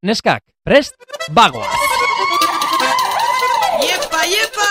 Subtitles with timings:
[0.00, 0.94] Neskak, prest,
[1.28, 1.68] bagoa!
[3.84, 4.70] Iepa, iepa!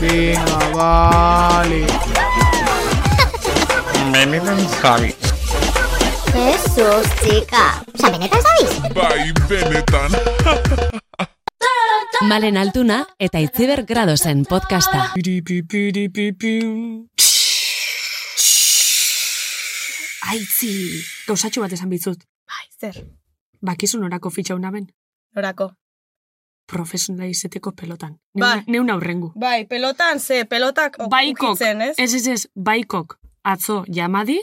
[0.00, 1.86] Venga, vale.
[4.10, 5.14] Benetan Javi.
[6.34, 7.86] Jesus, chica.
[7.94, 8.70] Osa, benetan zabiz?
[8.90, 10.10] Bai, benetan.
[12.26, 15.14] Malen Altuna eta Itziber Gradosen podcasta.
[15.14, 16.58] Piri, pi, piri, pi, pi.
[20.30, 20.70] Aitzi,
[21.28, 22.22] gauzatxo bat esan bitzut.
[22.50, 23.02] Bai, zer,
[23.62, 24.86] Bakizun orako fitxa unaben.
[25.36, 25.70] orako.
[26.66, 28.16] Profesionala izeteko pelotan.
[28.34, 28.56] Bai.
[28.56, 29.32] Neun, neun aurrengu.
[29.38, 31.94] Bai, pelotan, ze, pelotak ok- Baikok, ukitzen, ez?
[31.98, 34.40] ez, ez, ez, baikok atzo jamadi,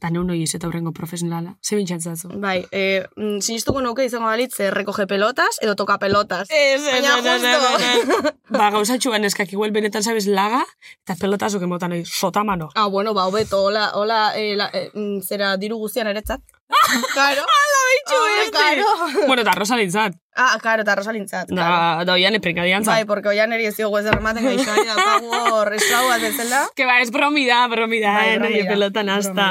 [0.00, 1.50] eta neun hori izeta aurrengo profesionala.
[1.60, 2.30] Ze bintxantzatzu.
[2.40, 6.48] Bai, eh, mm, sinistuko nuke izango balitz, eh, recoge pelotas edo toka pelotas.
[6.48, 8.32] Ez, Baina justo.
[8.58, 10.62] ba, gauzatxuan eskak igual benetan sabes laga,
[11.04, 12.70] eta pelotazuk emotan hori, sotamano.
[12.74, 16.40] Ah, bueno, ba, hobeto, hola, hola, eh, la, eh, mm, zera diru guztian eretzat.
[17.14, 17.44] Karo.
[17.44, 19.26] Ala, Bitxu, Ah, karo.
[19.26, 20.14] bueno, eta rosalintzat.
[20.36, 21.50] Ah, karo, eta rosalintzat.
[21.50, 22.92] Da, da oian eprekadiantzat.
[22.94, 26.64] Bai, porque oian eri ez diogu ez errematen gaixoari da pagu hor eslau bat bezala.
[26.78, 29.46] Que ba, ez bromi da, bromi da, Bai, eh, bromi nahi pelotan hasta.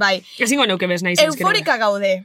[0.00, 0.16] Bai.
[0.42, 2.16] Ezingo neuke bez nahi Euforika gaude.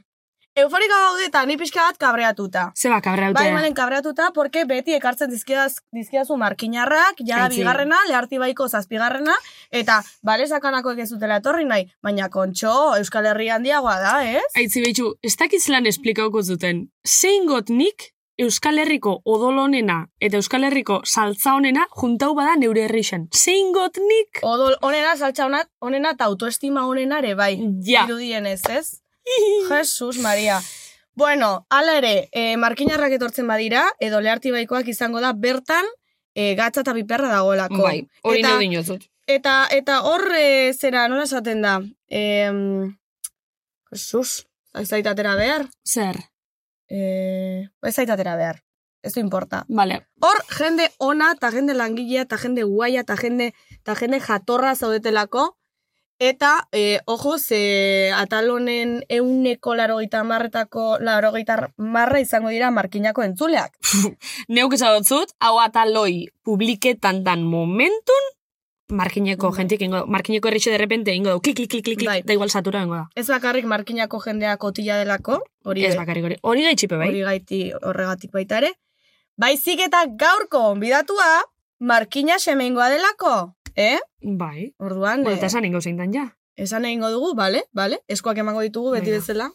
[0.58, 2.64] Euforika gaude eta ni pixka bat kabreatuta.
[2.74, 3.38] Zeba, kabreautea.
[3.38, 7.60] Bai, malen kabreatuta, porque beti ekartzen dizkiaz, dizkiazu markinarrak, Aitzi.
[7.60, 9.36] bigarrena, leharti baiko zazpigarrena,
[9.70, 14.48] eta bale sakanakoek ez dutela etorri nahi, baina kontxo Euskal Herria handiagoa da, ez?
[14.58, 16.88] Aitzi behitxu, ez dakitz lan esplikauko zuten.
[17.06, 23.28] Zein got nik Euskal Herriko odolonena eta Euskal Herriko saltza honena juntau bada neure herrixen.
[23.36, 24.42] Zein got nik?
[24.42, 27.52] Odol, onena, saltza ona, onena eta autoestima onenare, bai.
[27.86, 28.06] Ja.
[28.08, 29.00] Irudienez, ez?
[29.70, 30.60] Jesus Maria.
[31.14, 35.84] Bueno, ala ere, e, markinarrak etortzen badira, edo leharti baikoak izango da, bertan,
[36.34, 37.82] e, gatza eta piperra dagoelako.
[37.82, 39.04] Bai, hori Eta- dinozut.
[39.30, 41.76] Eta, eta hor, e, zera, nola esaten da?
[42.08, 42.50] E,
[43.92, 45.68] Jesus, ez zaitatera behar?
[45.86, 46.18] Zer?
[46.88, 48.62] E, ez zaitatera behar.
[49.02, 49.64] Ez du importa.
[49.68, 50.02] Vale.
[50.20, 55.46] Hor, jende ona, eta jende langilea, eta jende guaia, eta jende, eta jende jatorra zaudetelako,
[56.20, 63.72] eta, e, ojo, ze atal honen euneko larogeita marretako, larogeita marra izango dira markinako entzuleak.
[64.48, 68.28] Neuk esadotzut, hau ataloi publiketan dan momentun,
[68.90, 69.56] markineko Bai.
[69.62, 72.22] jentik ingo, markineko errixe de repente ingo du, klik, klik, klik, klik, Bai.
[72.22, 73.06] da igual satura ingo da.
[73.14, 76.36] Ez bakarrik markinako jendea kotila delako, hori Ez bakarrik hori.
[76.42, 77.08] Hori gaitxipe bai?
[77.08, 78.74] hori gaiti horregatik baita ere.
[79.40, 81.30] Baizik eta gaurko onbidatua,
[81.78, 83.98] markina semengoa delako, eh?
[84.20, 84.74] Bai.
[84.78, 86.36] Orduan, Bueno, eh, eta esan ingo zein dan ja.
[86.56, 89.20] esan egingo dugu, bale, bale, eskoak emango ditugu beti Venga.
[89.20, 89.50] bezala.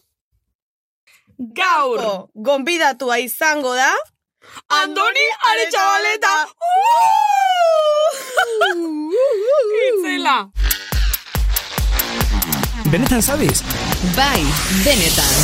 [1.38, 2.28] Gaur!
[2.34, 3.92] Gonbidatua izango da,
[4.68, 6.46] Andoni Aretxabaleta!
[9.86, 10.50] Itzela!
[12.90, 13.62] Benetan zabiz?
[14.16, 14.42] Bai,
[14.84, 15.34] benetan.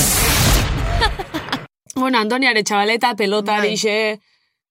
[1.94, 3.76] Bueno, Andoni Aretxabaleta, pelota Bai.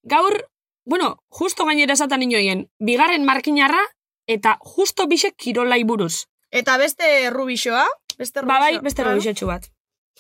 [0.03, 0.49] Gaur,
[0.85, 3.81] bueno, justo gainera esaten inoien, bigarren markinarra,
[4.27, 6.25] eta justo bisek kirolai buruz.
[6.51, 7.85] Eta beste rubixoa,
[8.17, 9.15] beste Ba bai, beste claro.
[9.15, 9.65] robixetxu bat.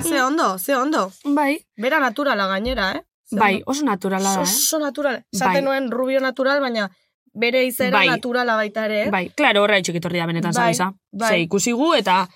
[0.01, 1.11] Ze ondo, ze ondo.
[1.25, 3.01] Bai, Bera naturala gainera, eh?
[3.29, 3.71] Ze bai, ondo.
[3.71, 4.43] oso naturala da, eh?
[4.43, 5.25] Oso natural.
[5.31, 5.61] Esaten Bai.
[5.63, 6.89] nuen rubio natural, baina
[7.33, 8.07] bere izera Bai.
[8.07, 9.09] naturala baita ere, eh?
[9.11, 10.93] Bai, klaro, horra etorri da benetan Bai, zabiza.
[11.11, 11.29] bai.
[11.29, 12.27] Ze ikusi gu eta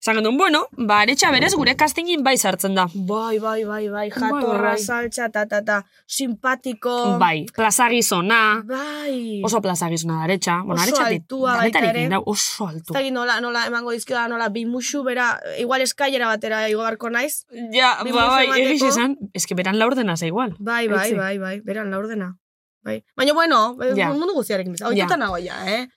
[0.00, 2.86] Zagen duen, bueno, ba, aretxa berez gure castingin bai sartzen da.
[2.94, 4.78] Bai, bai, bai, bai, jatorra, bai.
[4.80, 7.18] saltza, ta, ta, ta, simpatiko.
[7.20, 9.42] Bai, plaza gizona, Bai.
[9.44, 10.62] oso plaza gizona da aretxa.
[10.64, 12.06] Bueno, Oso aretxa altua baita ere.
[12.24, 12.94] Oso altu.
[12.94, 17.10] Ez dakit nola, nola emango dizkioda, nola bi musu bera, igual eskailera batera igo beharko
[17.10, 17.44] naiz.
[17.76, 20.56] Ja, ba, bai, egiz esan, eske beran laurdena za igual.
[20.58, 21.16] Bai, bai, Aitzi.
[21.20, 22.38] bai, bai, beran laurdena.
[22.82, 23.02] Bai.
[23.16, 24.08] Baina, bueno, Ja.
[24.14, 24.88] mundu guztiarekin bizar.
[24.96, 25.04] Ja.
[25.04, 25.88] Oituta nago ja, eh?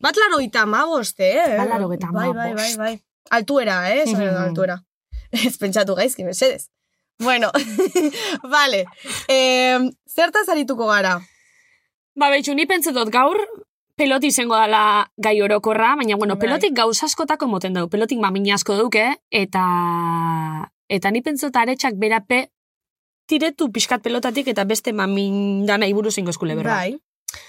[0.00, 1.56] Bat laro eta amabost, eh?
[1.58, 2.78] Bat laurogeita Bai, bai, bai, hamabost.
[2.78, 2.96] bai.
[3.30, 4.02] Altuera, eh?
[4.02, 4.48] Esan edo Mhm.
[4.48, 4.82] altuera.
[5.32, 6.68] Ez pentsatu gaizki, mesedez.
[7.20, 7.50] Bueno,
[8.42, 8.84] vale.
[9.28, 11.20] Eh, zertaz arituko gara?
[12.16, 13.38] Ba, betxu, ni pentsetot gaur,
[13.96, 16.46] peloti izango dala gai orokorra, baina, bueno, Bai.
[16.48, 19.64] pelotik gauz askotako moten dugu, pelotik mamina asko duke, eta
[20.88, 22.50] eta ni pentsot aretsak berape
[23.30, 26.74] tiretu pixkat pelotatik eta beste mamin dana iburu zingo eskule berra.
[26.80, 26.96] Bai.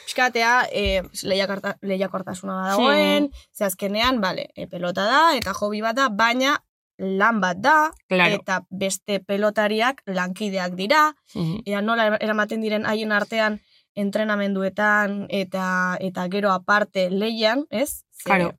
[0.05, 6.09] Piskatea, e, lehiakorta, lehiakortasuna badagoen, ze azkenean, bale, e, pelota da, eta hobi bat da,
[6.09, 6.57] baina
[6.97, 8.35] lan bat da, Claro.
[8.35, 11.61] eta beste pelotariak lankideak dira, Mhm.
[11.65, 13.59] ea nola eramaten diren haien artean
[13.95, 18.03] entrenamenduetan eta eta gero aparte leian, ez?
[18.11, 18.53] Ze, Claro.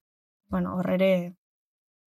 [0.51, 1.35] Bueno, horrere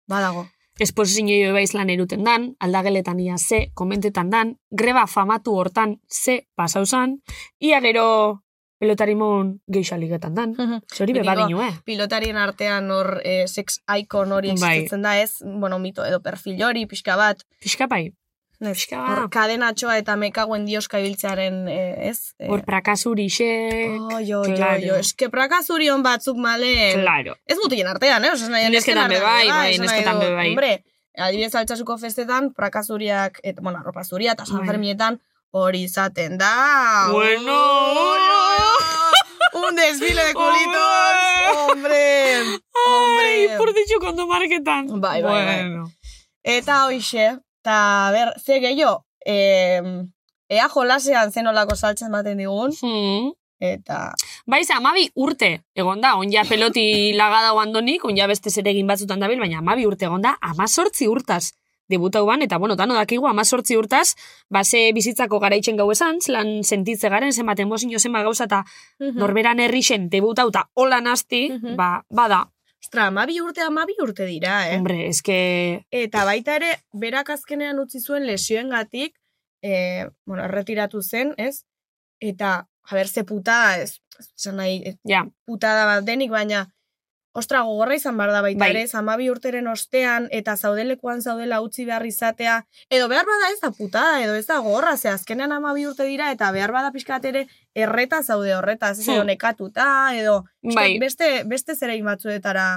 [0.08, 0.48] badago.
[0.80, 7.22] Esposizio baiz lan eruten dan, aldageletan ia ze, komentetan dan, greba famatu hortan ze pasauzan,
[7.60, 8.44] ia gero
[8.80, 10.54] pelotarimon geixaligetan dan.
[10.94, 11.74] Ze hori be badinu, eh?
[11.86, 14.56] Pilotarien artean hor eh, sex icon hori Bai.
[14.78, 15.40] existitzen da, ez?
[15.44, 17.42] Bueno, mito edo perfil hori, pixka bat.
[17.64, 18.14] Pixka bai.
[18.60, 19.32] Ez, Pixka hor, bat.
[19.36, 22.34] kadenatxoa eta mekaguen dioska ibiltzearen, eh, ez?
[22.40, 24.00] Eh, Hor prakazurixek.
[24.02, 24.82] Oh, jo, jo, claro.
[24.82, 26.94] jo, eske prakazurion batzuk male.
[26.96, 27.36] Claro.
[27.46, 28.32] Ez mutilen artean, eh?
[28.34, 30.48] Osa, nahi, Nesketan be bai, bai, nesketan be bai.
[30.50, 30.72] Hombre,
[31.18, 34.66] adibidez altsasuko festetan, prakazuriak, et, bueno, arropa zuria eta Bai.
[34.66, 35.20] Fermietan
[35.52, 37.08] hori izaten da.
[37.12, 37.58] Bueno.
[39.54, 41.58] Un desfile de culitos.
[41.58, 42.36] Hombre.
[42.38, 43.58] Ai, Hombre.
[43.58, 44.88] por dicho kondo marketan.
[45.02, 45.62] Bai, bai, bai.
[45.70, 45.92] bueno.
[46.44, 49.82] Eta hoixe, eta ber, ze gehiago, eh,
[50.50, 53.32] ea jolasean zenolako saltzen baten digun, Hmm.
[53.60, 54.14] eta
[54.46, 59.40] Bai, ze, amabi urte egon da, onja peloti lagada andonik, onja beste zeregin batzutan dabil,
[59.40, 61.52] baina amabi urte egon da, amazortzi urtaz
[61.90, 64.16] debutau ban, eta bueno, dano dakigu amazortzi urtaz,
[64.50, 68.64] base bizitzako garaitzen gau esan, lan sentitze garen, zenbat emozio zenbat gauza, eta
[69.00, 71.76] norberan herrixen debutau eta hola nasti, Mhm.
[71.76, 72.50] ba, bada,
[72.84, 74.78] Ostra, amabi urte, amabi urte dira, eh?
[74.78, 79.16] hombre, eske, Eta baita ere, berak azkenean utzi zuen lesioengatik,
[79.64, 81.66] eh, bueno, erretiratu zen, ez?
[82.22, 84.00] Eta, jaber, ze putada, ez,
[84.38, 86.68] esan nahi, ja, putada bat denik, baina,
[87.38, 88.70] ostra, gogorra izan behar da baita Bai.
[88.74, 92.58] ere, zamabi urteren ostean, eta zaudelekuan zaudela utzi behar izatea,
[92.90, 96.32] edo behar bada ez da putada, edo ez da gogorra, ze azkenean amabi urte dira,
[96.34, 97.46] eta behar bada pixkat ere
[97.76, 99.28] erreta zaude horretaz, ez edo Hmm.
[99.28, 99.88] nekatuta,
[100.18, 100.44] edo
[100.76, 100.98] Bai.
[101.00, 102.68] beste, beste zerein batzuetara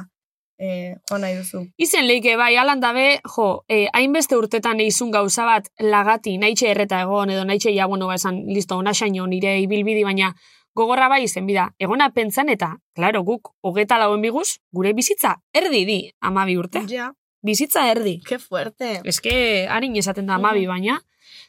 [0.62, 1.62] eh, joan nahi duzu.
[1.80, 6.98] Izen leike bai, alan dabe, jo, eh, hainbeste urtetan eizun gauza bat lagati, naitxe erreta
[7.00, 10.34] egon, edo naitxe ja, bueno, ba, esan, listo, ona xaino nire ibilbidi, baina
[10.74, 15.84] gogorra bai izen bida, egona pentsan eta, klaro, guk, hogeta lauen biguz, gure bizitza erdi
[15.84, 16.84] di, amabi urte.
[16.88, 17.12] Ja,
[17.42, 18.20] Bizitza erdi.
[18.20, 19.00] que fuerte.
[19.04, 21.00] Eske, harin esaten da amabi, baina,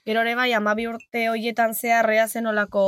[0.06, 2.84] Gero ere bai, amabi urte hoietan zehar rea zenolako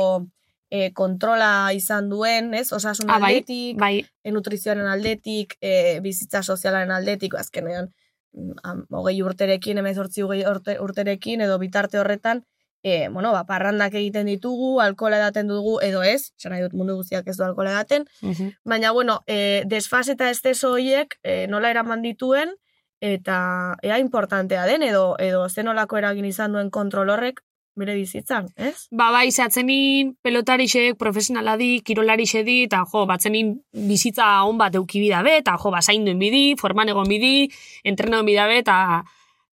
[0.70, 2.72] e, kontrola izan duen, ez?
[2.72, 3.92] Osasun Ah, bai, aldetik, bai,
[4.22, 7.92] e, nutrizioaren aldetik, e, bizitza sozialaren aldetik, azkenean,
[8.32, 12.44] mm, hogei urterekin, hogei urte, urterekin, edo bitarte horretan,
[12.84, 16.98] e, bueno, ba, parrandak egiten ditugu, alkohola edaten dugu, edo ez, esan nahi dut mundu
[16.98, 18.52] guztiak ez du alkohola edaten, mhm.
[18.68, 22.52] baina, bueno, e, desfase eta esteso horiek e, nola eraman dituen,
[23.00, 23.38] eta
[23.82, 27.40] ea importantea den, edo, edo zenolako eragin izan duen kontrol horrek,
[27.74, 28.86] bere bizitzan, ez?
[28.92, 33.56] Ba, bai, zehatzenin pelotarixek, profesionaladi, kirolarixe di, eta jo, batzenin
[33.88, 37.48] bizitza on bat eukibi dabe, eta jo, basainduen bidi, forman egon bidi,
[37.82, 38.76] entrenauen bidabe, eta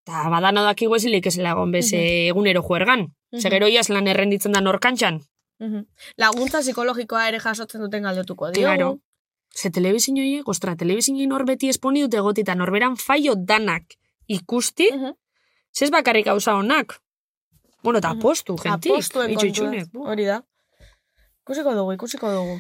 [0.05, 3.07] eta badano dakigu ezilik ezela egon bez egunero juergan.
[3.31, 3.41] Mhm.
[3.41, 5.21] Segero iaz lan errenditzen da norkantxan.
[5.59, 5.85] Mhm.
[6.17, 8.65] Laguntza psikologikoa ere jasotzen duten galdetuko diogu.
[8.65, 8.99] Claro.
[9.53, 13.83] Ze telebizinoiek, ostra, telebizinoi norbeti esponi dute goti, eta norberan faio danak
[14.27, 15.11] ikusti, Mhm.
[15.75, 17.01] zez bakarrik gauza honak.
[17.83, 18.19] Bueno, eta Mhm.
[18.19, 18.91] apostu, gentik.
[18.97, 19.45] Itxo kontua.
[19.47, 19.91] itxunek.
[19.91, 20.05] Bu.
[20.07, 20.43] Hori da.
[21.43, 22.59] Ikusiko dugu, ikusiko dugu.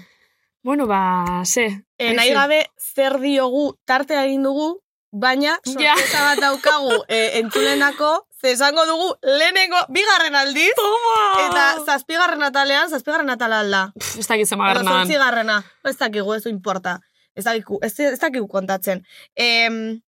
[0.63, 1.85] Bueno, ba, ze.
[1.97, 5.95] E, nahi gabe zer diogu tartea egin dugu, baina Ja.
[5.95, 11.47] sorpresa bat daukagu e, entzulenako, ze esango dugu lehenengo, bigarren aldiz, Toma!
[11.47, 13.81] eta zazpigarren atalean, zazpigarren atala alda.
[14.17, 15.05] Ez dakit Edo zemagarren nahan.
[15.05, 15.63] zortzigarrena.
[15.83, 16.99] Ez dakigu, ez du importa.
[17.35, 19.05] Ez dakigu, ez, ez dakigu kontatzen.
[19.35, 20.01] Em,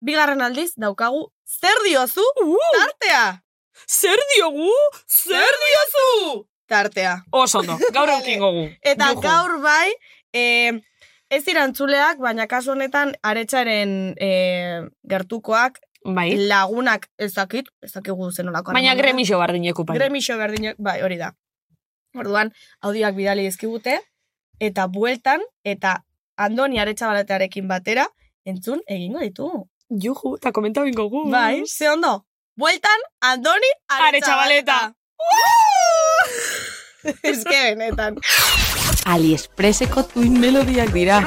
[0.00, 3.42] bigarren aldiz daukagu, zer diozu Uh, tartea?
[3.88, 4.70] zer diogu?
[5.06, 6.46] Zer diozu?
[6.66, 7.18] Tartea.
[7.30, 8.64] Oso ondo, gaur eukingo gu.
[8.80, 9.20] Eta Juju.
[9.20, 9.92] gaur bai,
[10.32, 10.80] e,
[11.32, 14.30] ez dira entzuleak, baina kasu honetan aretxaren e,
[15.08, 16.34] gertukoak, Bai.
[16.50, 18.74] lagunak ez dakit, ez dakigu zenolako.
[18.76, 19.96] Baina gremixo bardineku bai.
[20.00, 21.32] Gremixo berdinak, bai, hori da.
[22.18, 22.52] Orduan,
[22.84, 23.96] audioak bidali ezkigute,
[24.60, 26.02] eta bueltan, eta
[26.36, 28.06] andoni aretxabaletearekin batera,
[28.44, 29.64] entzun egingo ditugu.
[29.88, 31.24] Juju, eta komentau ingo gu.
[31.32, 32.26] Bai, ze ondo?
[32.60, 34.80] Bueltan, andoni aretxabaleta.
[37.22, 38.20] Ez que benetan.
[39.06, 41.20] AliExpresseko tuin melodiak dira.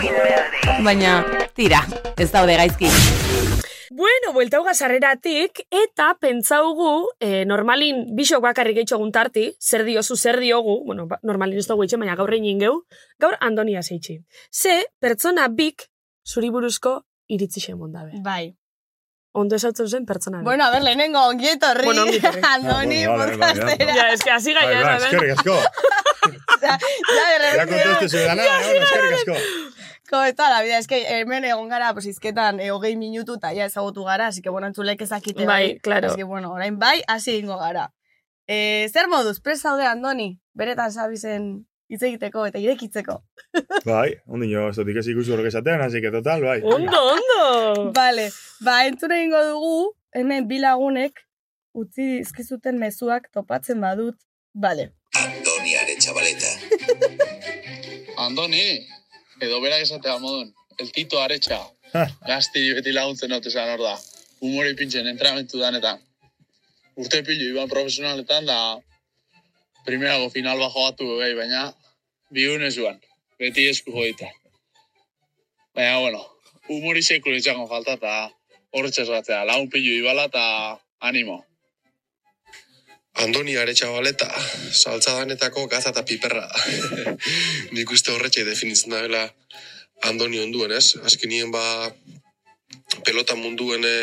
[0.83, 1.19] Baina,
[1.55, 1.81] tira,
[2.17, 2.89] ez daude gaizki.
[3.95, 10.81] Bueno, bueltau gazarreratik, eta pentsaugu, eh, normalin bisok bakarrik eitxogun tarti, zer diozu, zer diogu,
[10.85, 12.81] bueno, ba, normalin ez dugu eitxe, baina gaur egin geu,
[13.19, 14.17] gaur Andonia zeitxi.
[14.51, 15.87] Ze, pertsona bik,
[16.27, 18.19] zuri buruzko iritzi xemon dabe.
[18.23, 18.55] Bai.
[19.35, 20.45] Ondo esautzen zen pertsona bik.
[20.45, 21.85] Bueno, a ver, lehenengo ongietorri.
[21.85, 22.41] Bueno, ongi etorri.
[22.53, 23.95] Andoni, Ah, bueno, vale, vale, podcastera.
[23.95, 25.03] Ja, eske, hasi gaia, ¿sabes?
[25.05, 25.55] eskerrik asko.
[26.65, 29.33] Ya, ya, de repente, kontaste zuen dana, eh, bueno, eskerrik asko.
[30.09, 30.77] ¿Cómo está la vida?
[30.77, 34.41] Es que hemen egon gara, pues izketan, e, hogei minutu eta ja ezagutu gara, así
[34.41, 36.07] que bueno, entzulek ezakite Bai, claro.
[36.07, 37.91] Así que bueno, orain bai, hasi egingo gara.
[38.47, 40.39] E, zer moduz, prest zaude, Andoni?
[40.53, 43.19] Beretan sabizen hitz egiteko eta irekitzeko.
[43.89, 46.59] Bai, ondino, ez dut ikusi horrek esatean, así que total, bai.
[46.61, 47.91] Ondo, ondo!
[47.93, 48.29] Vale,
[48.65, 49.77] ba, entzun egingo dugu,
[50.13, 51.25] hemen bi lagunek
[51.75, 54.17] utzi dizkizuten mezuak topatzen badut.
[54.53, 54.91] Vale.
[55.19, 56.44] Andoni Aretxabaleta.
[58.25, 58.65] Andoni,
[59.41, 61.59] edo berak esatea modun, el Tito Aretxa.
[62.29, 63.95] Gazti beti laguntzen dut esan hor da.
[64.43, 66.01] Humori pintzen entrenamentu danetan.
[66.99, 68.59] Urte pilu iban profesionaletan da
[69.85, 71.67] primerago final bajo batu gai, baina
[72.31, 72.99] bigun zuan.
[73.39, 74.29] Beti esku joita.
[75.75, 76.21] Baina, bueno,
[76.69, 78.13] humori sekule txango falta eta
[78.71, 79.43] horretxas batzea.
[79.45, 80.45] Lagun pilu ibala eta
[80.99, 81.43] animo.
[83.23, 84.27] Andoni aretsa baleta,
[84.71, 86.49] saltza danetako gaza eta piperra.
[87.75, 89.23] Nik uste horretxe definitzen da
[90.03, 90.97] Andoni onduen, ez?
[91.07, 91.63] Azkenien ba
[93.05, 93.95] pelota munduen e,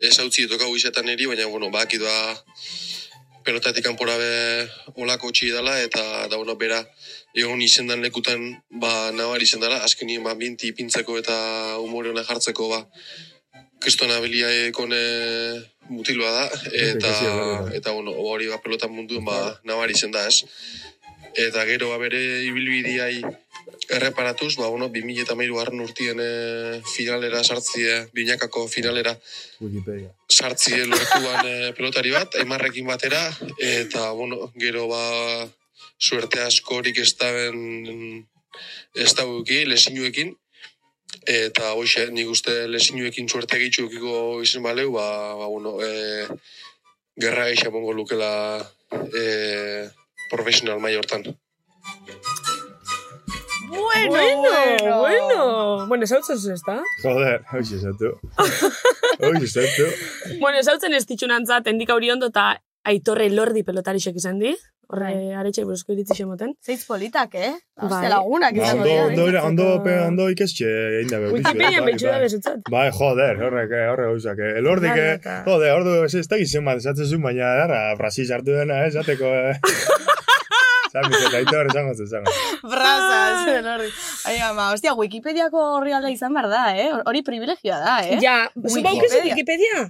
[0.00, 2.14] ez hautzi etokau izetan eri, baina, bueno, baki da
[3.46, 4.32] pelotatik kanpora be
[5.00, 6.82] olako txi dela, eta, da, bueno, bera,
[7.38, 8.44] egon izendan lekutan,
[8.82, 11.38] ba, nabar izen dela, azkenien, ba, binti ipintzeko eta
[11.84, 12.82] umore jartzeko, ba,
[13.80, 15.02] kristona biliaekon e,
[15.88, 17.12] mutiloa da, eta,
[17.76, 20.44] eta bueno, hori ba, pelota munduen ba, nabari zen da, ez?
[21.38, 23.22] Eta gero ba, bere ibilbideai
[23.94, 29.16] erreparatuz, ba, bueno, 2000 eta garren urtien e, finalera sartzie, binakako finalera
[29.60, 30.10] Wikipedia.
[30.28, 33.22] sartzie lortuan e, pelotari bat, aimarrekin batera,
[33.58, 35.48] eta, bueno, gero ba,
[35.98, 38.26] suerte askorik ez daben
[38.94, 40.34] ez dauki, lesinuekin,
[41.28, 45.04] eta hoxe, nik uste lesinuekin suerte gehitxu ekiko izen baleu, ba,
[45.36, 46.24] ba bueno, e,
[47.20, 48.30] gerra eixa pongo lukela
[49.12, 49.88] e,
[50.30, 51.26] profesional mai hortan.
[53.68, 55.86] Bueno, bueno, bueno.
[55.86, 56.80] Bueno, esautzen zu, ez da?
[57.02, 58.14] Joder, hoxe esatu.
[59.28, 59.86] Hoxe esatu.
[60.40, 62.54] Bueno, esautzen ez ditxunantzat, endik hori ondo, eta
[62.90, 64.54] aitorre lordi pelotarixek izan di.
[64.88, 66.54] Horre, aretxe buruzko iritzi xemoten.
[66.64, 67.50] Zeitz politak, eh?
[67.76, 68.06] Bai.
[68.08, 69.02] Lagunak Ba, izango ondo, dira.
[69.04, 70.64] ondo, ondo, ondo, pe- ondo ikestxe
[71.02, 71.34] egin da behar.
[71.36, 72.62] Wikipedia pentsu da bezutzat.
[72.72, 74.38] Bai, joder, horrek, eh, horrek gauzak.
[74.40, 74.54] eh.
[74.62, 78.24] Elordik, Bai, eh, eta- joder, ordu, ez da gizien bat esatzen zuen, baina, darra, Brasil
[78.26, 79.60] sartu dena, eh, esateko, eh.
[80.92, 82.32] Zami, eta aitor esango zen, esango.
[82.62, 83.88] Brasa, zen hori.
[84.30, 86.88] Ai, ama, hostia, Wikipediako horri alda izan behar da, eh?
[87.06, 88.18] Hori privilegioa da, eh?
[88.24, 89.88] Ja, zu baukezu Wikipedia?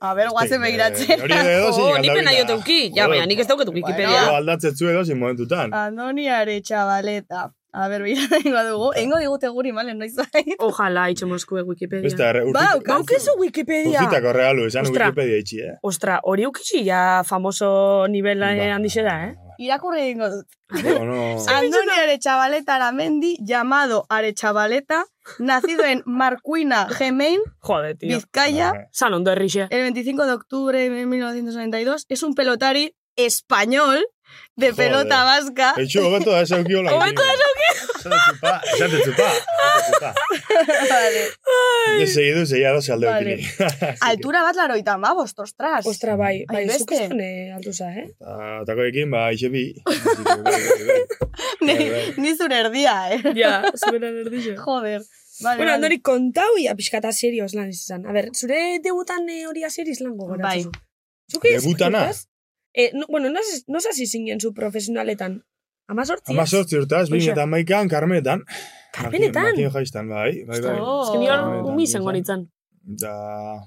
[0.00, 1.20] A ber, guazen begiratzen.
[1.26, 2.92] Hori edo zein Oh, ni pena jo teuki.
[2.94, 4.12] Ja, baina nik ez dauket Wikipedia.
[4.28, 5.74] Gero aldatzen zu edo zin momentutan.
[5.74, 7.50] Andoni Aretxabaleta.
[7.74, 8.88] A ber, bira, ingo dugu.
[9.00, 10.42] Ingo digute guri, malen, noiz bai.
[10.60, 12.04] Ojalá, itxo moskue Wikipedia.
[12.04, 14.02] Beste, erre, Ba, urtit, Baukezu Wikipedia.
[14.02, 15.06] urtitako regalu, esan Ostra.
[15.08, 15.78] Wikipedia itxi, eh.
[15.82, 17.70] Ostra, hori ukitxi ja famoso
[18.12, 18.74] nivela Ba.
[18.76, 19.32] handixe da, eh?
[19.64, 20.46] Irakurri egingo dut.
[20.82, 21.36] No, no.
[21.48, 25.04] Andoni Arechavaleta Aramendi, llamado Arechavaleta,
[25.38, 28.16] nacido en Marcuina, Gemain, Jode, tío.
[28.16, 29.68] Vizcaya, San ondo errixe.
[29.70, 32.06] el 25 de octubre de 1992.
[32.08, 34.04] Es un pelotari español
[34.56, 34.76] de Joder.
[34.76, 35.72] pelota vasca.
[35.80, 36.94] Etxu, hobeto da esa eukio lan.
[36.94, 37.32] Hobeto da
[38.02, 38.90] Esan tzupa, esan
[39.86, 40.12] tzupa.
[40.90, 41.22] vale.
[41.98, 43.34] De segidu, segia doze alde Vale.
[43.36, 43.46] okini.
[44.08, 45.86] Altura bat laroita mabost, ostras.
[45.86, 48.08] Ostra, bai, bai, zuk ez dune altu za, eh?
[48.66, 49.64] Tako ekin, ba, ixe bi.
[49.86, 49.96] Bai,
[50.42, 50.58] bai,
[50.88, 51.00] bai.
[51.62, 52.02] Ni, Bai, bai.
[52.24, 53.20] ni zure erdia, eh.
[53.38, 54.56] Ja, zure erdixe.
[54.58, 55.00] Joder.
[55.42, 55.74] Vale, Bueno, vale.
[55.74, 58.04] andori kontau ia pixkata serioz lan izan.
[58.06, 60.82] A ber, zure debutan eh, hori aseriz lan gogoratzen Bai.
[61.32, 61.56] Zuk ez?
[61.62, 62.02] Debutana?
[62.74, 65.42] Eh, no, bueno, no, no hasi zinen zu profesionaletan.
[65.88, 66.32] Amazortzi?
[66.32, 68.44] Ama sortzi urtaz, bine eta maikan, karmenetan.
[68.94, 69.42] Karmenetan?
[69.50, 70.76] Martin jaistan, bai, bai, bai.
[70.80, 71.02] Oh.
[71.04, 72.16] Ez que ni hor Karmenetan, umi izango izan.
[72.16, 72.46] nintzen.
[73.02, 73.12] Da,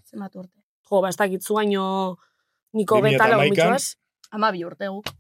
[0.09, 0.55] Zenbat urte.
[0.89, 2.17] Jo, ba, ez dakit zu baino
[2.74, 3.95] niko 2000 eta betala gomitxoaz.
[4.31, 5.12] Ama bi urte guk.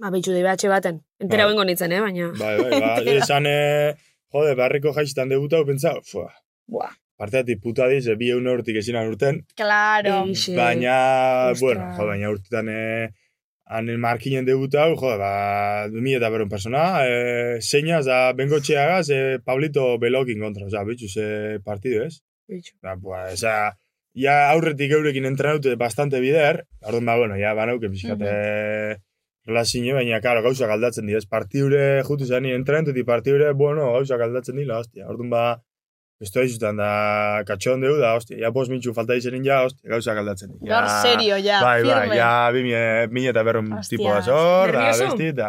[0.00, 1.00] Ba, behitxu DBH baten.
[1.20, 1.52] Entera Bai.
[1.52, 2.30] bengo nintzen, eh, baina.
[2.38, 3.94] bai, bai, ba, esan, eh,
[4.32, 6.30] jode, barriko jaistan debutau, pentsa, fua.
[6.68, 6.92] Buah.
[7.18, 10.24] Parteatik puta diz, eh, bi egun urtik esinan urten, Claro.
[10.26, 10.54] Eixe.
[10.56, 11.60] baina, Ostra.
[11.66, 13.10] bueno, jo, baina urtetan, eh,
[13.72, 19.38] hanen markinen debutau, jo, ba, mi eta beron persona, eh, seinaz, da, bengo txeagaz, eh,
[19.44, 22.20] Pablito Belokin kontra, oza, bitxu, ze partido, ez?
[22.48, 22.76] Behitxu.
[22.84, 23.54] Da, pues, esa,
[24.14, 29.00] ja aurretik eurekin entrenatu bastante bider, orduan ba, bueno, ja banauke pixkate
[29.48, 34.60] relazio, baina, karo, gauzak aldatzen dira, ez partidure jutu zani entrenatuti partidure, bueno, gauzak aldatzen
[34.60, 35.44] dira, hostia, orduan ba,
[36.22, 37.42] Esto aizutan da
[37.82, 40.68] deu da, hostia, ja pos mintxu falta izanen ja, hostia, gauzak aldatzen dira.
[40.76, 44.70] Gaur serio, ja, bai, bai, ja, bi mie- mila eta berron Hostia, tipo da zor,
[44.72, 45.08] da, nervioso?
[45.16, 45.48] besti, eta...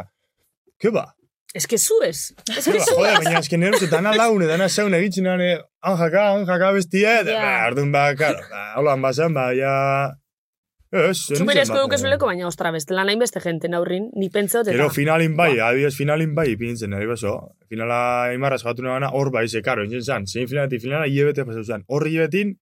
[0.82, 1.06] Ke ba?
[1.54, 2.34] Ez que zu ez.
[2.50, 3.24] Ez Ke que ba, zu joder, ez.
[3.28, 5.52] baina esken neruz, dana laune, dana zeune egitzen nane,
[5.86, 7.44] anjaka, anjaka bestie, eta, Ja.
[7.46, 9.76] ba, orduan ba, karo, ba, holan bazen, ba, ja...
[10.94, 14.76] Ez, Zu bere esko dukezuleko, baina ostra, bestela nahin beste jente naurrin, ni pentsaot eta...
[14.76, 17.34] Gero finalin bai, adibidez finalin bai, pintzen, nire beso.
[17.72, 17.98] Finala
[18.36, 21.82] imarra jatu nebana, hor bai, ze, karo, intzen zan, zein finaletik finala, hilebete pasau zan.
[21.90, 22.54] Hor hilebetin,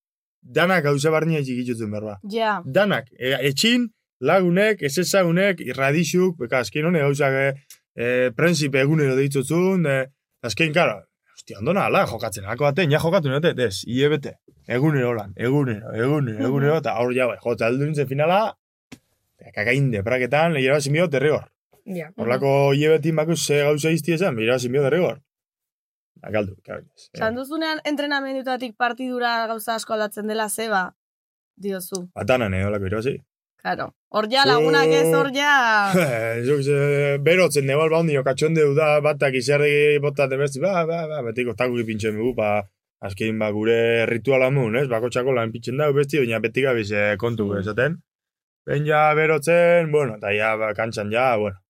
[0.41, 2.21] danak gauza barnia txikitzutzen berba.
[2.31, 2.61] Ja.
[2.63, 3.89] Danak, e, etxin,
[4.23, 10.01] lagunek, ez ezagunek, irradixuk, beka, azken hone gauzak, e, e, prensipe egunero deitzutzun, e,
[10.47, 11.01] azken, karo,
[11.41, 14.38] hostia, ondona, ala, jokatzen, hako baten, ja jokatu nete, ez, hilebete.
[14.67, 18.53] Egunero lan, egunero, egunero, egunero, eta hor ja, bai, jota aldu nintzen finala,
[19.55, 21.50] kakainde, praketan, lehira bazen bio, terrior.
[21.89, 22.12] Ja.
[22.17, 25.19] Horlako hilebetin bakuz ze gauza izti esan, mira, simio derrigor.
[26.21, 26.86] Da, galdu, claro.
[27.17, 30.91] Zan duzunean entrenamendutatik partidura gauza asko aldatzen dela zeba,
[31.57, 32.05] diozu.
[32.13, 33.17] Batanan, eh, holako irabazi.
[33.62, 33.91] Claro.
[34.10, 35.94] Hor ja lagunak ez, hor ja...
[37.25, 41.86] Berotzen nebal ba hondio katxondeu da, batak izarri botate besti, ba, ba, ba, betiko takuki
[41.88, 42.56] pintxen dugu, ba,
[43.06, 44.88] azkein ba, gure rituala mun, ez?
[44.89, 48.00] Bako txako lan pintxen dugu besti, baina beti gabiz eh, kontu esaten.
[48.65, 51.62] Ben ja berotzen, bueno, eta ja, ba, kantxan ja, bueno.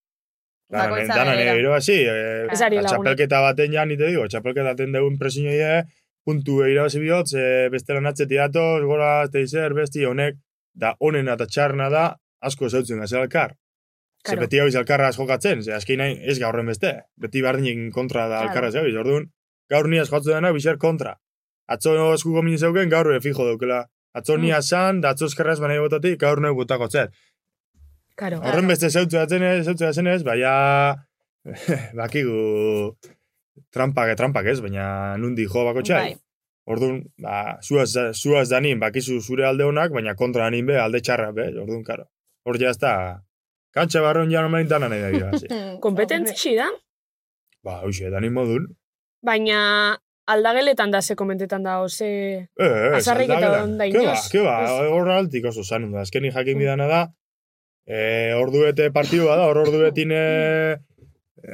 [0.72, 1.58] Danan, Bakoitza danan, berera.
[1.60, 5.74] ero hasi, eh, Ez txapelketa baten ja, nite digo, txapelketa baten dugu impresioa ie,
[6.24, 10.38] puntu irabazi bihotz, e, bestela natzeti datoz, gora, teizer, besti, honek,
[10.74, 13.56] da honena eta txarna da, asko zautzen gazela elkar.
[14.22, 14.42] Ze Claro.
[14.42, 17.02] beti hau alkarra jokatzen, ze azkein nahi ez gaurren beste.
[17.18, 18.50] Beti bardinik kontra da Claro.
[18.50, 19.32] alkarra zeu, orduan,
[19.70, 21.18] gaur niaz jotzen dena, bizar kontra.
[21.68, 23.86] Atzo eskuko mini zeuken, gaur e fijo daukela.
[24.14, 24.42] Atzo Mm.
[24.42, 27.10] nia san, da atzo eskerraz baina botatik, gaur nahi botako zer.
[28.16, 28.40] Karo.
[28.42, 31.08] Horren beste zeutzen zenez, zeutzen zenez, baina
[31.98, 32.98] bakigu
[33.72, 36.04] trampak, trampak ez, baina nundi jo bako txai.
[36.12, 36.18] Bai.
[36.70, 41.32] Orduan, ba, zuaz, zuaz danin, bakizu zure alde honak, baina kontra danin be, alde txarra
[41.34, 42.06] be, orduan, karo.
[42.46, 42.92] Hor ja ez da,
[43.74, 45.48] kantxa barron ja normalin dana nahi da gira, zi.
[45.82, 46.70] Kompetentzi da,
[47.64, 48.64] Ba, hoxe, danin modun.
[49.26, 49.98] baina
[50.32, 52.06] aldageletan da ze komentetan da, ose...
[52.08, 54.30] Eh, eh, Azarrik eta onda Ke ba, inoz.
[54.32, 54.88] ke ba, Ez.
[54.94, 56.02] hor altik oso zanun da.
[56.06, 57.02] Azkeni jakin bidana da,
[57.90, 60.78] eh, orduete partidua da, hor orduetin, eh,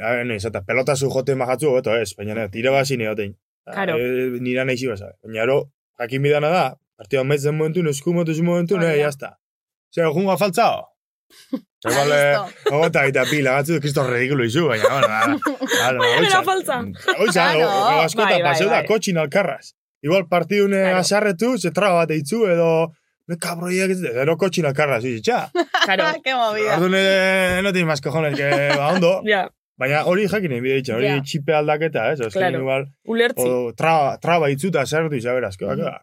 [0.04, 3.34] a ver, niz, eta pelotazu jote majatzu, beto ez, baina ne, tira basi neotein.
[3.74, 3.96] Claro.
[3.98, 5.14] Eh, nira nahi ziba, sabe.
[5.24, 5.58] Baina ero,
[6.00, 6.66] jakin bidana da,
[6.98, 8.96] partidua metzen momentu, esku motu momentu, ne, da.
[9.04, 9.38] jazta.
[9.94, 10.86] Zer, junga faltzao?
[11.88, 12.76] Igual, Listo.
[12.76, 16.80] ogota eta pila, gatzu, kristo ridikulo izu, baina, bueno, ba, ba, Baina nera faltza.
[17.20, 17.60] Oiza, Claro.
[17.60, 18.88] no, askota, Bai, bai, paseu da, bai.
[18.88, 19.74] kotxin alkarraz.
[20.02, 20.98] Igual partidune Claro.
[21.04, 22.70] asarretu, ze traba bat eitzu, edo,
[23.28, 25.52] ne kabroiak ez, edo kotxin alkarraz, izi, txa.
[25.86, 26.06] Karo.
[26.24, 26.76] Qué movida.
[26.78, 29.22] Orduan, eh, no tiene más cojones, que, ba, ondo.
[29.28, 29.48] Ja,
[29.78, 31.22] Baina hori jakin egin bide ditzen, hori Ja.
[31.22, 32.20] txipe aldaketa, ez?
[32.22, 32.60] Osken Claro.
[32.64, 33.44] igual, ulertzi.
[33.48, 36.02] o, traba, traba itzuta asarretu izaberaz, que, ba,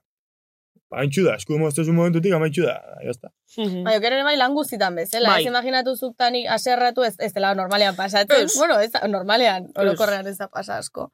[0.95, 3.29] Haintxu da, esku moztezu momentutik, amaitxu da, jazta.
[3.59, 3.81] Mhm.
[3.83, 5.29] Bai, okeren bai lan guztitan bezala.
[5.33, 5.41] Bai.
[5.43, 8.45] Ez imaginatu zuktanik aserratu ez, ez dela normalean pasatzen.
[8.45, 8.55] Ez.
[8.57, 11.09] Bueno, ez normalean, orokorrean ez da pasa asko.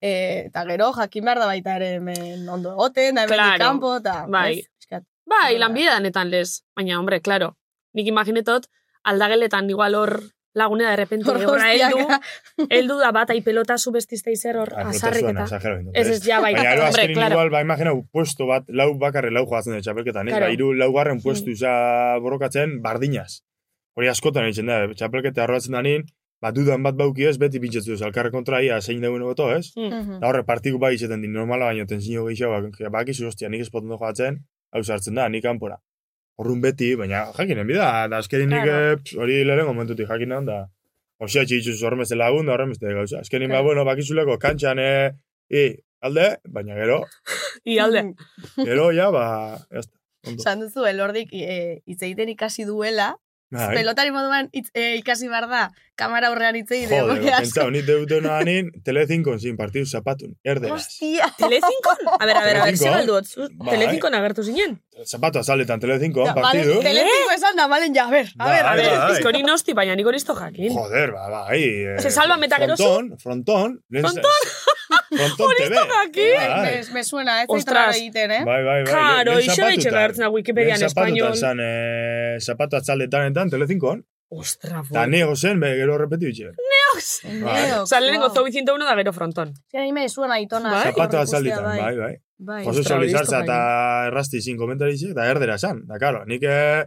[0.00, 3.58] E, eta gero, jakin behar da baita ere hemen ondo egoten, da hemen Claro.
[3.64, 4.24] kanpo, eta...
[4.28, 4.60] Bai.
[4.60, 5.02] ez?
[5.28, 6.62] Bai, lanbidanetan lez.
[6.74, 7.58] Baina, hombre, claro.
[7.92, 8.64] Nik imaginetot,
[9.04, 10.22] aldageletan igual hor
[10.54, 12.06] lagunea de repente Hor horra heldu,
[12.68, 15.48] heldu da bat, ai pelotazu bestizte izer hor, azarrik suena, eta...
[15.48, 17.36] exagero egin dut, Ez ez, ja, bai, Baina, azkenin claro.
[17.38, 20.36] igual, ba, imagina, puesto bat, lau bakarre lau joatzen dut txapelketan, ez?
[20.36, 20.48] Claro.
[20.48, 21.72] Ba, iru laugarren puestu isa
[22.24, 23.42] borrokatzen, bardinaz.
[23.98, 26.06] Hori askotan egiten da, txapelketa arroatzen da nien,
[26.42, 29.72] ba, dudan bat bauki ez, beti pintxetzu ez, alkarre kontra ia, zein dauen goto, ez?
[29.76, 29.90] Mm.
[29.90, 30.20] Mhm.
[30.22, 33.94] Da horre, partiku bai izaten din, normala baino, tensio gehiago, ba, bakizu, hostia, nik espoten
[33.94, 35.80] joatzen, hau sartzen da, nik kanpora.
[36.38, 38.92] Horrun beti, baina jakinen bida, da azkenin nik Claro.
[38.94, 40.58] eh, hori lehenengo momentutik jakinen da.
[41.18, 43.18] Osea, txitzu horren beste lagun, da horren beste gauza.
[43.24, 43.64] Azkenin, ba, Claro.
[43.66, 45.12] bueno, bakizuleko kantxan, eh,
[45.50, 45.64] i,
[46.00, 47.00] alde, baina gero,
[47.66, 48.04] I alde.
[48.56, 49.96] gero, ja, ba, jazta.
[50.26, 50.42] Ondo.
[50.42, 53.16] Esan duzu, elordik e, hitz egiten ikasi duela,
[53.50, 53.74] Bai.
[53.76, 56.68] pelotari moduan hitz- e, ikasi behar da, kamara aurrean hitz.
[56.68, 60.76] Joder, porque asko- pentsa, honi deuten anin, Telezinkon zin partidu zapatun, erderaz.
[60.82, 61.30] Hostia.
[61.38, 61.96] Telezinkon?
[62.20, 62.92] A ber, a ber, a ber, ze Telezinkon?
[62.98, 63.48] galdu otzu?
[63.56, 63.70] Bai.
[63.78, 64.76] Telezinkon agertu zinen?
[65.04, 66.80] Zapatu azaletan Telezinkon, Ja, vale, partidu.
[66.82, 69.18] Telecinco esan da, malen, ja, a ber, a Bai, ber, A a ber, bai.
[69.20, 70.72] ez hori nosti, baina nik hori jakin.
[70.74, 71.62] Joder, ba, bai.
[71.62, 72.10] eh, Se
[72.58, 72.82] gero zu?
[72.84, 73.80] Fronton, fronton.
[73.90, 74.77] Fronton?
[75.08, 75.74] Fronton TV.
[75.74, 76.34] jakin?
[76.36, 76.60] Bai.
[76.64, 78.44] Me, me suena, ez zaitu egiten, eh?
[78.44, 78.92] Bai, bai, bai.
[78.92, 79.72] Karo, iso zapatutan.
[79.72, 81.36] gaitxe agertzen da Wikipedia en zapatutan español.
[81.36, 84.04] zan, eh, zapatu atzaldetanetan Telezinkon.
[84.28, 86.52] Ostra, Eta nego zen, be, gero repeti bitxe.
[86.52, 86.66] Bai.
[86.74, 87.06] Neox,
[87.80, 88.34] Osa, lehenengo wow.
[88.34, 89.54] zobi zinta uno da gero fronton.
[89.72, 90.70] Ja, ni me suena itona.
[90.74, 90.84] Bai.
[90.90, 92.14] Zapatu horrek atzaldetan, bai, bai.
[92.38, 92.60] Bai.
[92.66, 93.58] Jose hori ez dut eta
[94.12, 95.80] errasti zin komentaritxe, eta erdera zan.
[95.88, 96.84] Da, karo, nik eh,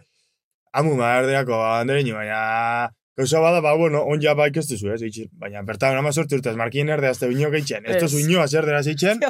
[0.77, 5.27] amu ma erdeako andereño, baina gauza bada, ba, bueno, on ja ba ikestuzu, ez, itxi.
[5.39, 7.86] Baina, bertan, nama sortu urtez, markien erdea azte bino geitzen.
[7.86, 8.03] Ez Ez.
[8.07, 9.21] tozu ino erdera zeitzen,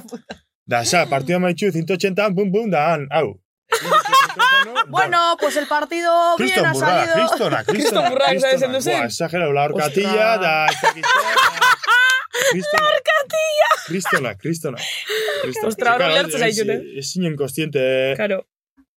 [0.66, 3.36] da, sa, partida maitxu, 180, pum, pum, da, han, hau.
[4.90, 7.14] Bueno, pues el partido bien Kriston ha burra, salido.
[7.16, 7.72] kristona, kristona.
[7.72, 8.74] Kriston burra, esan kristona.
[8.78, 8.98] duzen.
[8.98, 10.38] Buah, exagerau, la horkatilla, Ostra.
[10.42, 11.72] da, ez dakit zer, da.
[12.52, 12.90] Kristona.
[13.88, 14.78] Kristona, kristona.
[15.44, 15.68] Kristona.
[15.70, 18.42] Ostra, hor Claro, ulertzen ez- zaitut, Ez zinen kostiente, Karo.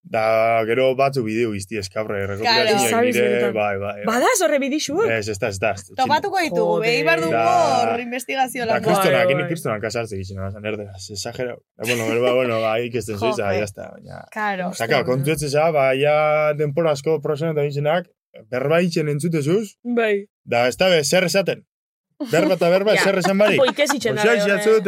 [0.04, 2.74] Da, gero batzu bideo izti eskabre, Claro.
[3.02, 3.54] dire, benetan.
[3.54, 3.94] bai, bai.
[3.96, 4.04] bai.
[4.06, 4.98] Bada, zorre bidixu?
[5.08, 5.70] Ez, ez da, ez da.
[5.72, 5.94] ez da.
[6.02, 6.86] Topatuko ditugu, Joder.
[6.88, 8.82] behi behar dugu Da- hor investigazio Da, lan.
[8.84, 9.48] kristona, Bai, kini bai.
[9.48, 11.56] kristona kasartze gizena, basan erderaz, exagerau.
[11.76, 13.60] Da, bueno, bero, bueno, ba, ikesten da, Joder.
[13.60, 14.24] jazta, baina...
[14.30, 14.70] Claro.
[14.74, 18.06] Eta, claro, kontu etzen za, ba, ja denpora asko prosena eta bintzenak,
[18.50, 20.26] berba itxen entzutezuz, Bai.
[20.44, 21.64] da, ez da, zer esaten.
[22.30, 23.58] Berba eta berba, zer esan barik.
[23.60, 24.22] Opo, ikesitzen da.
[24.22, 24.80] Osa, hori, izatzu,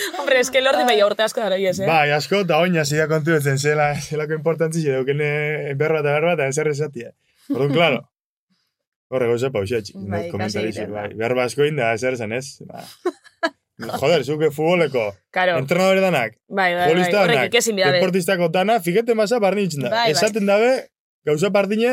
[0.00, 0.14] horre.
[0.14, 0.20] telorde ikesi, hola, berbetan.
[0.20, 1.86] Hombre, eske lordi behi aurte asko dara ies, eh?
[1.86, 6.50] Bai, asko, eta oina zida kontu etzen, zela, zelako importantzi, daukene berba eta berba, eta
[6.52, 7.10] zer esatia.
[7.50, 8.00] Orduan, claro.
[9.10, 9.96] Horre gauza pausiatxik.
[9.96, 11.00] Bai, Bai, egiten da.
[11.02, 11.14] bai.
[11.18, 12.60] Berba asko inda, zer zen ez.
[12.68, 12.84] Ba.
[14.00, 15.56] Joder, zuke futboleko, Karo.
[15.58, 16.88] entrenadore danak, Bai, bai, bai.
[16.92, 19.90] Horrek danak, ikesin deportistako dana, fiketen basa barni itxen da.
[19.94, 20.10] Bai, bai.
[20.12, 20.68] Esaten dabe,
[21.24, 21.88] gauza bardine,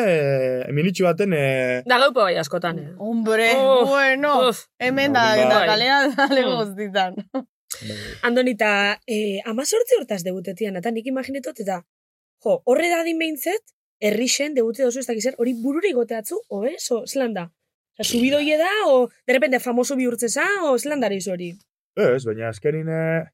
[0.68, 2.90] e, minitxu baten, e, Da gaupo bai askotan, eh.
[3.00, 4.66] Hombre, Uf, bueno, uf.
[4.80, 5.46] hemen da, Bai.
[5.48, 7.48] eta kalea dale Mm.
[7.80, 8.20] Guztitan.
[8.30, 8.72] Andonita,
[9.08, 11.82] eh, amazortzi hortaz debutetian, eta nik imaginetot, eta,
[12.44, 13.64] jo, horre da din behintzet,
[14.00, 17.48] errixen debute dozu ez dakizer, hori bururi goteatzu, o ez, o, zelan da?
[17.98, 21.54] Osa, subidoie da, o, de repente, famoso bihurtzeza, o, zelan dara hori?
[21.98, 23.26] ez, baina azkenin, e,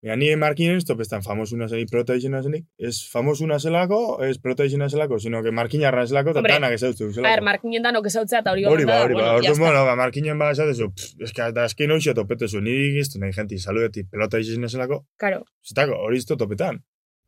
[0.00, 2.64] Mira, ni markinen ez topestan famosuna zenik protaizena zenik.
[2.78, 7.12] Ez famosuna zelako, ez protaizena zelako, sino que markinarra zelako, eta Hombre, danak ezautu A
[7.16, 7.32] zelako.
[7.34, 9.58] ber, markinen danok ezautzea, eta hori Hori ba, hori ba, está.
[9.58, 13.58] bueno, ba, markinen ba, esatezu, pff, eska, da azken hoxe topetezu, niri giztu nahi jenti,
[13.58, 16.78] saludeti, pelota izin zelako, Karo, zetako, hori izto topetan.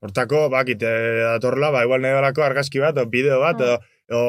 [0.00, 3.78] Hortako, bakit, datorla, ba, igual nahi dalako argazki bat, o bideo bat, Ah.
[4.14, 4.20] o,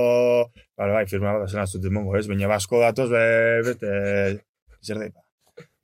[0.47, 4.41] o, bai, firma bat, zen aztut mongo, ez, baina basko datoz, be, beste,
[4.81, 5.11] zer da,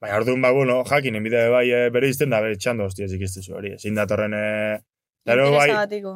[0.01, 3.55] Baina orduan, ba, bueno, jakinen bide bai e, bere izten da, bere txando hostia zikistezu
[3.57, 3.73] hori.
[3.79, 4.79] Ezin datorren, e,
[5.27, 6.11] Gero bai, Interesagatiko.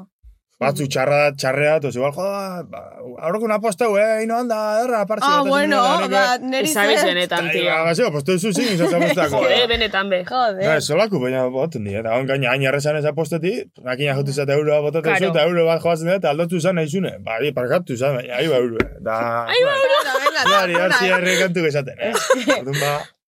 [0.62, 2.82] batzu txarra, txarrea, toz igual, joda, ba,
[3.26, 5.26] aurreko una posteu, eh, ino anda, erra, partxe.
[5.28, 5.96] Ah, ez bueno, ba,
[6.38, 7.08] nire, neri Ezabiz zen.
[7.10, 7.64] benetan, Ba, tio.
[7.88, 9.42] ba, zeo, posteu zuzin, izatza postako.
[9.42, 10.20] Jode, benetan be.
[10.30, 10.62] Jode.
[10.68, 14.54] Ba, solaku, baina boten di, eta on gaina hain arrezan eza posteti, makina jotu zate
[14.54, 17.16] euro botatzen zu, eta euro bat joatzen dut, eta aldatu izan nahi zune.
[17.26, 18.78] Ba, di, parkatu izan, baina, ahi ba euro.
[19.02, 19.18] Da,
[19.50, 21.18] Venga, venga, Claro, venga, hasi venga.
[21.18, 22.14] herri kantu esaten, eh?
[22.62, 23.21] Orduan ba, que baina, bueno,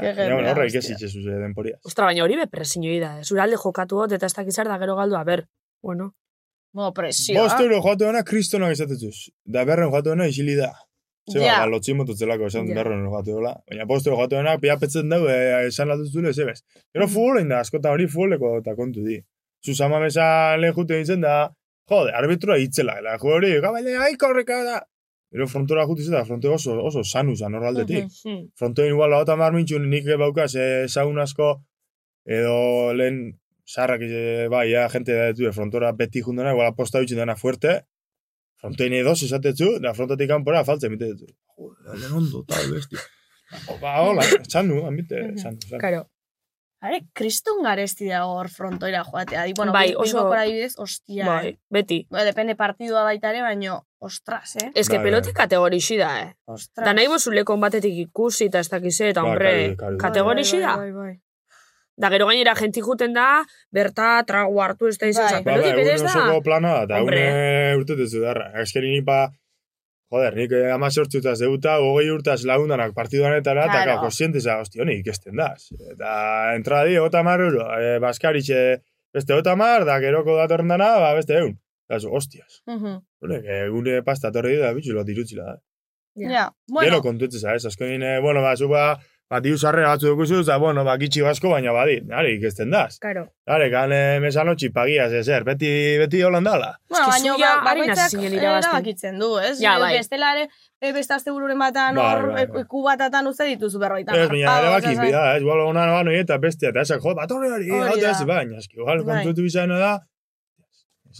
[0.00, 0.80] jendea, horra hostia.
[0.80, 1.76] ikesi itxezu ze denporia.
[1.84, 3.18] Ostra, baina hori be presiñoi da.
[3.20, 3.24] eh.
[3.24, 5.46] Zure alde jokatu hot, eta ez dakizar da gero galdu, a ber.
[5.82, 6.14] Bueno,
[6.72, 7.42] Bo, presioa.
[7.42, 9.32] Bost euro joatu dena kristonak esatetuz.
[9.44, 10.70] Da berren joatu dena isili da.
[11.32, 11.56] Zeba, Ja.
[11.60, 12.74] ba, lotzi mototzelako esan Ja.
[12.76, 13.56] berren joatu dela.
[13.68, 16.62] Baina bost euro joatu dena, piapetzen dugu, e, esan latuzule, zebez.
[16.94, 19.18] Gero futbolein da, askotan hori futboleko eta kontu di.
[19.66, 21.50] Zuzama mesa lehen jute nintzen da,
[21.90, 24.80] jode, arbitroa hitzela, la jo hori, gabaile, aiko horreka da.
[25.30, 28.08] Gero frontora jutu izan da, fronte oso, oso sanu zan horraldetik.
[28.24, 28.40] hmm.
[28.58, 31.52] Frontoin igual hau tamar mintxun nik baukaz eh, ezagun asko
[32.26, 33.20] edo lehen
[33.66, 37.76] sarrak eh, bai, ja, gente da du frontora beti jundena, igual aposta bitxin dena fuerte,
[38.60, 41.30] frontoin edos esatetzu, da frontatik kanpora faltze emite ditu.
[41.56, 42.98] Joder, lehen ondo, tal, besti.
[43.80, 45.80] Ba, hola, txanu, amite, txanu, txanu.
[45.82, 46.04] karo.
[46.80, 49.42] Are, kriston garesti da hor frontoira joatea.
[49.44, 51.26] Di, bueno, Bai, bai, oso- adibidez, ostia.
[51.26, 51.58] Bai, eh.
[51.68, 52.06] beti.
[52.10, 54.70] Ba, depende partidua baita ere, baino, ostras, eh?
[54.74, 55.34] Ez que Bai, peloti bai.
[55.42, 56.30] kategorixi da, eh.
[56.48, 56.84] Ostras.
[56.86, 59.98] Da nahi bozulekon batetik ikusi eta ez dakize, eta Ba, hombre, kari.
[60.00, 60.76] kategorixi da.
[60.80, 61.20] Bai, bai, bai.
[62.00, 65.42] Da gero gainera jenti juten da, berta trago hartu ez da izan, Bai.
[65.44, 66.06] Ba, peloti ba, da.
[66.08, 67.26] osoko plana da, Hombre.
[67.28, 68.52] une urtetezu darra.
[68.56, 69.26] Azkeni nik ba,
[70.10, 73.84] joder, nik eh, ama sortzutaz debuta, hogei urtaz lagundanak partiduanetara, eta Claro.
[73.92, 74.00] claro.
[74.08, 75.70] konsienteza, hosti, honi ikesten daz.
[75.92, 78.60] Eta entrada di, gota mar euro, e, baskaritxe
[79.14, 81.56] beste gota mar, da geroko datorren dana, ba, beste egun.
[81.88, 82.62] Eta zu, hostias.
[82.66, 82.98] Mhm.
[83.22, 85.56] Honek, egune pasta torri da, bitxu, lot irutzila da.
[86.20, 86.30] Ja.
[86.30, 86.84] Ja, Bueno.
[86.86, 88.68] Gero bueno, kontuetzeza, ez, azkenin, eh, bueno, ba, zu
[89.30, 92.70] ba, ba, diu sarrera batzu dukuzu, eta, bueno, ba, gitxi basko, baina badi, nari ikesten
[92.74, 92.98] daz.
[92.98, 93.28] Karo.
[93.46, 95.70] Gare, gane mesanotxi pagiaz, ezer, beti,
[96.02, 96.72] beti holandala.
[96.90, 99.60] bueno, Eske baino, zuia ba, bakoitzak eh, erabakitzen du, ez?
[99.62, 99.92] Ja, bai.
[99.98, 100.48] Bestelare,
[100.82, 102.64] eh, beste azte bururen batan Bai, hor, eh, bai.
[102.66, 104.18] kubatatan uste dituzu berroita.
[104.18, 107.70] Ez, baina erabakin bida, ez, igual ona noa eta bestia, eta esak, jo, batorri hori,
[107.70, 108.10] Hori hau da.
[108.10, 109.22] ez, baina, eski, igual, Bai.
[109.22, 109.92] kontutu bizana da,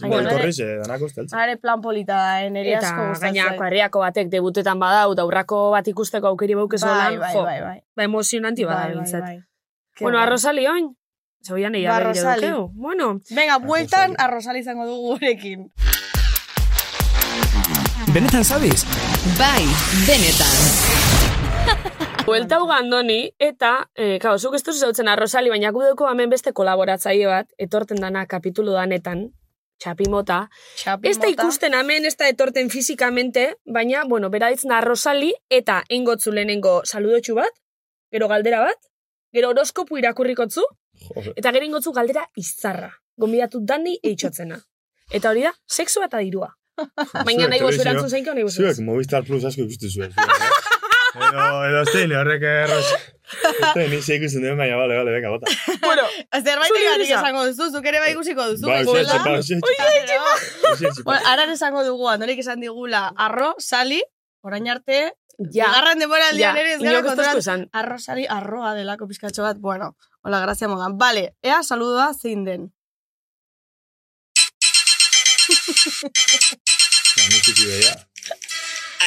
[0.01, 1.39] Baina nere- korriz, eh, danako esteltzen.
[1.39, 3.33] Are plan polita da, eh, niri Eta asko gustatzen.
[3.35, 7.61] gainako herriako batek debutetan badau, da urrako bat ikusteko aukeri Bai, holan, bai, jo, bai,
[7.61, 7.79] bai.
[7.95, 9.39] ba emozionanti bada Bai, bai, bai.
[9.99, 10.95] Bueno, arrozali oin,
[11.43, 12.47] zeuian eia Ba, behire Rosali.
[12.47, 12.71] dukeu.
[12.73, 14.59] Bueno, Venga, bueltan Arrozali.
[14.59, 15.71] izango dugu gurekin.
[18.13, 18.85] Benetan sabes?
[19.39, 19.63] Bai,
[20.07, 20.57] benetan.
[22.25, 26.29] Buelta hau gandoni, eta, e, kao, zuk ez duzu zautzen arrozali, baina gu dugu hemen
[26.29, 29.31] beste kolaboratzaile bat, etorten dana kapitulu danetan,
[29.81, 30.43] txapimota.
[30.77, 35.81] Txapi Ez da ikusten hemen, ez da etorten fizikamente, baina, bueno, bera ditzen arrozali, eta
[35.89, 37.53] ingotzu lehenengo saludotxu bat,
[38.13, 38.79] gero galdera bat,
[39.33, 40.63] gero horoskopu irakurrikotzu,
[41.35, 42.91] eta gero ingotzu galdera izarra.
[43.17, 44.57] Gombidatu dani eitxotzena.
[45.11, 46.51] Eta hori da, sexua eta dirua.
[47.27, 48.61] Baina nahi telebizio- erantzun zeinko, nahi bozu.
[48.63, 50.13] Zuek, Movistar Plus asko ikustu zuen.
[50.15, 50.51] eh?
[51.27, 52.93] edo, edo zein, horrek erros.
[53.31, 55.47] Este, ni ze ikusten duen, baina, bale, bale, venga, bota.
[55.87, 56.03] Bueno,
[56.43, 57.19] Zerbait egatik brisa.
[57.21, 58.67] esango duzu, zuk ere bai ikusiko duzu.
[58.67, 60.19] Ba, ba, usietxe.
[60.73, 64.01] Usietxe, Bueno, ara esango dugu, andorik esan digula, arro, sali,
[64.43, 64.99] orain arte,
[65.39, 67.69] ja, bigarren denbora ja, aldian ere ez gara esan.
[67.71, 70.97] arro, sali, arroa delako pizkatxo bat, bueno, hola, grazia modan.
[70.97, 72.69] Vale, ea saludoa zein den.
[77.15, 77.93] Ba, musiki beha.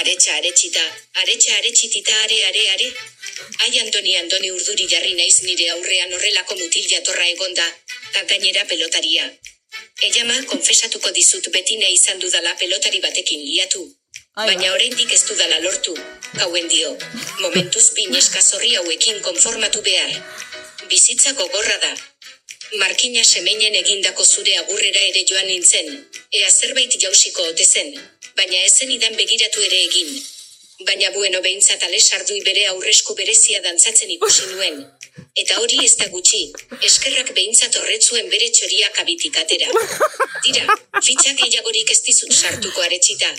[0.00, 0.82] Aretxa aretxita,
[1.22, 2.88] aretxa aretxitita are are are.
[3.64, 7.66] Ai Antoni Antoni urduri jarri naiz nire aurrean horrelako mutil jatorra egonda,
[8.12, 9.27] ta gainera pelotaria.
[10.07, 13.85] Eiama, konfesatuko dizut beti nahi izan dudala pelotari batekin liatu.
[14.37, 15.94] Baina oraindik ez dudala lortu,
[16.40, 16.90] gauen dio.
[17.40, 20.12] Momentuz bi neska zorri hauekin konformatu behar.
[20.90, 21.92] Bizitza gogorra da.
[22.83, 25.90] Markina semeinen egindako zure agurrera ere joan nintzen.
[26.40, 27.94] Ea zerbait jausiko ote zen.
[28.38, 30.16] Baina ezen idan begiratu ere egin.
[30.82, 34.80] Baina bueno behintzat ale sardui bere aurresku berezia dantzatzen ikusi nuen.
[35.42, 36.40] Eta hori ez da gutxi,
[36.88, 39.70] eskerrak behintzat horretzuen bere txoriak abitik atera.
[40.44, 40.66] Tira,
[41.00, 43.30] fitxak gehiagorik ez dizut sartuko aretxita.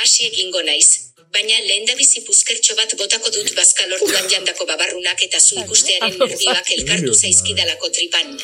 [0.00, 5.40] Hasi egingo naiz, baina lehen da bizi puzkertxo bat botako dut bazkalortuan jandako babarrunak eta
[5.40, 8.34] zu ikustearen nervioak elkartu zaizkidalako tripan.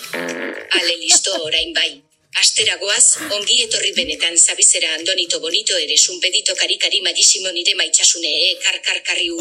[0.81, 1.91] Ale listo orain bai.
[2.37, 8.51] Astera goaz, ongi etorri benetan zabizera andonito bonito ere sunpedito karikari magisimo nire maitxasune e
[8.63, 9.39] kar kar karri u.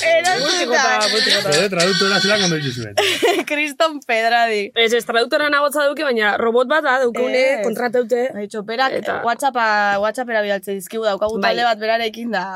[0.00, 2.94] Jode, traductora zelan ondo zuen.
[3.50, 4.62] Kriston pedradi.
[4.74, 7.64] Ez, ez, traduktora nagotza duke, baina robot bat da, daukune, Ez.
[7.66, 8.22] kontrataute.
[8.34, 9.66] Baitxo, berak Eta- WhatsAppa,
[10.02, 11.50] WhatsAppera bidaltzen dizkigu, daukagu Bai.
[11.52, 12.46] talde bat berarekin da,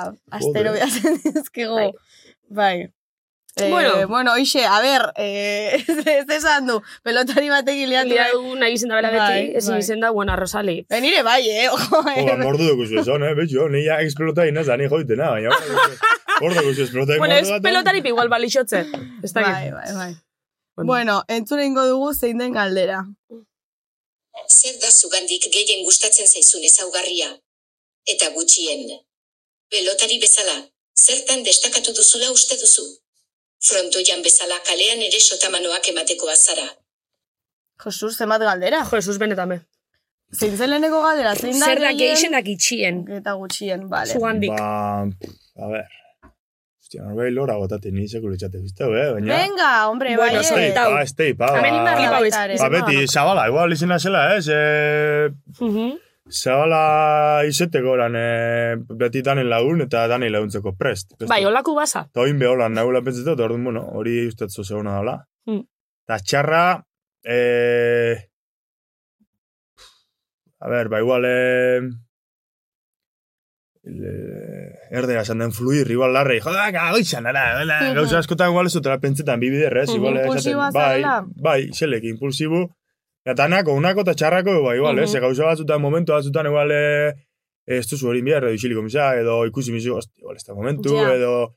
[0.40, 1.92] astero bidaltzen dizkigu.
[2.48, 2.88] Bai.
[3.60, 4.08] Eh, Bueno.
[4.08, 8.08] bueno, ixe, a ber, eh, ez, ez esan du, pelotari batekin liatu.
[8.08, 9.78] Lia dugu nahi izen da bela beti, Bai, ez bai.
[9.80, 10.86] izen da, buena, Rosali.
[10.88, 14.46] Benire bai, eh, ojo, Jo, ba, mordu dugu zu esan, eh, betxo, ni ja explota
[14.46, 15.50] inaz, da ni joitena, baina
[16.40, 18.86] hor dugu zu explota Bueno, ez pelotari igual balixotze.
[19.22, 20.12] Ez da bai, bai, bai.
[20.76, 23.04] Bueno, entzune ingo dugu zein den galdera.
[24.48, 27.28] Zer da zugandik gehien gustatzen zaizun ezaugarria.
[28.06, 28.86] Eta gutxien.
[29.70, 30.54] Pelotari bezala,
[30.96, 32.82] zertan destakatu duzula uste duzu.
[33.68, 36.64] Frontoian bezala kalean ere sotamanoak emateko azara.
[37.84, 38.82] Jesus, zenbat galdera.
[38.90, 39.60] Jesus, benetame.
[40.32, 43.00] Zein zen leheneko galdera, zein da Zer da gehien- gehixenak itxien.
[43.20, 44.12] Eta gutxien, vale.
[44.14, 44.50] Zugandik.
[44.56, 45.02] Ba,
[45.56, 45.86] a ver.
[46.80, 49.08] Hostia, norbait lora botaten ni sekulo txate bizteu, eh?
[49.14, 49.36] Baina...
[49.36, 50.44] Venga, hombre, Bueno, bai.
[50.44, 50.74] Stei, eh.
[50.74, 51.50] pa, stei, pa.
[51.56, 52.32] Hemen ba- inbar flipau ez.
[52.34, 52.54] Baita ere.
[52.54, 54.22] ez Ba, beti, zabala, igual izena zela?
[54.36, 55.28] Eh,
[55.60, 55.98] Mhm.
[56.30, 61.14] Zabala izeteko oran, eh, beti danen lagun eta danei laguntzeko prest.
[61.18, 61.28] prest.
[61.30, 62.06] Bai, olaku basa.
[62.10, 65.16] Eta oin beholan nagula pentsetu, eta orduan, bueno, hori ustet zo segona dala.
[65.46, 65.64] Hmm.
[66.08, 66.62] Eta txarra,
[67.24, 68.14] eh,
[70.60, 71.80] a ber, ba, igual, eh,
[73.84, 77.64] le- erdera esan den fluir, igual larrei, joda, gagoitzan, ara,
[77.94, 79.88] gauza askotan igual ez dutela pentsetan bi bider, ez?
[79.88, 81.02] Mhm, Igual, esaten, bai,
[81.36, 82.66] bai, xelek, impulsibu,
[83.26, 85.10] eta nako, unako eta txarrako, ba, igual, ez?
[85.14, 85.20] Mhm.
[85.20, 87.12] Gauza batzutan, momentu batzutan, igual, eh,
[87.66, 90.94] ez duzu hori behar, edo isiliko misa, edo ikusi mizu, hosti, igual, ez da momentu,
[90.96, 91.14] Ja.
[91.14, 91.54] edo,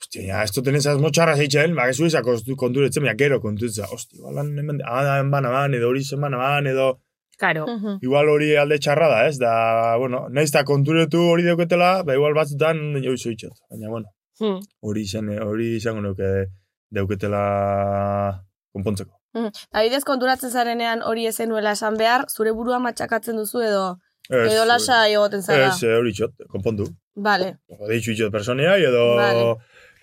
[0.00, 2.22] Hostia, ja, esto tenez asmo txarra zeitzen, ba, gezu ezak
[2.56, 3.88] konturetzen, baina gero konturetza.
[3.90, 7.00] Hostia, igual, hemen, han ban aban, edo hori zen ban aban, edo...
[7.36, 7.66] Karo.
[7.66, 7.98] Mhm.
[8.02, 9.38] Igual hori alde txarra da, ez?
[9.40, 13.58] Da, bueno, naiz da konturetu hori dauketela, ba, igual batzutan jo izo itxot.
[13.70, 14.06] Baina, bueno,
[14.38, 14.60] Hmm.
[14.86, 16.46] hori izan, hori izango nuke
[16.94, 18.38] dauketela
[18.72, 19.17] konpontzeko.
[19.34, 23.82] Adibidez konturatzen zarenean hori ezenuela esan behar, zure burua matxakatzen duzu edo
[24.28, 25.68] Ez, edo lasa egoten zara.
[25.72, 26.84] Ez, eh, hori itxot, konpondu.
[27.16, 27.54] Vale.
[27.88, 29.04] Deitxu itxot personia, edo...
[29.16, 29.44] Vale.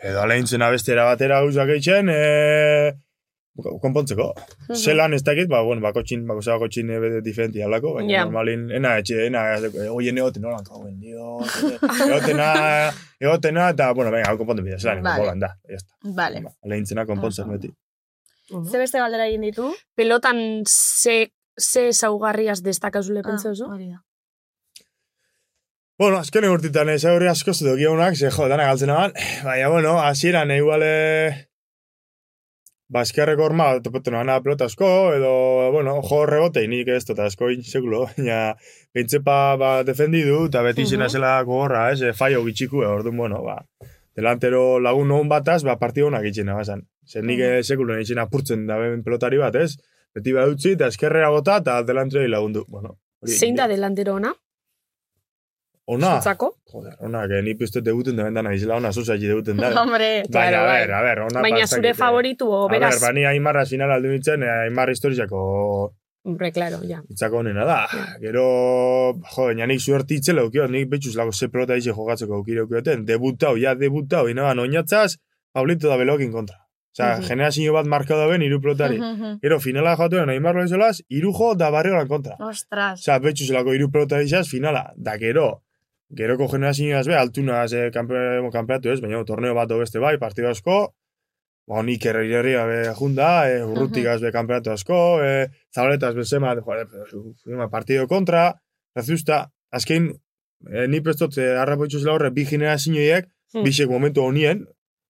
[0.05, 2.91] Edo aleintzen abestera batera gauzak eitzen, e,
[3.81, 4.25] konpontzeko.
[4.67, 4.75] Mhm.
[4.75, 8.25] Zelan ez dakit, ba, bueno, bako txin, bako zebako txin ebe diferenti alako, baina Ja.
[8.25, 9.45] normalin, ena etxe, ena,
[9.93, 11.39] oien egoten nolan, kauen, dio,
[12.09, 15.39] egotena, egotena, eta, bueno, venga, konpontu bidea, zelan, Vale.
[15.39, 15.93] da, ya está.
[16.03, 16.43] Vale.
[16.65, 17.71] Aleintzena konpontzen beti.
[18.49, 19.71] Ze beste galdera egin ditu?
[19.97, 23.71] Pelotan ze, ze saugarriaz destakazule pentsa oso?
[23.71, 24.03] hori da.
[25.97, 29.13] Bueno, azken urtitan ez aurre asko zedo gionak, ze jo, dana galtzen aban,
[29.45, 31.45] baina, bueno, hasieran eh, igual, eh,
[32.95, 35.31] Baskerreko horma, topetu noana pelota asko, edo,
[35.73, 38.41] bueno, jo rebotei nik ez dut asko insekulo, baina
[38.93, 43.41] pentsepa ba, defendidu, eta beti izena zela gogorra, ez, e, faio gitxiku, e, orduan, bueno,
[43.47, 43.58] ba,
[44.15, 46.86] delantero lagun hon bataz, ba, partio honak itxena, bazan.
[47.06, 49.75] Zer nik mm sekulo nahi izena apurtzen da ben pelotari bat, ez?
[50.15, 52.65] Beti ba utzi, eta eskerrera gota, eta delantero lagundu.
[52.69, 54.34] Bueno, hori- Zein da delantero ona?
[55.88, 56.47] Ona, Zutzako?
[56.71, 59.69] joder, ona, que nik uste debuten da bendana izela, ona zozaiti debuten da.
[59.84, 60.80] Hombre, Baina, claro, a bai.
[60.82, 63.01] ver, a ver, ona Baina zure favoritu, o A ber, beraz.
[63.04, 65.93] bani Aimarra final aldu nintzen, eh, Aimar historizako
[66.25, 67.03] Hombre, claro, ja.
[67.09, 67.79] itzako honena da.
[68.21, 68.43] Gero,
[69.35, 73.05] jo, baina nik suerti itzela eukio, nik betxuz lago ze pelota ize jogatzeko aukire eukioten.
[73.05, 75.15] Debutau, ja debutau, inaban oinatzaz,
[75.55, 76.57] Pablito da belokin kontra.
[76.95, 77.27] Osea, Mhm.
[77.27, 78.97] generazio bat markau da ben, iru pelotari.
[79.41, 82.35] Gero, finala joatuen, Aimar Loizolaz, iru jo da barriolan kontra.
[82.39, 82.99] Ostras.
[82.99, 84.81] Osea, betxuz lako iru pelota izaz, finala.
[84.97, 85.61] Da, gero,
[86.11, 88.15] geroko generazioaz be, altunaz eh, kampe,
[88.51, 90.93] kampeatu ez, baina torneo bat beste bai, partido asko,
[91.67, 97.69] ba, nik erri be junda, e, urrutikaz be kampeatu asko, e, zabaletas bezema, joder, pero,
[97.69, 98.54] partido kontra,
[98.95, 100.12] razusta, azken,
[100.71, 103.63] e, ni prestot, e, harrapoitzu zela horre, bi generazioiek, Hmm.
[103.63, 104.65] bisek momentu honien,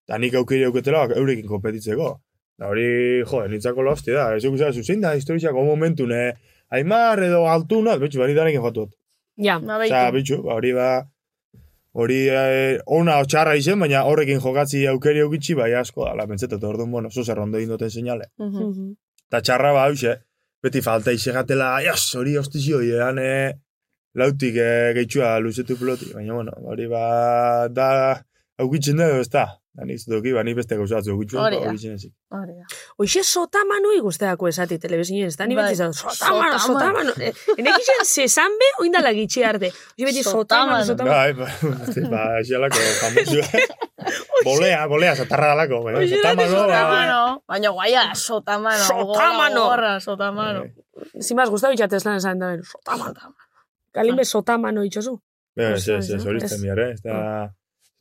[0.06, 2.20] eta nik aukeri auketela eurekin kompetitzeko.
[2.60, 6.34] Da hori, jo, nitzako lo hostia da, ez ikusia, zuzein da historizako momentun, e,
[6.74, 8.90] Aimar edo altuna, betxu, bani danekin jotuot.
[9.38, 9.60] Ja.
[9.60, 10.88] Ba, Osa, bitxu, ba, hori ba,
[11.96, 16.64] hori eh, ona o txarra izen, baina horrekin jokatzi aukeri eukitzi, bai asko, ala, pentsetat,
[16.68, 18.30] orduan, bueno, zo zer ondo indoten seinale.
[19.30, 20.18] Eta txarra ba, hause,
[20.64, 23.54] beti falta izegatela, jas, hori hostizio, ean, e,
[24.20, 27.06] lautik e, gehitxua luzetu peloti, baina, bueno, hori ba,
[27.72, 27.90] da,
[28.60, 29.48] aukitzen da, ez da.
[29.76, 31.72] Da, nik zutoki, ba, nik beste gauzatzu aukitzen, Hori ba, da.
[31.74, 32.12] aukitzen ezik.
[32.32, 32.66] Hori da.
[33.04, 35.66] Hoxe sotamano igusteako esati telebizinen, ez da ni Bai.
[35.66, 37.12] beti izan, sotamano, Sotamano.
[37.12, 37.12] sotamano.
[37.20, 39.74] Eh, Enek izan sesanbe, oindala gitxe arte.
[39.76, 41.18] Hoxe beti sotamano, sotamano.
[41.18, 41.50] Bai, ba,
[41.90, 43.44] este, ba, xalako, famosu.
[44.48, 47.42] bolea, bolea, satarra dalako, baina, sotamano, ba.
[47.52, 48.84] Baina guaia, sotamano.
[48.88, 49.66] Sotamano.
[49.68, 50.64] Gorra, sotamano.
[51.20, 53.36] Si más gustado itxatez lan esan da, sotamano.
[53.94, 55.18] Galimbe sotamano itxosu.
[55.56, 56.48] Ba, ez, ez, ez, hori Ez.
[56.52, 57.52] izan bihar, eh, ez da,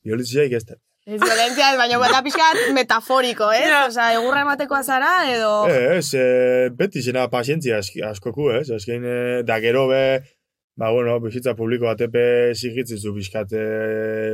[0.05, 0.75] ez da.
[1.05, 3.67] Ez violentzia, baina gueta pixkat metaforiko, ez?
[3.91, 5.51] Osa, egurra ematekoa zara, edo...
[5.69, 8.71] Ez, e, beti zena pazientzia askoku, ez?
[8.73, 10.01] Azkein, e, da gero be,
[10.81, 12.23] ba, bueno, bizitza publiko batepe
[12.57, 13.67] zigitzen zu bizkat e,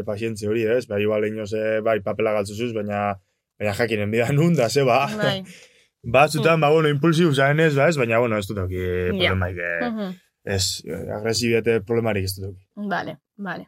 [0.07, 0.85] pazientzia hori, ez?
[0.87, 3.17] Ba, igual inoz, e, bai, papela galtzuzuz, baina,
[3.59, 5.01] baina jakinen bida nun, da, ze, ba.
[5.19, 5.41] Bai.
[6.15, 7.99] Batzutan, ba, bueno, impulsiu zaren ez, ba, ez?
[7.99, 9.11] Baina, bueno, ez dut auki Ja.
[9.11, 10.15] problemaik, e, Mhm.
[10.55, 12.63] ez, e, agresibiete problemarik ez dut auki.
[12.95, 13.67] Vale, vale.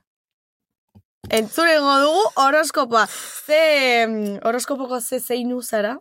[1.30, 3.06] Entzurengo dugu horoskopoa.
[3.46, 5.96] Ze, horoskopoko ze zeinu zara?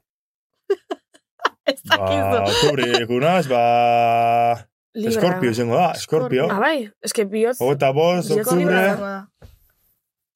[1.69, 2.41] ez Ba, dakizu.
[2.41, 3.61] oktubre ikunaz, ba...
[4.95, 5.11] Libra.
[5.13, 6.47] Eskorpio izango da, eskorpio.
[6.51, 7.61] Ah, bai, eske bihotz...
[7.61, 8.65] Hogeta bost, Bihotz oktubre...
[8.89, 9.11] libra.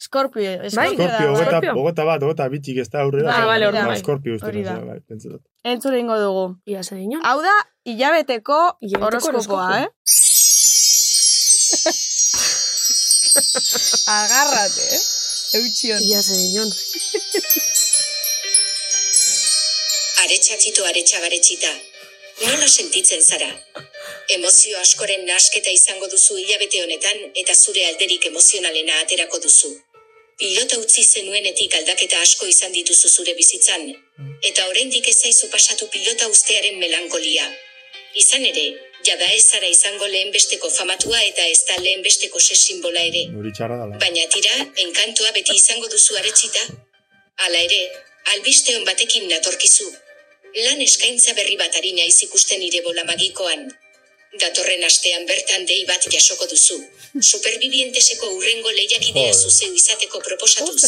[0.06, 0.91] Scorpio, Bai.
[0.95, 1.71] Da, bai.
[1.74, 3.34] hogeta bat, hogeta bitxik ez da aurrera.
[3.34, 3.98] Ah, vale, Ba, bai.
[4.00, 4.76] Scorpio uste Hori da.
[4.86, 5.41] bai, pentsatzen.
[5.65, 6.45] Entzurengo dugu.
[6.69, 7.24] Ia ze inon.
[7.26, 7.56] Hau da,
[7.89, 8.60] hilabeteko
[9.02, 9.65] horoskopoa, horoskopo.
[9.82, 9.88] eh?
[14.06, 15.02] Agárrate, eh?
[15.60, 16.02] Eutxion.
[16.04, 16.69] Ia ze inon.
[20.24, 21.71] Aretxatxito aretxagaretxita.
[22.43, 23.52] Nola sentitzen zara?
[24.36, 29.71] Emozio askoren nasketa izango duzu hilabete honetan eta zure alderik emozionalena aterako duzu.
[30.39, 33.86] Pilota utzi zenuenetik aldaketa asko izan dituzu zure bizitzan,
[34.50, 37.45] eta oraindik ez zaizu pasatu pilota ustearen melankolia.
[38.24, 38.65] Izan ere,
[39.07, 43.23] jada ez zara izango lehenbesteko famatua eta ez da lehenbesteko se simbola ere.
[44.01, 46.65] Baina tira, enkantoa beti izango duzu aretxita.
[47.45, 47.81] Hala ere,
[48.33, 49.89] albiste on batekin natorkizu.
[50.65, 53.67] Lan eskaintza berri bat ari naiz ikusten nire bola magikoan.
[54.39, 56.79] Datorren astean bertan dei bat jasoko duzu.
[57.31, 60.81] Superbibienteseko urrengo lehiakidea zuzeu izateko proposatuz.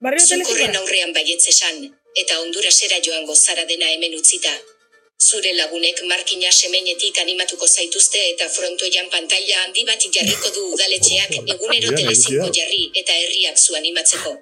[0.00, 0.80] Barrio Zuk horren telefona.
[0.80, 1.84] aurrean baietz esan,
[2.22, 4.52] eta Hondurasera joango zara dena hemen utzita.
[5.16, 11.94] Zure lagunek markina semenetik animatuko zaituzte eta frontoian pantaila handi bat jarriko du udaletxeak egunero
[11.94, 14.34] telezinko jarri eta herriak zu animatzeko.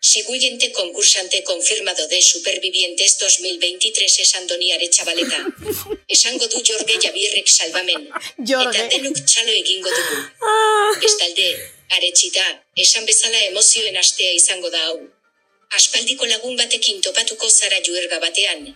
[0.00, 5.40] Siguiente concursante confirmado de Supervivientes 2023 esan doniare txabaleta.
[6.16, 8.08] Esango du Jorge Jabierrek salbamen.
[8.50, 8.78] Jorge.
[8.78, 10.18] Eta denuk txalo egingo dugu.
[11.04, 11.48] Bestalde,
[12.00, 15.00] aretxita, esan bezala emozioen astea izango da hau.
[15.78, 18.72] Aspaldiko lagun batekin topatuko zara juerga batean.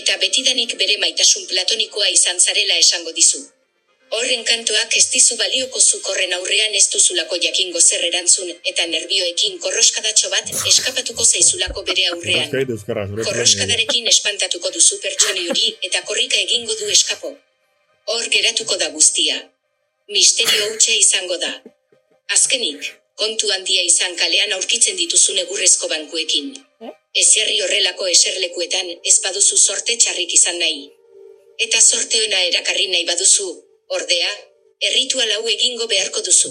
[0.00, 3.42] Eta betidanik bere maitasun platonikoa izan zarela esango dizu.
[4.14, 9.56] Horren kantoak ez dizu balioko zuk horren aurrean ez duzulako jakingo zer erantzun eta nervioekin
[9.64, 12.52] korroskadatxo bat eskapatuko zaizulako bere aurrean.
[13.30, 17.32] Korroskadarekin espantatuko duzu pertsoni hori eta korrika egingo du eskapo.
[18.14, 19.40] Hor geratuko da guztia.
[20.14, 21.54] Misterio hutsa izango da.
[22.36, 26.54] Azkenik, kontu handia izan kalean aurkitzen dituzun egurrezko bankuekin.
[27.22, 30.88] Ezerri horrelako eserlekuetan ez baduzu sorte txarrik izan nahi.
[31.66, 33.46] Eta sorte ona erakarri nahi baduzu,
[33.98, 34.32] ordea,
[34.88, 36.50] erritual hau egingo beharko duzu.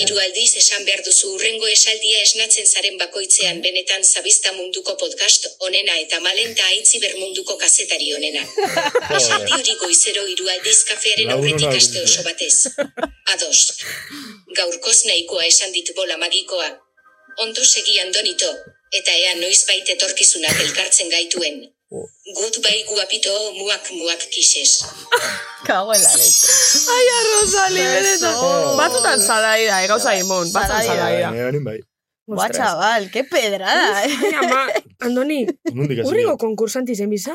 [0.00, 5.98] Hiru aldiz esan behar duzu urrengo esaldia esnatzen zaren bakoitzean benetan zabizta munduko podcast onena
[6.04, 8.44] eta malenta aitziber munduko kazetari onena.
[9.20, 12.54] Esaldi hori goizero hiru aldiz kafearen aurretik aste oso batez.
[13.34, 13.60] Ados.
[14.60, 16.70] Gaurkoz nahikoa esan dit bola magikoa.
[17.44, 18.50] Ondo segi andonito,
[18.98, 21.60] eta ea noizbait etorkizunak elkartzen gaituen.
[21.90, 24.84] Goodbye guapito muak muak kises.
[25.66, 26.46] Kago en la leche.
[26.94, 28.34] Ai, arrozali, benetan.
[28.34, 28.74] Eso.
[28.78, 30.52] Batutan zadai da, eh, imon.
[30.52, 31.30] Batutan Zaraia.
[31.30, 31.60] zadai da.
[31.64, 31.80] Bai,
[32.36, 32.50] bai.
[32.54, 34.14] Chaval, qué pedrada, eh.
[34.22, 34.60] Ai, ama,
[35.06, 36.38] Andoni, Nundik hasi urrigo dira.
[36.38, 37.34] konkursanti zen biza?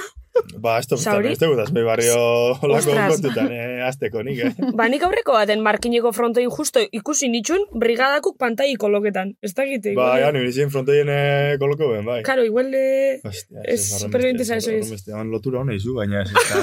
[0.60, 2.18] Ba, ez dut, ez dut, azme barrio
[2.60, 3.14] lako Ostras.
[3.14, 4.52] kontutan, eh, azteko nik, eh.
[4.80, 9.32] Ba, nik aurreko baten markineko frontoin justo ikusi nitxun brigadakuk pantai koloketan.
[9.42, 9.94] Ez dakite.
[9.96, 12.20] Ba, ja, nire izin frontoien eh, koloko ben, bai.
[12.28, 12.84] Karo, igual de...
[13.24, 14.84] Hostia, Ez superbientesa eso es.
[14.84, 16.60] horrenbeste, han lotura hona izu, baina ez ez da,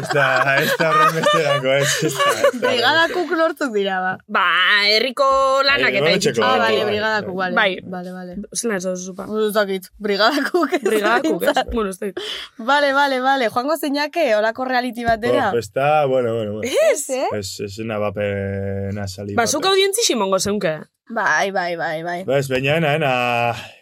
[0.00, 0.26] ez da,
[0.62, 2.62] ez da horrenbeste dako, ez, ez da, ez da.
[2.64, 4.14] Brigada kuk lortzuk dira, ba.
[4.38, 4.46] Ba,
[4.88, 5.28] herriko
[5.68, 6.42] lanak Bai, eta itxutxu.
[6.48, 7.56] Ah, bai, vale, bai, brigada kuk, vale.
[7.60, 7.70] Bai.
[7.92, 8.38] Vale, vale.
[8.56, 9.28] Zelan ez da zupa.
[9.44, 10.72] Ez dakit, brigada kuk.
[10.78, 11.56] ez Brigadakuk, ez?
[11.74, 12.24] Bueno, ez dakit.
[12.56, 13.01] Vale, vale.
[13.02, 13.48] Vale, vale.
[13.50, 15.50] Joango zeinake, olako reality batera.
[15.52, 16.70] Oh, está, bueno, bueno, bueno.
[16.92, 17.26] Ez, eh?
[17.34, 19.34] Es, es una bapena sali.
[19.34, 20.78] Ba, zuk audientzi simongo zeunke.
[21.12, 22.22] Bai, bai, bai, bai.
[22.24, 23.10] Ba, ez, baina ena, ena,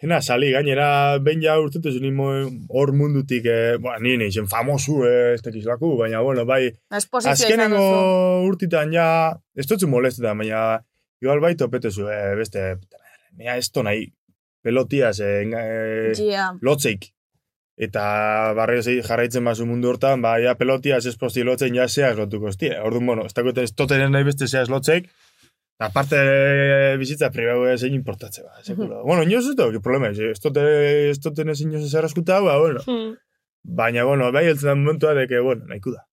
[0.02, 2.30] ena sali, gainera, ben ja urtetu zuen nimo
[2.74, 7.84] hor mundutik, eh, ba, ni neixen famosu, eh, ez tekizlaku, baina, bueno, bai, azkenengo
[8.48, 9.06] urtitan ja,
[9.54, 10.64] ez dutzu molestetan, baina,
[11.22, 12.64] igual bai topetezu, eh, beste,
[13.38, 14.08] mea, ez to nahi,
[14.64, 16.12] pelotiaz, eh, enga- eh,
[16.66, 17.12] lotzeik.
[17.81, 18.03] Eta
[18.59, 22.51] barrio zei jarraitzen bazu mundu hortan, ba, ja pelotiaz ez posti lotzen ja zeaz lotuko
[22.51, 22.74] estie.
[22.76, 25.09] Orduan, bueno, ez dagoetan ez totenen nahi beste zeaz lotzeik,
[25.78, 26.20] eta aparte
[27.01, 29.01] bizitza pribau zein importatze, ba, sekulo.
[29.09, 30.66] bueno, inoz ez dut, problema, ez tote,
[31.09, 32.85] ez toten ezin inoz ez ba, bueno.
[32.85, 33.16] Hmm.
[33.64, 36.09] Baina, bueno, bai heltzen da momentua, de que, bueno, nahiko da.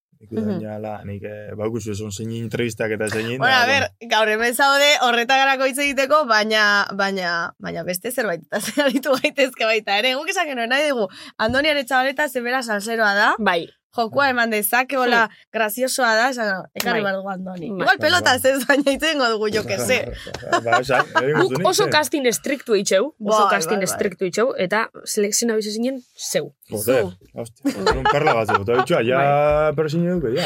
[0.61, 3.37] Ja, la, nik, eh, baukuzu eson zein entrevistak eta zein.
[3.37, 6.61] Bueno, a ver, gaur hemen zaude horretagarako hitz egiteko, baina,
[6.97, 10.15] baina, baina beste zerbait eta zer aritu gaitezke baita ere.
[10.17, 11.07] Guk esan genuen nahi dugu,
[11.37, 13.33] Andoniaren txabaleta zebera salseroa da.
[13.39, 13.67] Bai.
[13.97, 17.05] Jokua eman dezake, hola, graziosoa da, esan, ekarri Bai.
[17.07, 17.69] behar dugu Andoni.
[17.71, 17.81] Bai.
[17.85, 20.01] Igual pelotaz ez, baina itzengo dugu, jo que se.
[20.65, 21.07] ba, esan,
[21.39, 23.93] Guk oso casting estriktu itxeu, oso Bai, casting bai, bai.
[23.93, 26.51] estriktu itxeu, eta selekzioa bizu zinen zeu.
[26.69, 29.75] Joder, hostia, un perla bat zego, eta bitxua, ja, Bai.
[29.77, 30.43] pero sin eduko, ja.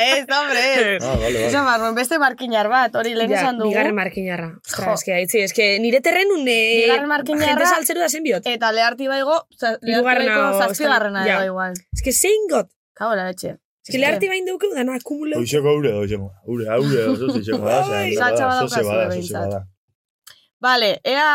[0.00, 0.62] ez, hombre,
[0.96, 1.02] ez.
[1.04, 1.78] Ah, vale, Esan vale.
[1.78, 3.68] barruen, beste markinar bat, hori lehen esan dugu.
[3.70, 4.48] bigarren markinarra.
[4.72, 4.94] Jo.
[4.94, 8.46] eske, aitzi, eske nire terrenun eh, Bigarren markinarra- jente saltzeru da zen biot.
[8.48, 9.36] Eta leharti baigo,
[9.82, 11.36] leharti o- zazpigarrena ja.
[11.42, 11.76] edo igual.
[11.92, 12.70] Eske zein got.
[12.96, 13.58] Kago la etxe.
[13.82, 15.40] Eske leharti bain duke dana akumuleu.
[15.42, 16.30] Hoxeko ure da, hoxeko.
[16.46, 18.14] Ure, haure, oso zizeko da, Bai.
[18.14, 19.48] Saltza bada, zoze behintzat.
[19.50, 19.62] bada.
[20.62, 21.28] Vale, ea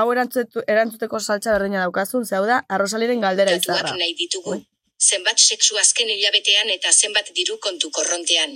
[0.00, 3.82] hau erantzutu, erantzuteko saltza berdina daukazun, zeu da, arrosaliren galdera izarra.
[3.82, 4.54] Datuak nahi ditugu.
[5.02, 8.54] Zenbat sexu azken hilabetean eta zenbat diru kontu korrontean.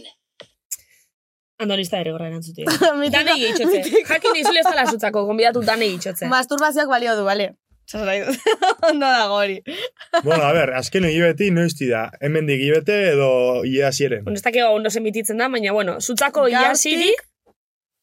[1.65, 2.65] Andonista ere gorra erantzuti.
[3.03, 4.03] Mitiko- Danei itxotze.
[4.09, 6.29] Jakin izule ez dala zutzako, gonbidatu danei itxotze.
[6.33, 7.51] Masturbazioak balio du, bale?
[8.89, 9.61] Ondo dago hori.
[10.25, 12.09] Bueno, a ver, azken hilabeti noizti da.
[12.21, 13.29] Hemendik hilabete edo
[13.65, 14.25] ia ziren.
[14.25, 17.23] Bueno, ez dakio ondo zenbititzen da, baina, bueno, zutzako iasirik,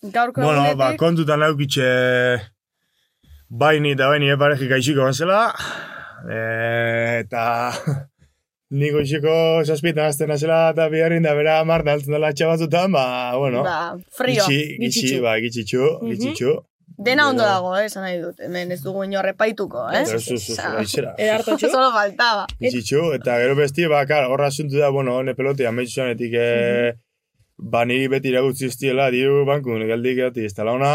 [0.03, 1.85] Gaurko Bueno, egunetik, ba, kontutan laukitxe
[3.47, 5.45] baini eta baini epareji gaixiko ganzela.
[6.27, 6.39] E,
[7.21, 7.45] eta
[8.81, 13.05] niko isiko zazpietan azten nazela eta biharrin da bera marta altzen dela txabatzutan, ba,
[13.37, 13.63] bueno.
[13.63, 15.23] ba, frio, Gitxi, gitxi, gitxitxu.
[15.23, 16.55] ba, gitxitxu, gitxitxu.
[17.03, 18.41] Dena ondo dago, eh, esan nahi dut.
[18.43, 20.03] Hemen ez dugu inor repaituko, eh?
[20.03, 21.71] Ez, ez, ez, edartotxu.
[21.71, 22.43] Solo faltaba.
[22.59, 26.93] Gitxitxu, eta gero besti, ba, kar, horra asuntu da, bueno, hone pelotea, amaitu zanetik, eh,
[27.57, 30.93] ba, niri beti iragutzi iztiela, diru banku, negaldik gati, ez tala ona,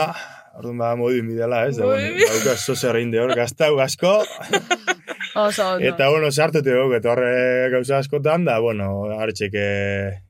[0.59, 4.19] orduan ba, modu inbidela, ez, da, bueno, dauka zoze reinde hor, gaztau asko,
[5.39, 5.87] Oso ondo.
[5.87, 9.55] eta, bueno, sartute dugu, eta horre gauza askotan, da, bueno, hartxek,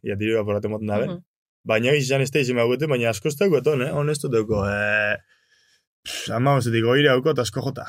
[0.05, 1.17] ja, diru aporate moten da, ben.
[1.17, 1.25] Mhm.
[1.69, 5.17] Baina izan ez da izan baina asko ez eton, eh, honestu dugu, eh,
[6.35, 7.87] ama ozetik, oire hauko eta asko jota,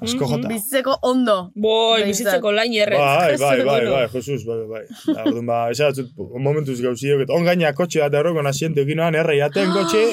[0.00, 0.48] asko jota.
[0.50, 1.38] Bizitzeko ondo.
[1.54, 3.00] boi, bizitzeko lain errez.
[3.00, 4.84] Bai, bai, bai, bai, Jesus, bai, bai.
[5.16, 9.74] Orduan, ba, esatzut, momentuz gauziok, eta on gaina kotxe bat erroko naziente okinoan, erra jaten
[9.76, 10.04] kotxe,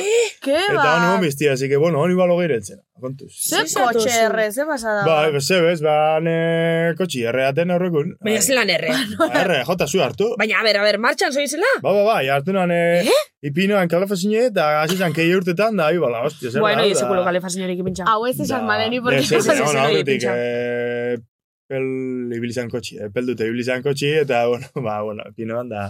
[0.44, 3.32] Ke eta honi biztia, así que, bueno, honi balo geiretzen, kontuz.
[3.34, 5.04] Ze Ze kotxe erre, ze pasada?
[5.06, 8.16] Bai, beze bez, ba, ne kotxe erre jaten aurrekun.
[8.24, 8.94] Baina zelan erre.
[9.42, 10.32] Erre, jota zu hartu.
[10.40, 11.70] Baina, a ber, a ber, martxan zoizela?
[11.84, 13.12] Ba, ba, ba, hartu nan, eh?
[13.48, 17.00] ipinoan kalafazine, eta hasi zan kei urtetan, da, ibala, hostia, zer Bueno, da, y da.
[17.04, 18.08] sekulo kalefa señorik ipintxa.
[18.10, 19.20] Hau ez esan maleni, porque...
[19.22, 20.34] Ez, ez, ez, ez, bueno, ez, aurretik, pintxa.
[20.36, 21.18] eh,
[21.70, 25.90] pel ibilizan kotxi, eh, pel dute ibilizan kotxi, eta, bueno, ba, bueno, pinoan, da,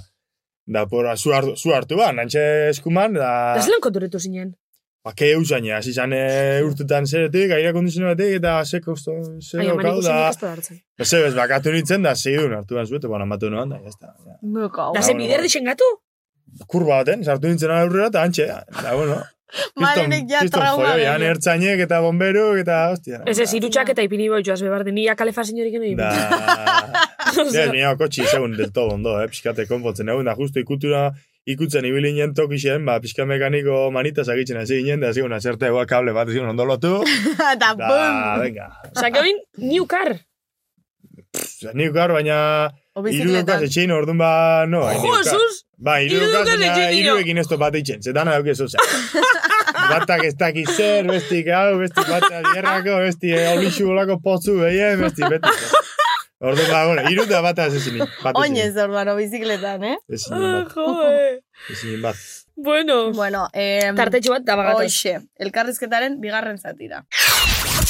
[0.68, 2.44] da, por, zu hartu, zu hartu ba, nantxe
[2.74, 4.52] eskuman, da, Da zelan konturitu zinen?
[5.08, 6.24] Ba, ke eusaine, hasi zan e,
[6.68, 11.22] urtetan zeretik, aire kondizioa batek, eta ze kosto, ze amanik da, ez da ba, ze
[11.24, 14.14] bez, bakatu nintzen, da, segidun hartu ban zuete, bueno, amatu noan, da, jazta.
[14.26, 14.38] Ja.
[14.44, 15.88] Nuko, Da ze bueno, bider dixen gatu?
[16.68, 18.48] Kurba baten, sartu nintzen aurrera, eta antxe,
[18.84, 19.24] da, bueno,
[19.80, 21.24] Malenek ja trauma gehiago.
[21.32, 23.22] ertzainek eta bomberuk, eta, hostia.
[23.32, 27.56] Ez ez, irutxak eta ipini boi joaz bebarte, ni akalefa señorik eno Da, ipintxa.
[27.56, 31.08] ja, nio kotxi segun del todo ondo, eh, pixkate konpontzen egun, da, justu ikutura,
[31.48, 35.86] ikutzen ibili nien tokixen, ba, pixka mekaniko manita zagitzen hasi ginen, da, zigun, azerte egua
[35.88, 36.98] kable bat, zigun, ondo lotu,
[37.54, 38.42] Eta da, bum!
[38.44, 38.68] venga.
[38.96, 40.18] Osa, oin, new car.
[41.38, 42.36] Osa, Nik gar, baina,
[42.98, 43.64] irudukaz bizikletan.
[43.68, 44.30] etxein, orduan ba,
[44.70, 45.34] no, hain Jo, irudukaz.
[45.34, 45.64] sus!
[45.78, 47.16] Ba, irudukaz, etxein ino.
[47.16, 48.82] iruekin ez bat eitzen, zetan dauk ez, osea.
[49.88, 55.24] Batak ez dakiz zer, bestik hau, bestik batak dierrako, besti olixu bolako potzu behien, besti
[55.32, 55.52] beti.
[56.40, 57.98] Orduan, ba, bueno, iru da bat ezin.
[58.38, 59.96] Oinez, orduan, bizikletan, eh?
[60.08, 61.40] Ezin Ah, bat, joe.
[61.74, 62.16] ezin bat.
[62.56, 64.86] Bueno, Bueno, eh, tartetxo bat da bagatoz.
[64.86, 67.04] Hoxe, elkarrizketaren bigarren zatira.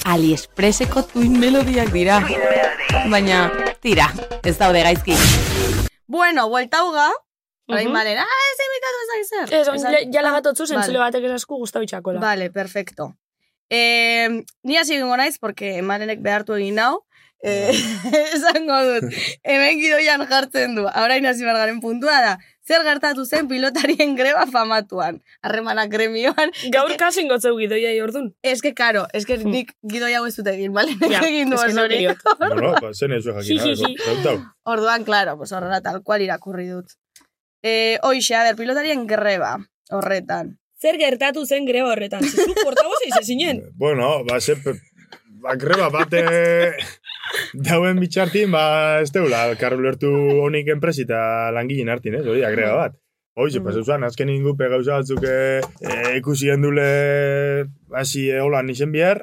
[0.05, 2.21] AliExpresseko tuin melodiak dira.
[3.11, 3.51] Baina,
[3.83, 4.07] tira,
[4.43, 5.15] ez daude gaizki.
[6.07, 7.09] Bueno, buelta uga,
[7.67, 7.93] orain Mhm.
[7.93, 9.59] malen, ah, ez imitatu ez aizer.
[9.59, 10.73] Ez, oin, ja- lagatotzu Vale.
[10.75, 12.19] zentzule batek esasku guztau itxakola.
[12.21, 13.17] Vale, perfecto.
[13.69, 14.29] Eh,
[14.63, 17.03] ni hasi egingo naiz, porque emarenek behartu egin nau,
[17.43, 17.69] Eh,
[18.35, 19.11] esango dut,
[19.45, 22.31] hemen gidoian jartzen du, orain hasi garen puntua da,
[22.65, 26.51] zer gertatu zen pilotarien greba famatuan, harremanak gremioan.
[26.73, 28.31] Gaur kasin gotzeu gidoia ordun.
[28.41, 30.97] Ez que, karo, ez que nik gidoia hau ez dut egin, bale?
[31.03, 32.03] Ja, egin du es que no hori.
[32.41, 34.43] Bueno, ba, zen ez jakin.
[34.65, 36.97] Orduan, claro, pues horrela tal cual irakurri dut.
[37.63, 39.57] Eh, hoxe, a ber, pilotarien greba,
[39.91, 40.57] horretan.
[40.77, 42.25] Zer gertatu zen greba horretan?
[42.25, 43.63] Zizu portaboz eize zinen.
[43.77, 44.57] Bueno, ba, ze,
[45.41, 46.25] ba, greba bate
[47.53, 50.11] dauen bitxartin, ba, ez deula, karru lertu
[50.43, 52.25] honik enpresi eta langileen hartin, ez?
[52.27, 52.95] Hori, da, greba bat.
[53.37, 58.91] Hoize, pues, eusan, azken ingupe gauza batzuk eh, eh, ikusi gendule hasi eh, holan izen
[58.91, 59.21] bihar,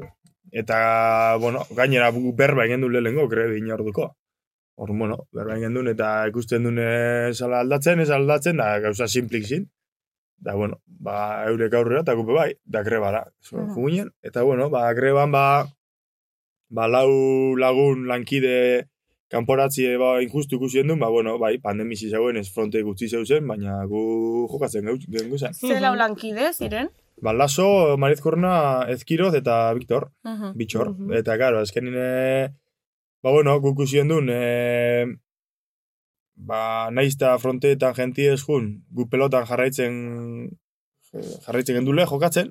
[0.55, 4.13] eta, bueno, gainera berba egin dule lehenko, grebi inorduko.
[4.79, 6.87] Hor, bueno, berba egin duen, eta ikusten dune
[7.35, 9.67] zala aldatzen, ez aldatzen, da gauza simplik zin.
[10.45, 13.25] Da, bueno, ba, eurek aurrera, eta gupe bai, da grebara.
[13.41, 13.75] So, Mhm.
[13.75, 15.67] Juginen, eta, bueno, ba, greban, ba,
[16.75, 18.89] ba, lau lagun lankide
[19.31, 23.81] kanporatzie ba, injustu ikusi duen, ba, bueno, bai, pandemizi zauen ez fronte gutxi zeuzen, baina
[23.91, 24.03] gu
[24.53, 25.55] jokatzen gau, gengo zen.
[25.55, 26.91] Zela lankide, ziren?
[27.23, 30.53] Ba, Laso, Mariz Korona, Ezkiroz eta Victor, Mhm.
[30.59, 30.91] bitxor.
[31.15, 32.49] Eta, karo, azkenin, e,
[33.23, 35.07] ba, bueno, guk ikusi duen, e,
[36.37, 40.51] ba, naizta fronteetan jenti ez jun, gu pelotan jarraitzen
[41.47, 42.49] jarraitzen gendule jokatzen,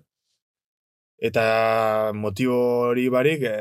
[1.19, 2.59] eta motibo
[2.89, 3.57] hori barik, e,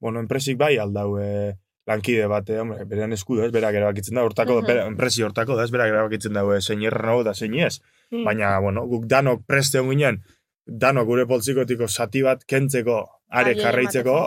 [0.00, 1.56] bueno, enpresik bai aldau e,
[1.88, 4.66] lankide bat, eh, hombre, berean eskudo, ez, berak erabakitzen da, hortako, Mhm.
[4.66, 7.80] bera, enpresi hortako da, ez, berak erabakitzen dago, e, zein errano da, zein ez.
[8.10, 8.24] Mm.
[8.24, 10.22] Baina, bueno, guk danok preste ginen,
[10.66, 12.98] danok gure poltzikotiko zati bat kentzeko,
[13.30, 14.18] are jarraitzeko,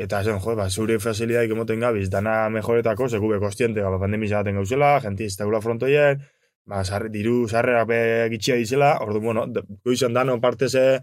[0.00, 4.40] eta zen, jo, ba, zure facilitaik emoten gabiz, dana mejoretako, seku be kostiente, ba, pandemia
[4.40, 6.22] baten gauzela, jenti ez daula frontoien,
[6.64, 8.00] ba, sarre, diru sarrerak be
[8.32, 9.46] gitxia dizela, ordu, bueno,
[9.84, 11.02] goizan dano parteze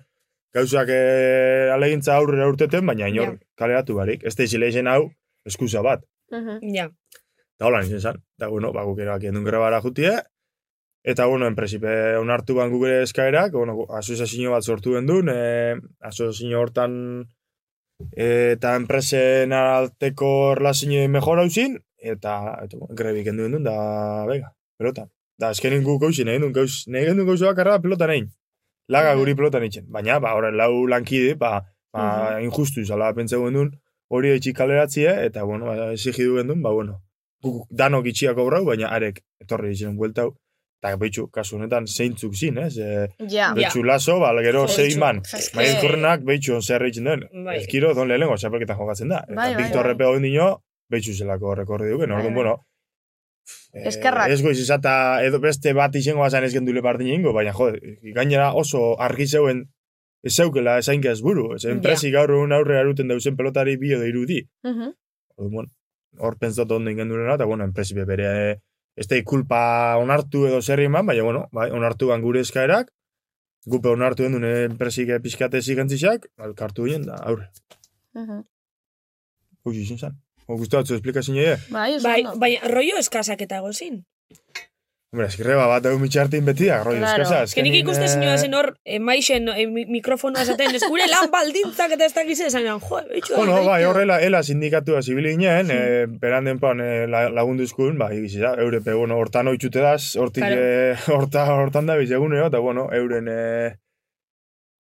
[0.53, 3.37] gauzak e, alegintza aurrera urteten, baina inor Ja.
[3.57, 4.23] kaleratu barik.
[4.23, 5.11] Ez da hau,
[5.45, 6.03] eskusa bat.
[6.61, 6.89] Ja.
[7.59, 8.23] Da hola nintzen zan.
[8.37, 10.11] Da, bueno, ba, guk erabaki endun grebara jutie.
[11.03, 16.59] Eta, bueno, en presipe onartu ban gure eskaerak, bueno, asoziazio bat sortu gendun, e, asoziazio
[16.59, 16.97] hortan
[18.11, 25.07] e, eta enpresen arteko relazio mejor hauzin, eta, eta grebi kendu gendun, da, bega, pelota.
[25.39, 28.27] Da, eskenin guk hausin, egin duen, gauz, nahi gendun gauza bakarra pelota nahin.
[28.89, 29.85] Laga guri pelota nintzen.
[29.91, 31.61] Baina, ba, horren lau lankide, ba,
[31.93, 33.71] ba injustu izala pentsa gendun,
[34.09, 37.01] hori etxik kaleratzie, eta, bueno, ba, exigidu gendun, ba, bueno,
[37.43, 40.33] guk danok itxiak obrau, baina arek etorri ditzen bueltau.
[40.77, 42.77] Eta behitxu, kasu honetan, zeintzuk zin, ez?
[42.77, 43.49] E, Ja.
[43.57, 45.23] Behitxu laso, ba, gero zein man.
[45.57, 47.23] Maiz kurrenak behitxu zer egiten duen.
[47.45, 47.57] Bai.
[47.63, 49.23] Ezkiro, don lehenengo, txapelketan jokatzen da.
[49.25, 50.05] Eta Bai, bai, Victor bai.
[50.07, 52.09] Hori dino, behitxu zelako rekorri duken.
[52.13, 52.43] Bai, Orduan, bai.
[52.43, 52.66] bueno, eh,
[53.73, 54.31] Eskerrak.
[54.31, 57.71] Ez goiz izata edo beste bat izango bazan ez gendule partin ingo, baina jo,
[58.15, 59.65] gainera oso argi zeuen
[60.23, 61.53] ez zeukela esainka ez buru.
[61.55, 64.41] Ez enpresi gaur egun aurre aruten dauzen pelotari bio da irudi.
[64.65, 64.93] Mhm.
[65.37, 65.71] Orduan, bueno,
[66.19, 68.59] hor pentsatu ondo ingendurena, eta bueno, enpresi be bere eh,
[68.97, 69.61] ez da kulpa
[70.01, 72.89] onartu edo zer eman, baina bueno, bai, onartu ban gure eskaerak,
[73.65, 77.51] gupe onartu den dune enpresik pizkate zigentzizak, alkartu ginen, da, aurre.
[78.15, 78.41] Mhm.
[79.63, 80.17] Huxi izin zen.
[80.47, 81.57] O gustatzu esplikazio nire?
[81.69, 84.03] Bai, Bai, bai, rollo eskasak eta gozin.
[85.13, 87.23] Hombre, eskirreba bat egun mitxartin beti da, roi Claro.
[87.23, 87.43] eskasa.
[87.47, 91.05] Ez que nik ikuste zinua zen hor, eh, maixen eh, mi- mikrofonoa esaten, ez gure
[91.07, 92.79] lan baldintzak eta ez dakiz esan, jo,
[93.13, 93.35] betxu.
[93.37, 98.11] Bueno, bai, horrela, ela sindikatua zibili ginen, eh, beran denpan eh, la- lagundu izkun, ba,
[98.13, 100.61] egiz da, eurepe, bueno, hortan oitxute daz, hortik, Claro.
[100.61, 103.75] eh, horta, hortan da bizegunero, eta, bueno, euren, eh,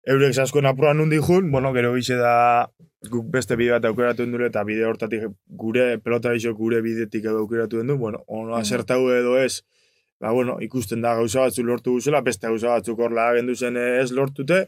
[0.05, 2.69] eurek zaskoen apuran nundi jun, bueno, gero gize da,
[3.09, 7.39] guk beste bide bat aukeratu dure, eta bide hortatik gure, pelota iso gure bidetik edo
[7.45, 8.59] aukeratu du, bueno, ono Mhm.
[8.61, 9.63] asertau edo ez,
[10.19, 14.11] ba, bueno, ikusten da gauza batzu lortu guzela, beste gauza batzuk horla gendu zen ez
[14.11, 14.67] lortute,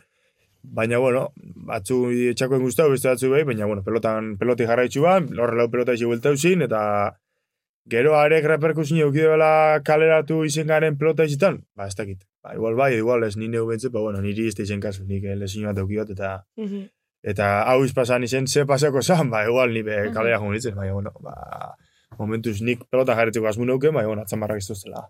[0.62, 5.56] Baina, bueno, batzu etxakoen guztau, beste batzu behi, baina, bueno, pelotan, peloti jarraitzu ban, horre
[5.56, 7.16] lau pelota izi buelta zin, eta
[7.88, 12.26] gero arek reperkusin eukide bela kaleratu izen garen pelota izitan, ba, ez dakit.
[12.44, 15.64] Ba, igual bai, igual ez nire bentze, ba, bueno, niri da izen kasu, nik lezin
[15.64, 16.46] bat eukiot, eta
[17.24, 21.12] eta hau izpasan izen ze pasako zan, ba, igual nire kalera joan nintzen, baina, bueno,
[21.22, 21.76] ba,
[22.18, 25.08] momentuz nik pelota jarretzeko asmu neuken, baina, bueno, atzamarrak ez duzela.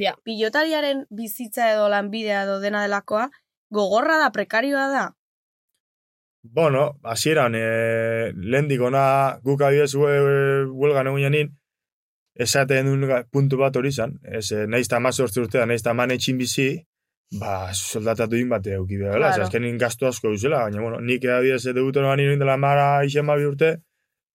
[0.00, 0.14] Ja.
[0.24, 3.28] Pilotariaren bizitza edo lanbidea edo dena delakoa,
[3.70, 5.06] gogorra da, prekarioa da.
[6.42, 11.50] Bueno, hasieran e, lehendik ona guk adibidez hue- huelgan egun janin,
[12.40, 14.16] esaten duen puntu bat hori izan.
[14.24, 15.00] Ez, e, nahiz eta
[15.42, 15.94] urtea, nahiz eta
[16.38, 16.86] bizi,
[17.38, 19.34] ba, soldatatu din bat euki behar, Claro.
[19.34, 19.44] claro.
[19.44, 23.44] azkenin gastu asko duzela, baina, bueno, nik adibidez debuto noan iruin dela mara isen babi
[23.44, 23.76] urte,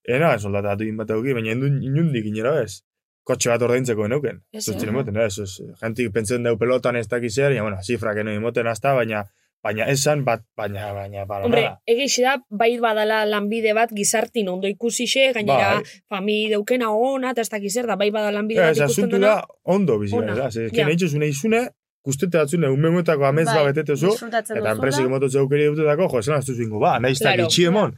[0.07, 2.83] ena soldatatu din bat euki, baina indun, inundik inera ez.
[3.25, 4.43] Kotxe bat ordaintzeko eneuken.
[4.53, 4.91] Ez, Zuzten eh?
[4.91, 5.55] emoten, ez, ez.
[5.81, 9.23] Jentik pentsen deu pelotan ez dakiz zer, baina, bueno, zifrak eno emoten hasta, baina,
[9.65, 14.67] baina esan bat, baina, baina, para Hombre, egixe da, bai badala lanbide bat gizartin ondo
[14.67, 15.83] ikusixe, gainera Bai.
[16.07, 19.27] fami deukena ona, eta ez zer da, bai badala lanbide Ez, bat ikusten asuntu dena.
[19.27, 21.75] da, ondo bizi Ona, gara, ez,
[22.05, 22.07] ja.
[22.07, 22.09] ja.
[22.09, 26.37] guztete batzune, unmenguetako amez Bai, ba betetezu, disfrutatzen eta enpresik emototze aukeri dutetako, jo, esan
[26.39, 27.41] astu zingo, ba, nahiz Claro.
[27.41, 27.49] claro.
[27.49, 27.95] itxi emon,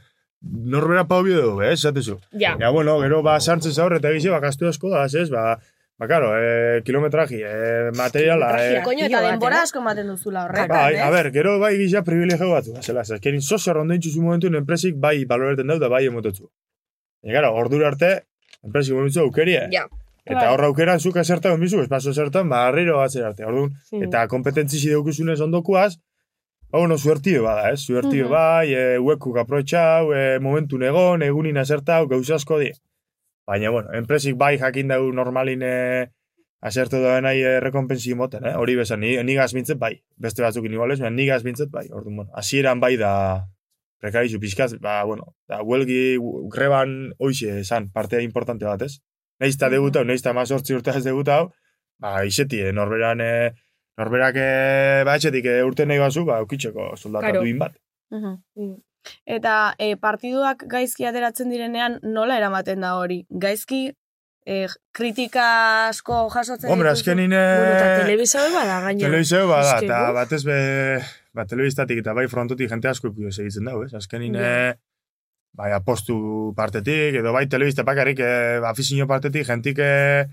[0.74, 2.18] norbera pau bio dugu, ez, esatezu.
[2.32, 2.56] Ja.
[2.60, 5.58] Ja, bueno, gero, ba, sartzen zaur, eta gize, ba, kastu asko da, ez, ba,
[5.98, 10.94] ba, karo, eh, kilometraji, eh, materiala, eh, Koño, eta denbora asko ematen duzula horretan, Bai,
[10.94, 11.02] ez?
[11.02, 15.24] a ber, gero bai gisa privilegio batzu, zela, azkenin sosa rondo intzuzu momentu enpresik bai
[15.24, 16.46] baloreten dau da bai emototzu.
[17.22, 18.12] E, gara, ordura arte,
[18.62, 19.66] enpresik momentu aukerie.
[19.74, 19.88] Ja.
[20.28, 20.48] Eta Bai.
[20.52, 23.44] horra aukeran zuk esertan onbizu, espazo zertan, ba, arriro batzen arte.
[23.44, 24.02] Orduan, Mm.
[24.08, 25.96] eta kompetentzisi daukuzunez ondokuaz,
[26.70, 26.96] ba, bueno,
[27.42, 27.80] bada, ez?
[27.80, 28.30] Suertio Mhm.
[28.30, 32.70] bai, e, huekuk aprotxau, e, momentu negon, egunin asertau, gauza asko di.
[33.46, 36.10] Baina, bueno, enpresik bai jakin dau normalin e,
[36.60, 38.54] asertu da nahi e, rekompensi moten, eh?
[38.54, 40.02] Hori bezan, ni, nigaz bintzet bai.
[40.16, 41.86] Beste batzukin iguales, baina nigaz bintzet bai.
[41.90, 43.46] Orduan, bueno, hasieran bai da
[44.00, 46.18] prekarizu pixkaz, ba, bueno, da, huelgi,
[46.52, 49.00] greban hoxe esan, parte importante bat, ez?
[49.40, 51.52] Neiz eta debutau, neiz eta mazortzi urte ez debutau,
[52.02, 53.50] ba, iseti, eh, norberan, eh,
[53.98, 57.40] norberak, eh, ba, etxetik eh, urte nahi bazu, ba, eukitzeko soldata Claro.
[57.42, 57.76] duin bat.
[58.10, 58.76] Mhm.
[59.24, 63.22] Eta e, partiduak gaizki ateratzen direnean nola eramaten da hori?
[63.30, 63.92] Gaizki
[64.44, 65.44] e, kritika
[65.88, 67.00] asko jasotzen Hombre, dituzu?
[67.10, 69.00] azkenin, eh, Bueno, eta telebisa hori bada, gaina.
[69.06, 70.58] Telebizeo bada, eta batez be,
[71.32, 73.94] ba, telebistatik eta bai frontotik jente asko ikuio segitzen dago, ez?
[73.94, 74.74] Azkenin, Ja.
[75.58, 76.16] Bai, apostu
[76.56, 80.26] partetik, edo bai telebista bakarrik, eh, afizio partetik, jentik, eh,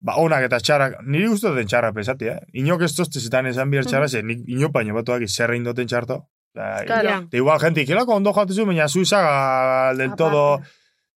[0.00, 2.40] ba, onak eta txarrak, niri guztu den txarra pesati, eh?
[2.60, 6.26] Inok ez toztezetan esan bihar txarra, ze, nik inopaino batuak zerra indoten txarto.
[6.54, 7.22] Da, Claro.
[7.28, 10.60] Eta igual jentik, hilako ondo joatezu, baina zu zaga del todo,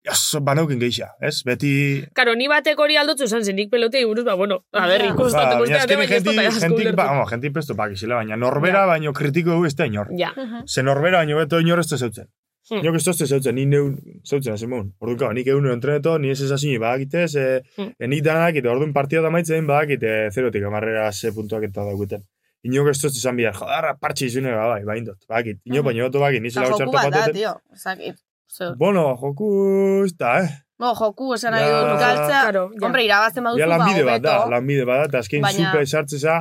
[0.08, 1.44] jas, banaukin geixa, ez?
[1.46, 1.72] Beti,
[2.16, 5.14] Karo, ni batek hori aldotzu esan zen, nik pelotei buruz, ba, bueno, a ber, Ba,
[5.14, 9.14] ikustatu, azkenik baina ez dut jentik, asko jentik, ba, vamos, jentik pakizela, baina norbera baino
[9.14, 10.14] kritiko egu ez da inor.
[10.18, 10.32] Ja.
[10.68, 12.32] Ze norbera baino beto inor ez da zeutzen.
[12.70, 12.78] Hmm.
[12.84, 14.92] Inok ez tozte zeutzen, ni neun zeutzen hasi moun.
[15.02, 17.90] Orduan, kaba, nik egun entreneto, ni ez ez hasi badakite, ze, Hmm.
[18.00, 22.22] e, nik danak, eta orduan partida da maitzen badakite zerotik amarrera ze puntuak eta daukuten.
[22.64, 25.58] Inok ez tozte zan bihar, jodarra, partxe izune, ba, bai, baindot, bakit.
[25.66, 27.56] Inok baino beto bakit, Eta nizela joku txarto bat da, tio.
[27.76, 28.16] Zakit.
[28.48, 30.50] So, Bueno, joku, ez da, eh?
[30.80, 31.82] no, joku esan nahi Ja.
[31.82, 32.28] dut galtzea.
[32.28, 32.86] Claro, ja.
[32.86, 34.52] Hombre, irabazten baduzu, Ja, ba, lanbide bat da, hobeto.
[34.52, 36.36] lanbide bat da, eta azkein Baina- supe sartzeza,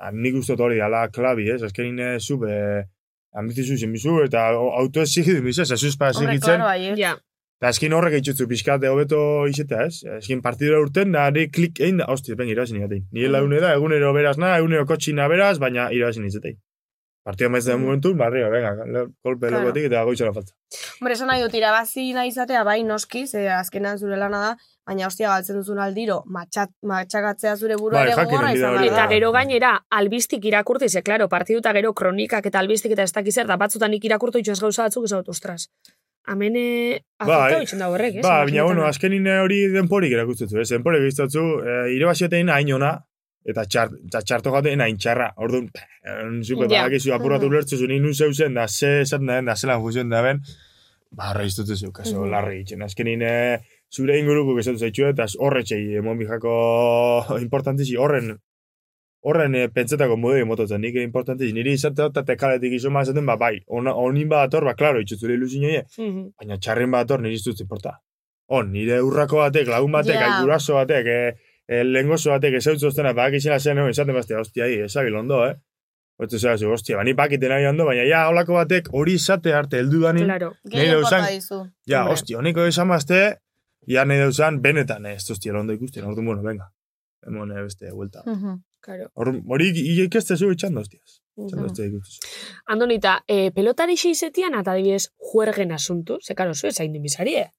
[0.00, 1.62] ah, nik uste hori dala klabi, ez?
[1.62, 2.86] Azkein eh, supe
[3.36, 6.62] ambizizu zinbizu, eta auto ez zigidu bizu, ez azuz pa Hombre, zigitzen,
[7.58, 9.20] eta azkein horrek eitxutzu pixkat hobeto
[9.50, 10.04] izeta, ez?
[10.18, 13.04] Azkein partidura urten, da, ari klik egin da, hosti, ben, irabazin igatein.
[13.12, 16.56] Nire laune da, egunero beraz na, egunero kotxina beraz, baina irabazin izatein.
[17.26, 18.70] Partida maiz da momentu, barrio, venga,
[19.22, 19.64] kolpe Claro.
[19.66, 20.54] logotik eta goitzera falta.
[21.00, 24.54] Hombre, esan nahi dut, irabazi nahi izatea, bai, noski, ze azkenan zure lana da,
[24.88, 28.84] baina ostia galtzen duzun aldiro, matxat, matxagatzea zure burua Bai, ere gogorra izan da.
[28.88, 33.12] Eta gero gainera, albistik irakurti, ze, klaro, partidu eta gero kronikak eta albistik eta ez
[33.12, 35.68] dakiz zer, da batzutan nik irakurtu itxoz gauza batzuk ez dut, ostras.
[36.28, 36.62] Amene,
[37.20, 38.22] afektau itxen da horrek, ez?
[38.24, 40.68] Ba, baina, bueno, azkenin eh, hori denporik erakustutzu, ez?
[40.74, 42.90] Denporik biztatzu, e, irabaziotein hain ona,
[43.48, 45.30] eta, txar, eta txarto gaten hain txarra.
[45.40, 45.70] Orduan,
[46.04, 46.82] en, zupe, Ja.
[46.82, 47.52] badakizu apuratu Mhm.
[47.54, 50.42] ulertzu zu, ninu zeuzen, da ze esaten da den, da zelan fuzioen da ben,
[51.10, 52.30] ba, harra iztutu kaso, Mhm.
[52.30, 52.82] larri itxen.
[52.82, 53.60] Azkenin, e,
[53.94, 56.52] zure inguruko esatu zaitxu, eta horretxei, emon bijako
[57.46, 58.34] importantizi, horren,
[59.24, 63.58] horren e, pentsetako modei mototzen, nik importantizi, niri izate eta tekaletik iso mazaten, ba, bai,
[63.66, 65.60] ona, onin badator, ba, klaro, itxutzure ilusio
[65.98, 66.28] Mhm.
[66.38, 67.96] baina txarren bat hor niri iztutzi porta.
[68.50, 70.40] On, nire urrako batek, lagun batek, yeah.
[70.42, 71.32] guraso batek, e,
[71.68, 75.54] e, lehengozo batek, ezautzu oztena, bak izena zen, esaten bastia, ostia, hi, ezabil ondo, eh?
[76.18, 79.78] Otu zera zu, ostia, bani pakiten nahi ondo, baina ja, holako batek hori izate arte
[79.78, 80.52] heldu danin, Claro.
[80.64, 81.58] porta dizu.
[81.86, 82.12] ja, Hombre.
[82.14, 83.20] ostia, honiko esan bazte,
[83.88, 86.72] ja nahi dauzan, benetan, eh, ez ostia, ondo ikusten, orduan, bueno, venga.
[87.26, 88.22] Emon, eh, beste, vuelta.
[88.80, 89.10] Claro.
[89.14, 91.22] Hor- Hori itxando, hostias.
[91.36, 91.46] Mhm.
[91.46, 92.20] Itxando, hostia, ikustezu.
[92.66, 97.50] Andonita, e, pelotari xeizetian, eta adibidez, juergen asuntu, ze karo, zue zain bizarie.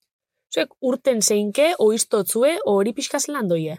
[0.53, 3.77] Zuek urten zeinke, oiztotzue, o hori pixkaz landoie.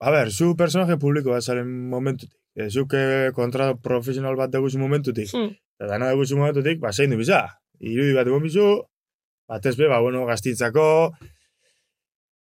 [0.00, 2.38] A ber, zu personaje publiko bat zaren momentutik.
[2.54, 5.30] E, zuk eh, kontra profesional bat daguzu momentutik.
[5.32, 5.50] Hmm.
[5.80, 7.40] Eta dana daguzu momentutik, ba, zein du biza.
[7.80, 8.66] Irudi bat egon bizu,
[9.48, 10.84] batez be, ba, bueno, gaztintzako,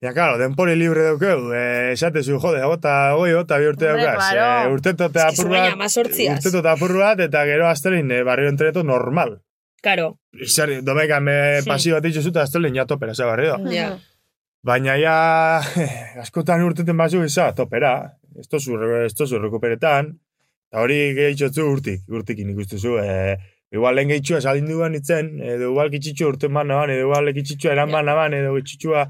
[0.03, 4.16] Ja, claro, denpori libre daukeu, eh, esatezu, jode, gota, goi, gota, bi urte daukaz.
[4.32, 4.46] claro.
[4.68, 8.82] Eh, urteto eta apur bat, urteto eta apur bat, eta gero astelin, eh, barrio entreneto
[8.82, 9.36] normal.
[9.82, 10.18] Karo.
[10.46, 11.68] Zer, domeka me Sí.
[11.68, 13.59] pasio bat itxuzu, eta astelin ja topera, ze barrio.
[13.70, 13.98] Ja.
[14.64, 15.61] Baina ja,
[16.22, 18.18] askotan urteten bazu iza, topera.
[18.38, 20.18] Ez tozu, ez tozu rekuperetan.
[20.70, 22.96] Eta hori gehitzotzu urtik, urtikin ikustuzu.
[23.03, 23.36] E,
[23.72, 27.90] igual lehen gehitxua salin duan itzen, edo igual gitzitsua urten manaban, edo igual gitzitsua eran
[27.90, 29.05] manaban, edo gitzitsua,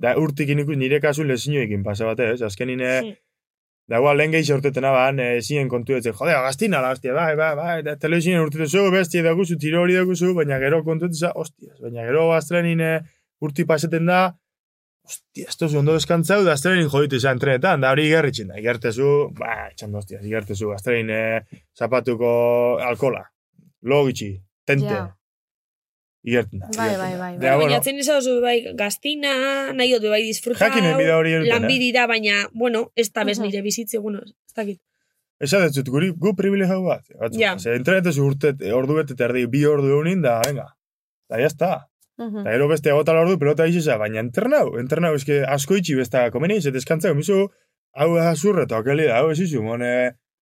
[0.00, 2.42] da urtikin ikus nire kasu lezinoekin pasa bate, ez?
[2.42, 3.14] Azkenin, e, Sí.
[3.84, 7.34] Da igual, lehen gehi sortetena ban, e, zinen kontu etzen, jode, gaztina la, hostia, bai,
[7.36, 11.34] bai, bai, da, telebizinen urtetu zu, bestia dakuzu, tiro hori dakuzu, baina gero kontu etzen,
[11.36, 12.94] hostia, baina gero astrenin e,
[13.44, 14.22] urti paseten da,
[15.04, 19.66] hostia, esto ondo deskantzau, da astrenin joditu izan trenetan, da hori igerritzen da, igertezu, ba,
[19.74, 22.32] etxan hostia, igertezu, astrenin e, zapatuko
[22.88, 23.26] alkola,
[23.84, 24.32] logitxi,
[24.64, 25.10] tente, Ja.
[26.24, 26.70] Igerten da.
[26.76, 27.18] Bai, igerten bai, da.
[27.18, 29.34] bai, Da, bueno, Baina atzen izan bai gaztina,
[29.76, 30.64] nahi dut bai disfruta.
[30.64, 31.54] Jakinen bida hori egiten, eh?
[31.54, 34.80] Lanbidi da, baina, bueno, ez da bez nire bizitze, bueno, ez dakit.
[35.44, 37.04] Esan dut, guri, gu privilegio bat.
[37.20, 37.58] Batzu, Ja.
[37.58, 40.70] Ze, internetezu urte, ordu bete terdi, bi ordu egunin, da, venga.
[41.28, 41.74] Da, jazta.
[42.18, 42.44] Mhm.
[42.44, 46.60] Da, gero beste agotala ordu, pelota izisa, baina entrenau, entrenau, eske asko itxi besta komeni,
[46.62, 47.48] ze deskantzau, mizu,
[47.98, 49.90] hau azurre, eta okeli da, hau ez izu, mone,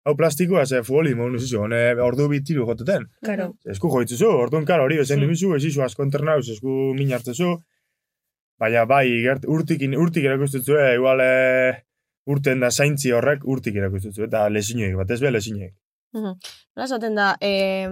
[0.05, 3.05] hau plastikoa, ze futboli, mon, ez izu, mone, ordu bitiru joteten.
[3.25, 3.51] Karo.
[3.73, 7.53] Esku joitzuzu, orduan karo hori bezen dimizu, ez izu asko entrenau, esku min hartzezu,
[8.61, 11.81] baina bai, gert, urtik, urtik erakustezu, eh, igual, eh,
[12.31, 15.73] urten da zaintzi horrek, urtik erakustezu, eta lesinoek, bat ez be lesinoek.
[16.17, 16.33] Mhm.
[16.75, 17.89] Nola esaten da, eh,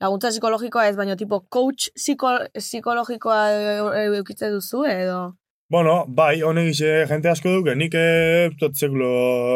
[0.00, 5.20] laguntza psikologikoa ez, baina tipo coach psiko, psikologikoa e- eukitze duzu edo?
[5.68, 9.08] Bueno, bai, honek ize jente asko duke, nik eh, tot sekulo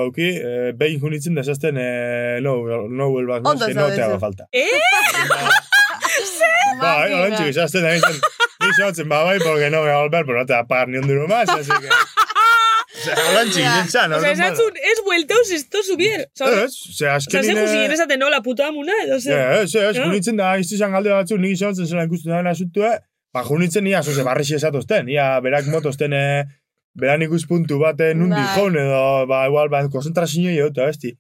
[0.03, 2.53] auki, eh, behin junitzen desazten eh, no,
[2.85, 4.45] no vuelvas más, Ondo que no te haga falta.
[4.53, 4.67] Eh?
[6.83, 8.13] Bai, hola txik, izazten da izan,
[8.61, 10.67] ni xotzen, ba, bai, porque no me va a volver, pero no te va a
[10.67, 11.89] pagar ni un duro más, así que...
[13.07, 16.29] Txik, izan, O sea, esatzun, ez bueltauz esto subir.
[16.35, 16.65] ¿sabes?
[16.65, 17.63] Ez, ze O sea, azken ze nire...
[17.65, 19.31] jusien esaten, no, la puta amuna, edo ze.
[19.33, 20.05] Ja, ez, ez, Ja.
[20.05, 22.85] junitzen da, izan galde batzu, nik xotzen zela ikusten da asutu,
[23.33, 26.45] ba, junitzen nia, zoze, barrixi esatozten, ia, berak motozten, eh,
[26.95, 28.57] beran ikuspuntu bate nundi Bai.
[28.57, 31.15] joan, edo, ba, igual, ba, konzentrazio jo, eta besti.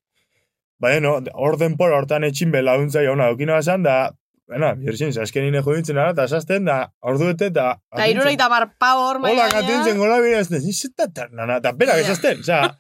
[0.82, 4.10] Baina, no, hor denpora hortan etxin be laguntza jauna, okina basan, da,
[4.52, 6.74] Bena, birzin, azken nire joditzen ara, eta esazten, da,
[7.08, 7.78] ordu bete, eta...
[7.94, 12.02] Eta irureita bar pavor, Hola, gatintzen gola bire, ez ez zeta ternana, eta berak Ja.
[12.02, 12.78] esazten, o sea,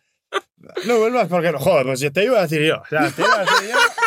[0.86, 3.36] no vuelvas, porque no, joder, pues te iba a decir yo, o sea, te iba
[3.36, 3.78] a decir yo,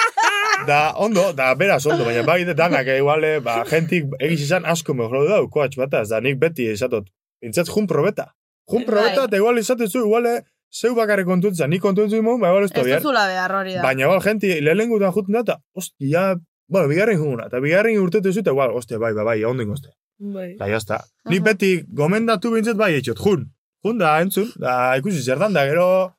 [0.68, 4.66] da, ondo, da, beraz, ondo, baina bai, danak, eh, igual, eh, ba, jentik egiz izan
[4.66, 7.08] asko mejor dau, koatx bataz, da, nik beti esatot,
[7.42, 8.32] pintzat jun probeta,
[8.70, 8.90] jun Bai.
[8.92, 10.42] probeta, eta igual izatezu, igual, eh,
[10.74, 13.02] zeu bakarrik kontuntza, nik kontuntzu imon, ba, igual ez Ez tobier.
[13.02, 13.82] duzula behar hori da.
[13.82, 16.36] Baina, igual, jenti, juten da, eta, ostia,
[16.68, 19.90] bueno, bigarren juguna, eta bigarren urtetu zu, eta igual, ostia, bai, bai, bai, onden gozte.
[20.20, 20.56] Bai.
[20.58, 21.04] Da, jazta.
[21.30, 23.52] Ni beti gomendatu bintzat bai etxot, jun.
[23.84, 26.14] Jun da, entzun, da, ikusi zer dan, da, gero,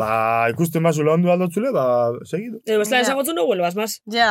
[0.00, 1.84] ba, ikusten mazule ondu aldotzule, ba,
[2.24, 2.60] segidu.
[2.64, 3.06] Edo bestela Ja.
[3.08, 3.98] esango zu no vuelvas más.
[4.10, 4.30] Ja.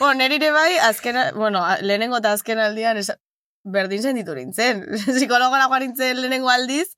[0.00, 3.18] bueno, nerire bai, azken, bueno, lehenengo eta azken aldian esa,
[3.64, 4.84] berdin sentitu nintzen.
[5.12, 6.88] Psikologora joan nintzen lehenengo aldiz,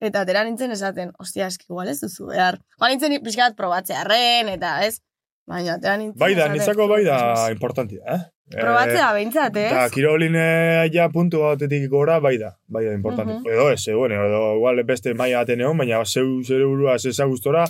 [0.00, 2.60] eta atera nintzen esaten, ostia, eski igual ez duzu behar.
[2.78, 5.00] Joan nintzen pixkat probatzearen, eta ez,
[5.48, 7.18] baina atera nintzen Bai da, nitzako bai da
[7.50, 8.20] importantia, eh?
[8.52, 9.66] Probatzea behintzat, ez?
[9.70, 10.44] Eta kiroline
[10.92, 13.40] ja puntu batetik gora, bai da, bai da importante.
[13.40, 13.50] Mhm.
[13.52, 17.26] Edo ez, eh, bueno, edo igual beste maia baten egon, baina zeu zure burua zeza
[17.28, 17.66] gustora,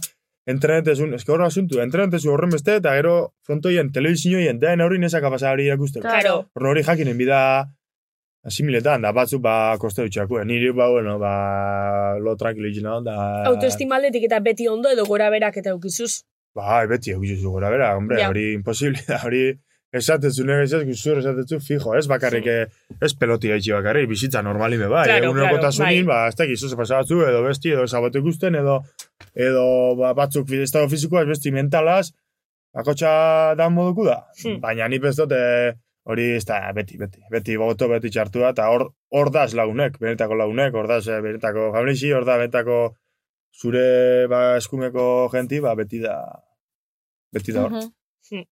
[0.47, 5.51] entrenetezun, eske horra asuntu, entrenetezun horren beste, eta gero frontoien, telebizinoien, daen hori nesaka pasa
[5.53, 6.07] hori irakusteko.
[6.07, 6.47] Claro.
[6.55, 7.41] Horren hori jakinen bida
[8.49, 10.41] asimiletan, da batzuk ba koste dutxako.
[10.49, 13.19] Niri ba, bueno, ba, lo tranquilo itxina, da...
[13.51, 16.23] Autoestima aldetik eta beti ondo edo gora berak eta eukizuz.
[16.57, 19.51] Bai, beti egizu gora bera, hombre, hori imposible da, hori
[19.93, 22.67] esatetzu nire ez guzur esatetzu fijo, ez bakarrik, eh,
[23.01, 26.77] ez peloti gaitxi bakarrik, bizitza normalime bai, Claro, claro, egunerokotasunin, claro, ba, ez dakit, zoze
[26.77, 28.83] pasabatzu, edo besti, edo sabatu ikusten, edo,
[29.35, 29.65] edo
[29.97, 32.11] ba, batzuk estado fizikoaz, besti mentalaz,
[32.77, 34.23] bakotxa dan moduku da.
[34.43, 34.61] Hmm.
[34.61, 35.41] Baina ni ez dute
[36.09, 39.99] hori ez da beti, beti, beti boto beti txartu da, eta hor, hor daz lagunek,
[40.01, 42.79] benetako lagunek, hor daz eh, benetako jaunixi, hor da benetako
[43.59, 46.19] zure ba, eskumeko genti, ba, beti da,
[47.33, 47.77] beti da hor.
[47.77, 47.95] Mhm.
[48.29, 48.45] Hmm.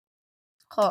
[0.76, 0.90] Jo,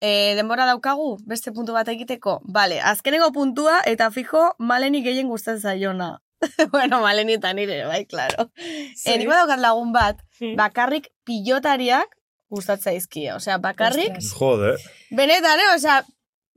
[0.00, 2.40] e, denbora daukagu, beste puntu bat egiteko.
[2.44, 6.18] Vale, azkeneko puntua, eta fijo, maleni gehien gustatzen zaiona.
[6.72, 8.50] bueno, maleni eta nire, bai, claro.
[8.94, 9.14] Zer?
[9.14, 10.54] E, niko daukat lagun bat, Hmm.
[10.54, 12.12] bakarrik pilotariak
[12.50, 13.32] gustatzen zaizkie.
[13.34, 14.32] Osea, bakarrik, Ostras.
[14.38, 14.76] Jode.
[15.10, 15.74] benetan, eh?
[15.74, 16.04] Osea,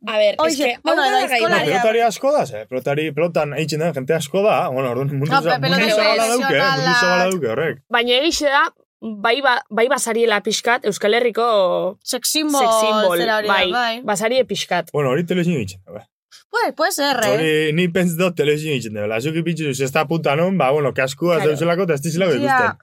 [0.07, 1.65] A ver, Oixe, es que, hau bueno, da eskola- bat.
[1.67, 2.65] Pelotari asko da, ze?
[2.65, 4.67] Pelotari, pelotan eitzen den jente asko da.
[4.69, 5.99] Bueno, orduan mundu, No, zabala dauke, eh?
[6.31, 7.83] mundu zabala dauke horrek.
[7.87, 8.63] Baina egixe da,
[9.01, 14.01] bai, ba, bai basariela pixkat, Euskal Herriko sex symbol, sex symbol, zera hori bai, bai.
[14.05, 14.93] basarie pixkat.
[14.93, 15.81] Bueno, hori telezin eitzen.
[15.89, 16.05] da,
[16.51, 17.29] Pues, puede ser, eh?
[17.31, 19.19] Hori, ni pentz dut telezin eitzen dela.
[19.23, 21.51] Zuki pintzu, ez da punta non, ba, bueno, kaskua Claro.
[21.51, 22.75] zeuzelako eta ez dizilako ikusten.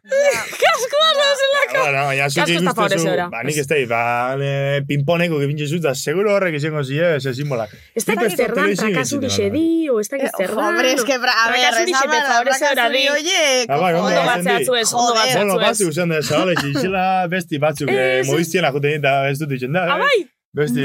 [0.62, 1.82] Kaskoa zauzelako!
[1.82, 3.26] Bueno, baina zuki ez da favorecedora.
[3.32, 4.00] ba, nik ez da, ba,
[4.40, 4.52] ne,
[4.88, 7.74] pinponeko gipintzu zut, da, seguro horrek izango zile, ese simbolak.
[7.94, 10.64] Ez da Nik dakit zer dan, telebistin trakasuri xedi, o ez dakit zer dan.
[10.64, 13.04] Hombre, es que, a ver, Trakasuri esa xe mala, favorecedora di.
[13.16, 15.62] oye, ondo Ondo batzeatzu ez, ondo batzeatzu ez.
[15.66, 18.26] batzuk zen da, zabale, izela besti batzuk, Ez, ez.
[18.32, 19.84] modiztiena juten eta ez dut ditzen da.
[19.88, 20.00] Ah, eh?
[20.06, 20.18] bai?
[20.56, 20.84] Besti...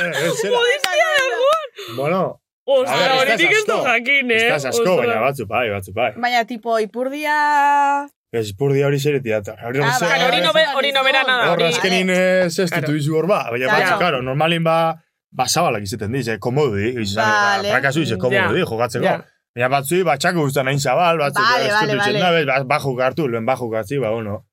[0.00, 0.56] Zera.
[0.56, 1.96] Modistia dagoen!
[1.96, 2.20] Bueno,
[2.70, 4.36] Ostra, ver, horitik ez du jakin, eh?
[4.46, 4.96] estás asko, Ostra.
[5.06, 6.10] baina batzu bai, batzu bai.
[6.16, 9.58] Baina, tipo, ipurdia Ez, ipurdia hori zereti dator.
[9.66, 9.96] Hori Ah,
[10.28, 11.48] hori no, hori no bera nada.
[11.50, 13.40] Hor, azkenin ez ez ditu izu hor ba.
[13.50, 13.80] Baina, Claro.
[13.86, 14.76] batzu, claro, normalin ba,
[15.32, 16.92] ba, zabalak izaten diz, eh, komodu di.
[17.02, 17.68] Izan, Vale.
[17.68, 18.52] ba, frakasu ize komodu Ja.
[18.54, 19.04] di, jokatzeko.
[19.04, 19.16] Ja.
[19.56, 22.20] Baina batzu, ba, txako guztan hain zabal, batzu, Vale, vale, vale.
[22.20, 24.44] da, bez, ba, hartu, lehen baju hartzi, ba, bueno.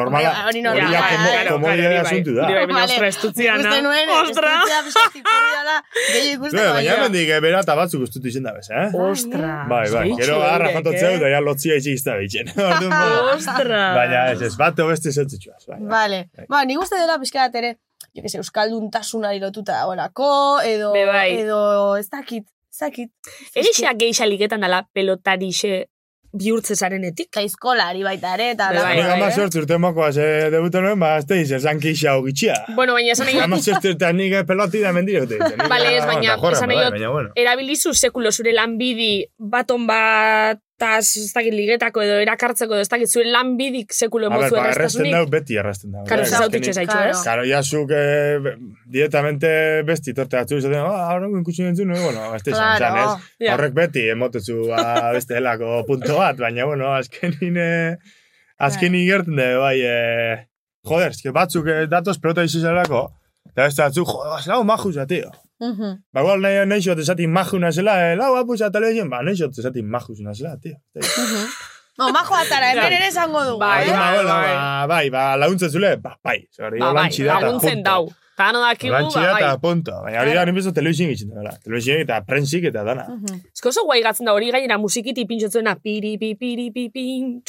[0.00, 2.46] Normala, hori hori normala, ja, komo- claro, asuntu da.
[2.48, 2.92] bai, baina Vale.
[2.94, 3.60] ostra, estutziana.
[3.60, 4.52] Ikusten nuen, Ostra.
[4.56, 8.54] estutzea pixkat ipurdiala, gehiago Bai, ikusteko baina mendik eh, bera eta batzuk ustutu izen da
[8.56, 8.86] bez, eh?
[9.10, 9.52] Ostra.
[9.70, 11.20] Bai, bai, gero eurek, jantotzeu, eh?
[11.22, 12.50] da ja lotzia itxi izta bitxen.
[13.36, 13.84] Ostra.
[13.98, 15.66] Baina ez, ez, bat beste zentzutxuaz.
[15.68, 15.80] Bai.
[15.94, 16.24] Vale.
[16.48, 17.76] Ba, nik uste dela pixkat ere,
[18.16, 20.32] jo que se, euskalduntasunari lotuta dagoelako,
[20.66, 21.28] edo, bai.
[21.42, 21.60] edo,
[22.00, 23.10] ez dakit, ez dakit.
[23.54, 25.86] Erixak geixa liketan dala pelotarixe
[26.32, 27.30] bihurtze zarenetik.
[27.34, 29.34] Kaizkolari baita ere, eta bai, ama eh?
[29.34, 32.56] sortz urte mokoaz eh, debuta nuen, ba, ez teiz, esan kixa gitxia.
[32.76, 35.40] Bueno, baina esan nahi Ama sortz urte nik peloti da mendire dute.
[35.70, 37.32] Bale, ez, baina, esan Baina, bueno.
[37.38, 39.86] erabilizu sekulo zure lanbidi baton
[40.80, 44.56] bataz, ez dakit ligetako edo erakartzeko edo ez dakit zure lanbidik sekulo A ber, emozu
[44.56, 45.12] ba, erresten errastasunik.
[45.12, 46.04] dau, beti erresten dau.
[46.08, 47.10] Karo, ez zaitxu, Claro.
[47.10, 47.22] ez?
[47.24, 48.54] Karo, ja zuk eh,
[48.90, 53.02] directamente besti torte atzu izaten, ah, ahora ikusi nintzen, no, bueno, ez teiz, Claro.
[53.04, 53.28] ez?
[53.46, 53.54] Ja.
[53.54, 54.84] Horrek beti emotetzu ba,
[55.16, 57.96] beste helako punto bat, baina, bueno, azkenin, eh,
[58.58, 60.46] azkenin gertzen da, bai, eh,
[60.86, 63.08] joder, eske batzuk eh, datoz pelota izizelako,
[63.52, 65.30] eta ez da atzu, joder, lau majuza, tío.
[65.60, 66.04] Mhm.
[66.12, 69.52] Ba, igual nahi, nahi xot esati majuna zela, eh, lau apuza televisión, ba, nahi xot
[69.58, 70.76] esati majuna zela, tío.
[71.98, 73.90] No, majo atara, hemen ere esango dugu, Bai, eh?
[73.90, 74.54] Orduan, bai, ba, bai.
[74.54, 76.38] ba, bai, ba, laguntzen zule, ba, bai.
[76.50, 78.08] Zer, Ba, bai, laguntzen dau.
[78.40, 79.58] Tano dakigu, ba, eta bai.
[79.60, 79.92] punto.
[80.06, 81.50] Baina hori da, nipezo telebizien gitzen dela.
[81.60, 83.04] Telebizien eta prensik eta dana.
[83.52, 87.42] Ez que oso guai gatzen da hori gainera musikiti pintxotzuena piri pi piri pi pin.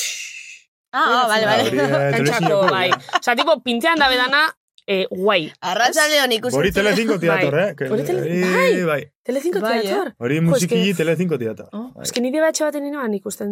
[0.91, 2.11] Ah, ah, bale, Hori, bale.
[2.17, 2.89] Kantxako, bai.
[3.21, 4.49] Osa, tipo, pintzean da bedana,
[4.87, 5.51] eh, guai.
[5.61, 6.59] Arratxaldeon ikusten.
[6.59, 7.69] Hori telecinco tiator, Bai.
[7.69, 7.75] eh?
[7.75, 8.85] Que- Hori tele- hori, bai.
[8.85, 9.01] bai.
[9.23, 10.13] Telecinco Bai, teator.
[10.17, 11.69] Hori Jo, musikili telecinco tiator.
[11.71, 12.03] Bai.
[12.03, 13.51] Ez que nire batxe baten inoan ikusten...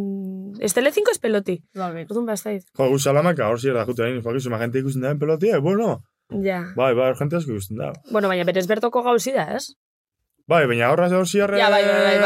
[0.59, 1.59] Ez telecinco ez peloti.
[1.75, 2.05] Bai.
[2.09, 5.01] Orduan ba, da Jo, gu salamaka, hor zier da jute hain, jokizu, ma gente ikusten
[5.01, 6.01] da pelotia, eh, bueno.
[6.43, 6.63] Ja.
[6.75, 7.93] Bai, bai, gente asko ikusten da.
[8.11, 9.75] Bueno, baina berez bertoko gauzi da, ez?
[10.47, 12.19] Bai, baina horra hor zier Ja, bai, bai, bai,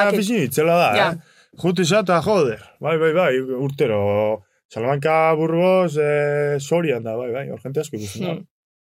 [0.66, 1.12] da, Ja.
[1.12, 1.18] eh?
[1.62, 2.60] Jute izata, joder.
[2.80, 4.44] Bai, bai, bai, urtero.
[4.74, 8.34] Salamanca, Burgos, eh, Sorian da, bai, bai, hor gente asko ikusten da.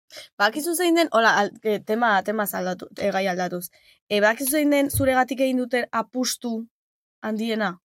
[0.08, 0.30] Hmm.
[0.38, 3.70] Bakizu zein den, hola, al, e, tema, tema aldatu, e, gai aldatuz.
[4.10, 6.68] E, bakizu zein den zuregatik egin duten apustu
[7.22, 7.78] handiena?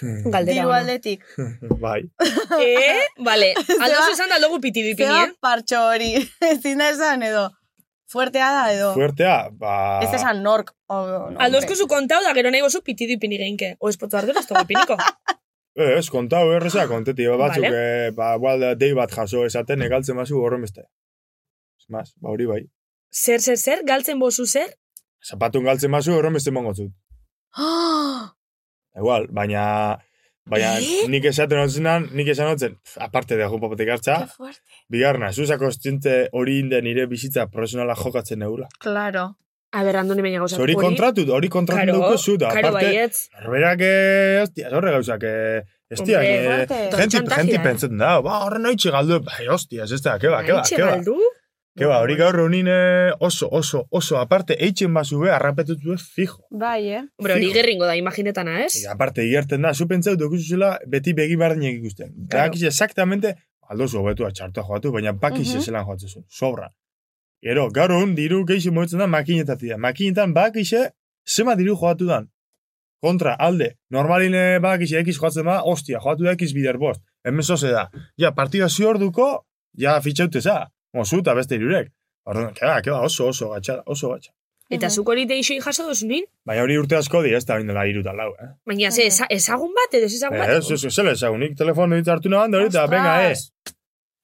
[0.00, 0.54] Galdera.
[0.54, 1.24] Diru aldetik.
[1.84, 2.02] bai.
[2.60, 3.54] Eh, vale.
[3.84, 5.32] Aldo zuzan da logu piti dipini, Zeba eh?
[5.40, 6.12] partxo hori,
[6.50, 7.48] ezin da esan edo.
[8.10, 8.88] Fuertea da edo.
[8.94, 9.74] Fuertea, ba...
[10.02, 10.72] Ez esan nork.
[10.90, 10.96] O,
[11.30, 13.76] no, Aldo esku zu kontau da gero nahi gozu piti dipini geinke.
[13.78, 14.96] O espotu ardura ez dugu piniko.
[15.80, 17.84] Ez, kontau erreza, konteti, batzuk, Vale.
[18.08, 20.88] eh, ba, igual dei bat jaso esaten, egaltzen mazu horren beste.
[21.90, 22.60] Maz, ba, hori bai.
[23.10, 24.68] Zer, zer, zer, galtzen bozu zer?
[25.26, 26.92] Zapatun galtzen mazu horren beste mongo zut.
[28.96, 29.64] Igual, baina...
[30.50, 31.04] Baina Eh?
[31.12, 34.14] nik esaten hotzenan, nik esan hotzen, pf, aparte de jupapotik hartza,
[34.90, 38.66] bigarna, zuza kostiente hori inde nire bizitza profesionala jokatzen neula.
[38.82, 39.26] Claro.
[39.70, 40.58] A ber, andoni baina gauzat.
[40.64, 43.20] Hori kontratu, hori kontratu Karo, duko zu, da, karo aparte, baietz.
[43.36, 45.60] norberak, eh, hostia, horre gauzak, eh,
[45.90, 47.62] Estia, Hombre, eh, Txantajea, genti eh?
[47.62, 50.96] pentsatzen da, ba, horren haitxe galdu, bai, hostia, ez da, keba, keba, Haitxe keba.
[50.96, 51.14] galdu?
[51.78, 56.40] Keba, hori gaur honin eh, oso, oso, oso, aparte, eitzen bazu be, arrapetutu ez fijo.
[56.50, 57.02] Bai, eh?
[57.18, 58.74] Hombre, hori gerringo da imaginetana, ez?
[58.82, 62.10] I, aparte, igerten da, zu pentsau zela beti begi bardinak ikusten.
[62.28, 62.50] Claro.
[62.52, 62.66] Claro.
[62.66, 63.36] exactamente,
[63.68, 65.60] aldo zu hobetu atxartua joatu, baina bakiz Mhm.
[65.62, 66.68] zelan joatzen zuen, sobra.
[67.42, 69.76] Gero, gaur hon, diru geixi moetzen da makinetatik da.
[69.78, 70.90] Makinetan bakize,
[71.24, 72.28] zema diru joatu dan.
[73.00, 77.00] Kontra, alde, normalin eh, badakize ekiz joatzen da, ostia, joatu da ekiz bider bost.
[77.24, 77.88] Hemen zoze da.
[78.18, 79.46] Ja, partida ziorduko,
[79.78, 80.66] ja, fitxaute za.
[80.94, 81.90] Mozu eta beste irurek.
[82.26, 84.32] Orduan, keba, keba, oso, oso gatxada, oso gatxa.
[84.70, 86.24] Eta zuk hori deixo jaso dozu nin?
[86.46, 88.50] Baina hori urte asko di, ez da bindela iruta lau, eh?
[88.66, 90.48] Baina, ze, eza- ezagun bat edo ez ezagun bat?
[90.58, 93.48] Ez, ez, ez, zela ezagunik telefono hitz hartu nahan, da horita, venga, ez.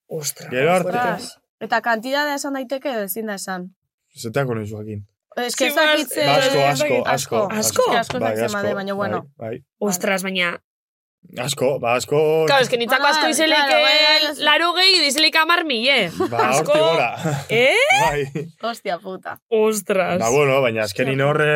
[0.08, 0.50] Ostras.
[0.50, 0.88] Gero arte.
[0.92, 1.32] Ostras.
[1.66, 3.70] Eta kantidadea esan daiteke edo ezin da esan.
[4.14, 5.02] Zetako nizu jakin.
[5.36, 6.22] Ez que ez Sí, bas- dakit ze...
[6.24, 7.02] Asko, asko, asko.
[7.06, 7.42] Asko?
[7.50, 7.82] Asko?
[7.82, 9.18] Ez que asko Bai, ez dakit zema de, baina bueno.
[9.36, 9.64] Bai, bai.
[9.80, 10.52] Ostras, baina...
[10.52, 10.54] Asko, ba, asko...
[10.54, 10.65] Claro, es que nitzako Bai, asko
[13.30, 14.44] izelik claro, bai, bai, bai.
[14.44, 16.10] laro gehi, dizelik amar mille.
[16.30, 16.72] Ba, asko...
[16.72, 17.10] horti gora.
[17.50, 17.74] Eh?
[18.00, 18.46] Bai.
[18.62, 19.38] Hostia puta.
[19.50, 20.18] Ostras.
[20.22, 21.52] Ba, bueno, baina azkenin horre...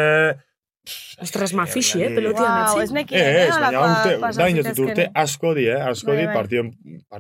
[1.21, 2.83] Ostras, ma fixi, eh, pelotia Wow, metzi.
[2.87, 4.87] ez nekien, Eh, eh, ez, baina urte, da zitezkeen.
[4.89, 5.77] urte asko di, eh?
[5.91, 6.35] Asko di Bai, bai.
[6.35, 6.63] partio,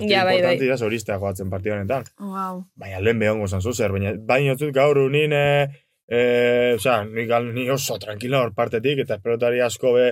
[0.08, 0.36] Ja, bai, bai.
[0.40, 2.04] importanti da zoristea joatzen partio honetan.
[2.18, 2.64] Wow.
[2.80, 5.68] Baina lehen behongo zan zozer, baina baina inotut gaur unin, eh,
[6.08, 10.08] eh, oza, ni, gal, ni oso tranquila hor partetik, eta pelotari asko be,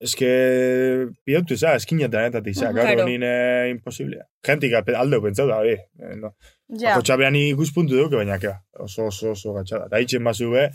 [0.00, 0.28] eske,
[1.26, 3.04] pidautu za, eskin jatenetatik za, gaur Claro.
[3.06, 4.26] unin eh, imposiblea.
[4.46, 6.34] Gentik ape- aldeu pentsau da, eh, eh, no.
[6.68, 6.94] Ja.
[6.94, 9.88] Ako txabean ikuspuntu duke, baina keba, oso, oso, oso gatxada.
[9.92, 10.68] Da itxen bazu be,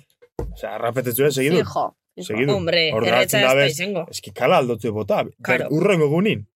[0.43, 1.63] oza, arrapetetzu be, segidu.
[1.63, 1.87] Fijo.
[2.17, 2.53] Segidu.
[2.55, 4.05] Hombre, erretza ez da izango.
[4.09, 5.67] eski kala aldotzu bota, Claro.
[5.71, 6.47] urrengo gunin.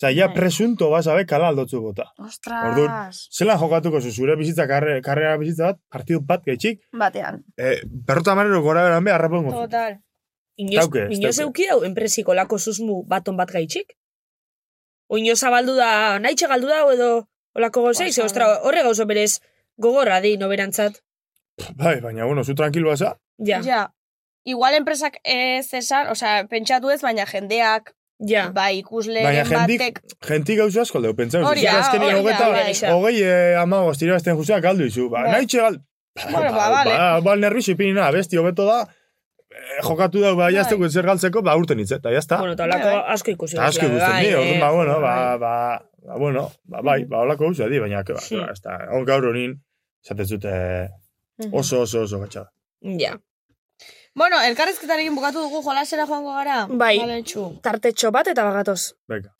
[0.00, 2.08] Osa, ja presunto basabe kala aldotzu bota.
[2.18, 2.62] Ostras.
[2.72, 7.44] Orduan, zelan jokatuko zu zure bizitza karre, karrera bizitza bat, partidu bat gaitxik, Batean.
[7.56, 9.60] eh, berrota manero gora beran be, harrapen gozu.
[9.68, 9.98] Total.
[10.60, 13.94] Inoz, Dauke, inoz euki hau enpresiko lako susmu baton bat gaitxik?
[15.12, 17.08] Oino zabaldu da, nahi galdu da, edo
[17.56, 19.40] olako gozei, ze, ostra, horre gauzo berez
[19.76, 21.02] gogorra di, noberantzat.
[21.76, 23.60] Bai, baina, bueno, zu tranquilo basa, Ja.
[23.62, 23.92] Ja.
[24.44, 27.92] Igual enpresak ez esan, osea, pentsatu ez, baina jendeak,
[28.26, 28.48] ja.
[28.54, 31.44] bai, ikusle baina jendik, batek, jentik gauza asko aldeu, pentsau.
[31.46, 32.72] Hori da, hori da, bai.
[32.90, 35.08] hogei eh, amagos tirabazten juzea galdu izu.
[35.12, 35.36] Ba, Bai.
[35.36, 35.78] nahi txegal,
[36.24, 36.96] bueno, ba, vale.
[36.96, 39.01] ba, ba, nervixi pinina, besti hobeto da, eh,
[39.82, 42.38] jokatu da, ba, jazteko zer galtzeko, ba, urten hitz, eta jazta.
[42.42, 43.56] Bueno, eta olako asko ikusi.
[43.56, 45.38] Eta asko guztien bai, di, orduan, eh, ba, bueno, ba, bai.
[45.42, 45.52] ba,
[46.06, 49.28] ba, bueno, ba, bai, ba, olako gauza di, baina, ke, ba, ke, ba, on gaur
[49.32, 49.58] honin,
[50.04, 50.54] esaten zute,
[51.50, 52.48] oso, oso, oso, gatsa.
[53.00, 53.16] Ja.
[54.14, 56.66] Bueno, elkarrizketarekin bukatu dugu jolasera joango gara.
[56.68, 56.98] Bai,
[57.64, 58.92] tartetxo bat eta bagatoz.
[59.08, 59.32] Venga.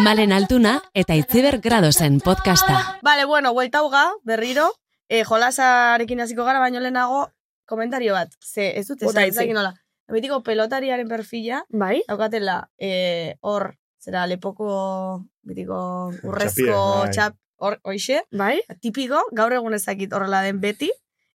[0.00, 3.00] Malen Altuna eta Itziber Gradosen podcasta.
[3.02, 4.70] Vale, bueno, buelta uga, berriro.
[5.08, 7.28] E, jolasarekin hasiko gara, baino lehenago,
[7.68, 8.32] komentario bat.
[8.40, 9.74] Ze, ez dut, esan, ez nola.
[10.08, 11.98] Betiko pelotariaren perfila, bai?
[12.08, 14.68] daukatela, e, hor, zera, lepoko,
[15.44, 15.80] betiko,
[16.24, 17.10] urrezko, bai.
[17.12, 18.22] txap, hor, hoixe.
[18.32, 18.54] Bai?
[18.80, 20.88] Tipiko, gaur egun ezakit horrela den beti,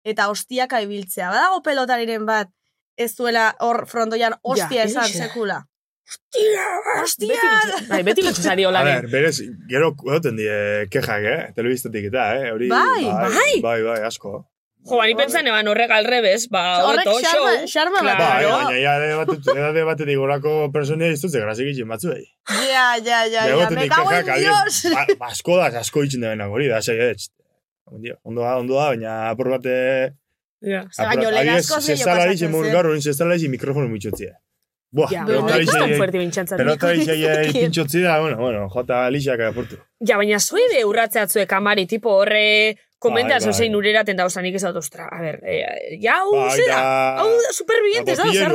[0.04, 1.30] eta hostiaka ibiltzea.
[1.30, 2.50] Badago pelotariren bat,
[2.98, 5.62] ez duela hor frontoian hostia Ja, esan sekula.
[6.34, 8.82] Beti lutsu- Bai, beti lutsu zari hola.
[8.82, 9.38] A ver, berez,
[9.70, 11.52] gero egoten die kejak, eh?
[11.56, 12.52] Telebistatik eta, eh?
[12.52, 13.62] Hori, Bai, bai.
[13.62, 14.44] Bai, bai, asko.
[14.84, 17.68] Jo, bani pentsan eban horrek alrebez, ba, Horrek hobeto, xarma- show.
[17.74, 18.66] xarma bat Bai, Claro.
[18.66, 22.26] baina ja de batetik, edade batetik gorako personia iztutze grasik itxin batzuei.
[22.50, 24.82] Ja, ja, ja, ja, Egotetik me cago en Dios.
[24.86, 27.30] adien, ba, asko da, asko itxin da benak hori, da, sei, ez.
[28.24, 30.14] Ondo da, ondo da, baina apur bate...
[30.64, 30.86] Ja.
[30.92, 32.74] Ze baino lehen gehiago Zestalari, pasatzen zemur zen.
[32.74, 34.36] gaur, oin zestalari mikrofono mitxotzia.
[34.94, 35.58] Buah, Ja, baina,
[37.04, 39.80] zei Nik- pintxotzi da, bueno, bueno, jota lixak aportu.
[40.08, 43.70] Ja, baina zoi be urratzeatzuek amari, tipo horre komenta Bai, bai.
[43.76, 46.80] ureraten da, osanik ez dut, ostra, a ber, eh, ja, hau, Bai, zera,
[47.20, 48.54] hau, da, supervivientes, da, zer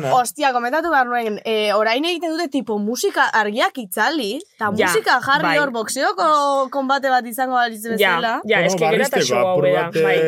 [0.00, 0.14] da.
[0.16, 5.18] Ostia, komentatu behar nuen, e, orain egiten dute tipo musika argiak itzali, eta Ja, musika
[5.26, 5.58] jarri bai.
[5.60, 8.32] hor boxeoko konbate bat izango balitz Ja, bezala.
[8.48, 10.18] ja, eske gero eta show hau da, bai.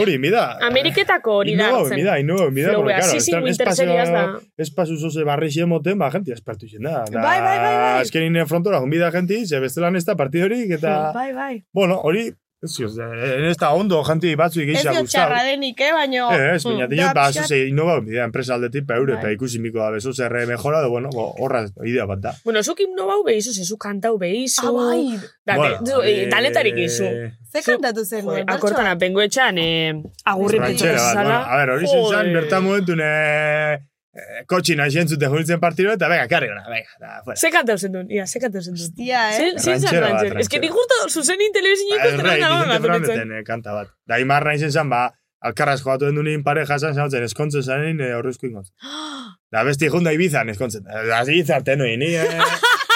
[0.00, 0.58] Hori, mida.
[0.62, 1.96] Ameriketako hori da hartzen.
[1.96, 4.40] mida, innovo, mida, porque, claro, están Winter espazio, Series da.
[4.58, 7.04] espazio zoze barri xemoten, ba, gente espertu zen da.
[7.12, 8.00] Bai, bai, bai, bai.
[8.02, 11.64] Azkenin frontora, jonbida gente, ze bestelan ez da partidorik, eta, Bai, bai.
[11.72, 12.31] bueno, hori,
[12.62, 15.10] ez zioz, ez da ondo gente batzu Ez geisha dio gustau.
[15.10, 16.28] txarra denik, eh, baino...
[16.30, 19.22] Eh, ez, baina diot, ba, zoze, innova, bidea, enpresa aldetik, pa eure, Bai.
[19.22, 22.34] pa ikusi miko da, bezo, zerre mejora, da, bueno, horra, idea bat da.
[22.44, 24.62] Bueno, zuk himno bau behizu, zezu kantau behizu.
[24.68, 25.18] Ah, bai.
[25.44, 27.08] Da, Bueno, du, eh, eh, danetarik izu.
[27.52, 29.92] Ze kantatu zen, Joder, nuen, akortan apengo etxan, eh,
[30.24, 33.78] agurri bat, bueno, a ver, hori zen zan, bertan momentun, eh,
[34.16, 37.38] eh, kotxina xientzute junitzen partiro, eta venga, karri gona, venga, da, fuera.
[37.40, 38.84] Ze kantau zen duen, ia, ze kantau zen duen.
[38.90, 39.38] Hostia, eh?
[39.38, 40.38] Zin zin zan rancher.
[40.40, 43.76] Ez que nik justo zuzenin telebizin Ba, ikusten Errei, da Vicente nago Fernandeten eh, kanta
[43.78, 43.92] bat.
[44.08, 45.06] Da, imarra izen zan, ba,
[45.42, 48.68] alkarraz jogatu den dunin pareja zan, zautzen, eskontzo zanin, eh, horrezko ingoz.
[49.52, 50.86] Da, besti junda ibizan eskontzen.
[50.88, 52.38] Da, ibizarte noin, ni, eh,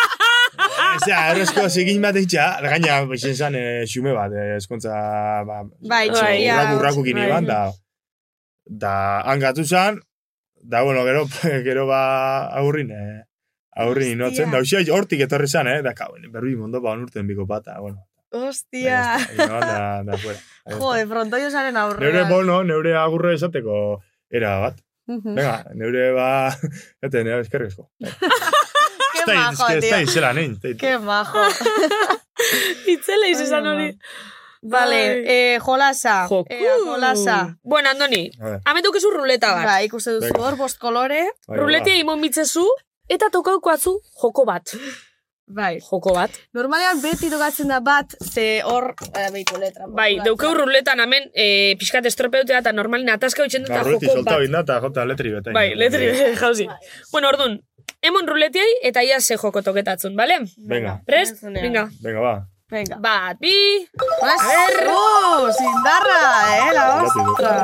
[0.97, 4.95] Osea, horrezko zigin bat eitxa, gaina, izen zan, eh, xume bat, eskontza,
[5.45, 6.55] ba, Bai, txikia.
[6.57, 7.29] urraku, urraku kini Bai.
[7.35, 7.59] ban, da,
[8.85, 8.95] da,
[9.29, 10.01] hangatu zan,
[10.69, 11.27] da, bueno, gero,
[11.67, 13.23] gero ba, aurrin, eh,
[13.77, 17.47] aurrin inotzen, da, usia, hortik etorri zan, eh, da, kauen, berri mondo, ba, onurten biko
[17.47, 19.17] pata, bueno, Hostia.
[19.35, 20.41] ino, da, da, fuera.
[20.81, 22.13] Jode, frontoio zaren aurrean.
[22.13, 24.83] Neure, bono, neure agurre esateko era bat.
[25.07, 26.29] Venga, neure ba...
[27.01, 27.87] Ete, neure eskerrezko.
[28.01, 30.01] Qué majo, da tío.
[30.03, 30.59] izela, nein.
[30.81, 31.45] Qué majo.
[32.91, 33.93] Itzela izan hori.
[34.63, 36.27] Vale, eh, jolasa.
[36.29, 36.47] Joku.
[36.51, 37.57] Eh, jolasa.
[37.63, 38.61] Bueno, Andoni, A ver.
[38.65, 39.65] hamen dukezu ruleta bat.
[39.65, 41.25] Ba, ikuste duzu hor, bost kolore.
[41.49, 42.01] Bai, Ruletea ba.
[42.01, 42.65] imon mitzezu,
[43.09, 44.73] eta tokaukoatzu joko bat.
[45.47, 45.79] Bai.
[45.79, 46.31] Joko bat.
[46.59, 49.31] Normalean beti tokatzen da bat, ze hor, eh,
[49.61, 49.87] letra.
[49.87, 54.09] Bai, daukeu ruletan hemen, e, pixkat estropeutea eta normalin ataska utxen dut Ba, eta ruletik
[54.09, 54.41] joko solta bat.
[54.41, 55.53] binda eta jota letri beta.
[55.53, 56.67] Bai, letri jauzi.
[57.13, 57.61] Bueno, orduan,
[58.03, 60.41] emon ruletiai eta ia ze joko toketatzun, bale?
[60.59, 61.43] Venga, Prest?
[61.43, 61.89] Venga.
[62.03, 62.49] venga, ba.
[62.69, 62.97] Venga.
[62.99, 63.87] Bat, bi...
[63.95, 66.23] Pues, uh, sindarra,
[66.57, 67.63] eh, la ostra.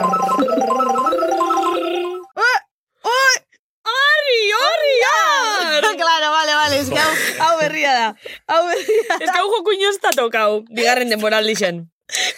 [3.83, 5.97] Ari, ari, ar!
[5.97, 8.17] claro, vale, vale, es que hau, hau berria da.
[8.47, 9.17] Hau berria da.
[9.25, 11.89] Ez que hau joko inoz eta tokau, bigarren denboral dixen.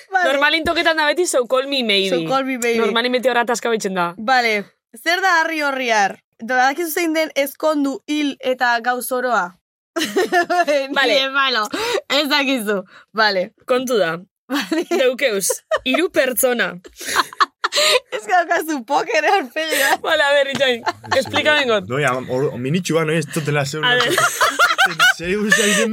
[0.09, 0.33] Vale.
[0.33, 2.09] Normalin toketan da beti so call me maybe.
[2.09, 2.81] So call me maybe.
[2.81, 4.15] Normalin beti horatazka betxen da.
[4.17, 4.65] Vale,
[4.97, 6.17] zer da harri horriar?
[6.41, 9.51] Badakizu zein den ezkondu hil eta gauz oroa?
[10.99, 11.19] Vale.
[11.31, 11.67] Malo,
[12.09, 12.83] ez dakizu.
[13.13, 13.53] Vale.
[13.67, 14.17] Kontu da.
[14.49, 14.85] Vale.
[14.91, 15.49] Daukeuz,
[15.85, 16.75] hiru pertsona.
[18.15, 20.03] Ez que daukazu pokere aurpegi bat.
[20.05, 20.85] Vale, a ver, Itxain,
[21.17, 21.89] explika bengot.
[21.91, 23.83] Noi, am- or- minitxua, noi ez totela zeur.
[23.85, 24.15] A ver.
[25.19, 25.91] Zeri guztia egiten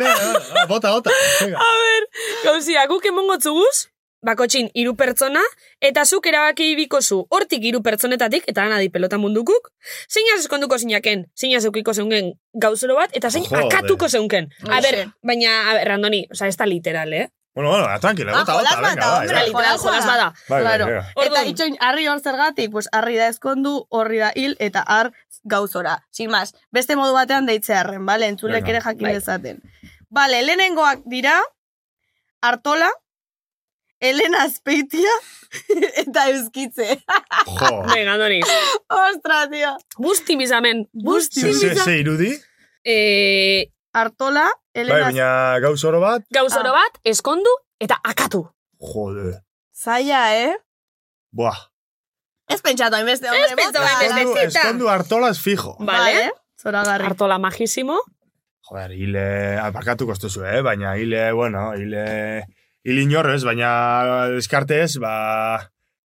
[0.70, 1.10] bota, bota.
[1.48, 2.06] A ber,
[2.44, 3.88] gauzia, guk emongo txuguz,
[4.22, 5.42] bakotxin hiru pertsona,
[5.82, 9.72] eta zuk erabaki bikozu hortik hiru pertsonetatik, eta anadi pelota mundukuk,
[10.10, 13.66] zeinaz eskonduko zinaken, zeinaz eukiko zeunken gauzoro bat, eta zein Joder.
[13.66, 14.50] akatuko zeunken.
[14.70, 17.30] A ber, baina, a ber, Randoni, oza, ez da literal, eh?
[17.54, 19.48] Bueno, bueno, ah, tranquila, bota, Ah, bota, venga, bai, Ez da bai.
[19.50, 20.28] literal, jolas bada.
[20.48, 20.86] Bai, bai, Claro.
[20.86, 21.08] venga.
[21.26, 25.12] Eta itxoin, harri hor zergatik, pues harri da eskondu, horri da hil, eta har
[25.44, 25.98] gauzora.
[26.12, 28.28] Sin más, beste modu batean deitzearren, bale?
[28.28, 29.14] Entzulek ere jakin Bai.
[29.16, 29.60] dezaten.
[30.10, 31.42] Bale, lehenengoak dira,
[32.42, 32.90] Artola,
[34.02, 35.12] Elena Azpeitia,
[36.02, 36.88] eta Euskitze.
[37.46, 37.70] Jo.
[37.92, 38.40] Venga, Andoni.
[38.90, 39.76] Ostra, tio.
[40.02, 40.88] Busti bizamen.
[40.92, 41.84] Busti Ze, ze, bizamen.
[41.86, 42.32] ze irudi?
[42.84, 45.28] Eh, Artola, Bai, Elena baina
[45.62, 46.24] gauz oro bat?
[46.34, 48.46] gauzoro bat, eskondu, eta akatu.
[48.82, 49.36] Jode.
[49.76, 50.56] Zaila, eh?
[51.32, 51.60] Buah.
[52.50, 53.52] Ez pentsatu hainbeste, hombre.
[53.52, 54.08] Ez pentsatu hainbeste.
[54.48, 55.76] Eskondu, eskondu hartolas fijo.
[55.80, 56.32] Vale.
[56.62, 57.06] Zoragarri.
[57.12, 58.00] Artola majísimo.
[58.72, 59.24] Joder, hile,
[59.60, 60.62] aparkatuko ez duzu, eh?
[60.66, 62.48] Baina hile, bueno, hile,
[62.84, 63.72] hile inorrez, baina
[64.34, 65.14] deskartez, ba,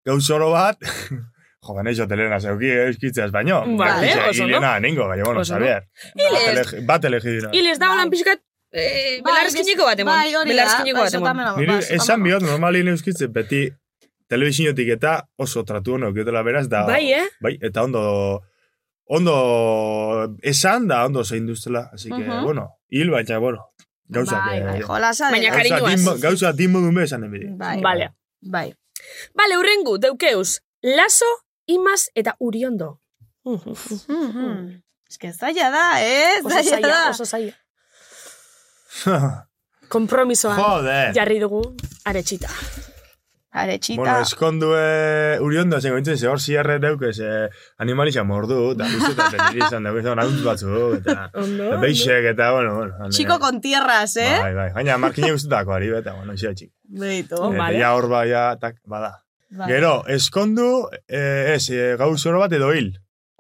[0.07, 0.81] gauz oro bat,
[1.67, 3.63] jo, baina izo telena zeuki, euskitzeaz baino.
[3.79, 4.51] Vale, oso ondo.
[4.51, 5.87] Hilena, ningo, baina, bueno, saber.
[6.15, 6.85] Hilez.
[6.87, 7.55] Bat elegi dira.
[7.57, 10.13] Hil ez da holan pixkat, eh, belarrezkineko bat emon.
[10.13, 10.53] Bai, hori da.
[10.55, 11.27] Belarrezkineko bai, bat emon.
[11.27, 13.65] zotamena, Niri, bai, esan bihot, normalin euskitze, beti,
[14.29, 17.25] telebizinotik eta oso tratu hono euketela beraz, da, Bai, eh?
[17.41, 18.03] bai, eta ondo,
[19.07, 19.37] ondo
[20.43, 23.69] esan da, ondo zein duztela, así que, bueno, hil, baina, bueno,
[24.09, 25.57] gauzak, Bai, bai, eh, jolasa Baina dela.
[25.57, 26.05] cariñoaz.
[26.05, 27.47] Gauza Gauza dimmo dume esan enbidi.
[27.57, 28.11] Bai, Vale.
[28.41, 28.75] bai.
[29.35, 30.61] Bale, urrengu, deukeuz.
[30.83, 31.27] Laso,
[31.67, 33.01] imaz eta uriondo.
[35.09, 36.41] Ez que zaila da, eh?
[36.45, 37.11] Oso Zaila da.
[37.11, 37.53] oso zaila.
[39.89, 41.63] Kompromisoan jarri dugu
[42.05, 42.49] aretxita.
[43.57, 43.97] Aretxita.
[44.03, 47.47] Bueno, eskondu eh, uriondo, zengo intzen, ze hor zierre deuk, ez eh,
[47.81, 51.31] animalixa mordu, da guztu eta petiri izan dugu, izan agunt batzuk, eta,
[51.81, 52.95] beixek, eta, bueno, bueno.
[53.01, 54.37] ane- Chico con tierras, eh?
[54.43, 56.71] Bai, bai, baina markine guztutako ari, eta, bueno, izia txik.
[57.01, 57.37] Beitu.
[57.41, 57.81] Eta vale.
[57.81, 58.29] ja hor bai,
[58.61, 59.23] tak, bada.
[59.49, 59.71] Bai.
[59.73, 62.93] Gero, eskondu, eh, ez, eh, gauz oro bat edo hil.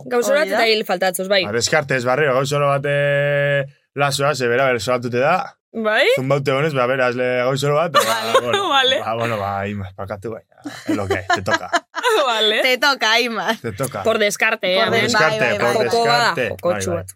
[0.06, 0.56] Gauzorat Hori da.
[0.62, 1.42] eta hil faltatzuz, bai.
[1.44, 3.64] Ba, deskartez barrio, gauz oro bat eh,
[3.96, 6.06] lasoa, ze bera, bera, solatute da, Bai?
[6.16, 9.00] zumbaute honez, ba, beraz, le gauz oro bat, ba, bueno, Vale.
[9.00, 10.62] ba, bueno, ba, ima, pakatu, baina,
[10.96, 11.68] lo que, te toca,
[12.26, 12.62] vale.
[12.62, 13.54] Te toca, Aima.
[13.60, 14.02] te toca.
[14.02, 14.84] Por descarte, eh.
[14.84, 15.88] Por descarte, bai, bai, por bai.
[15.90, 16.56] Joko bada, descarte.
[16.62, 16.96] Bai, bai.
[16.96, 17.12] bat.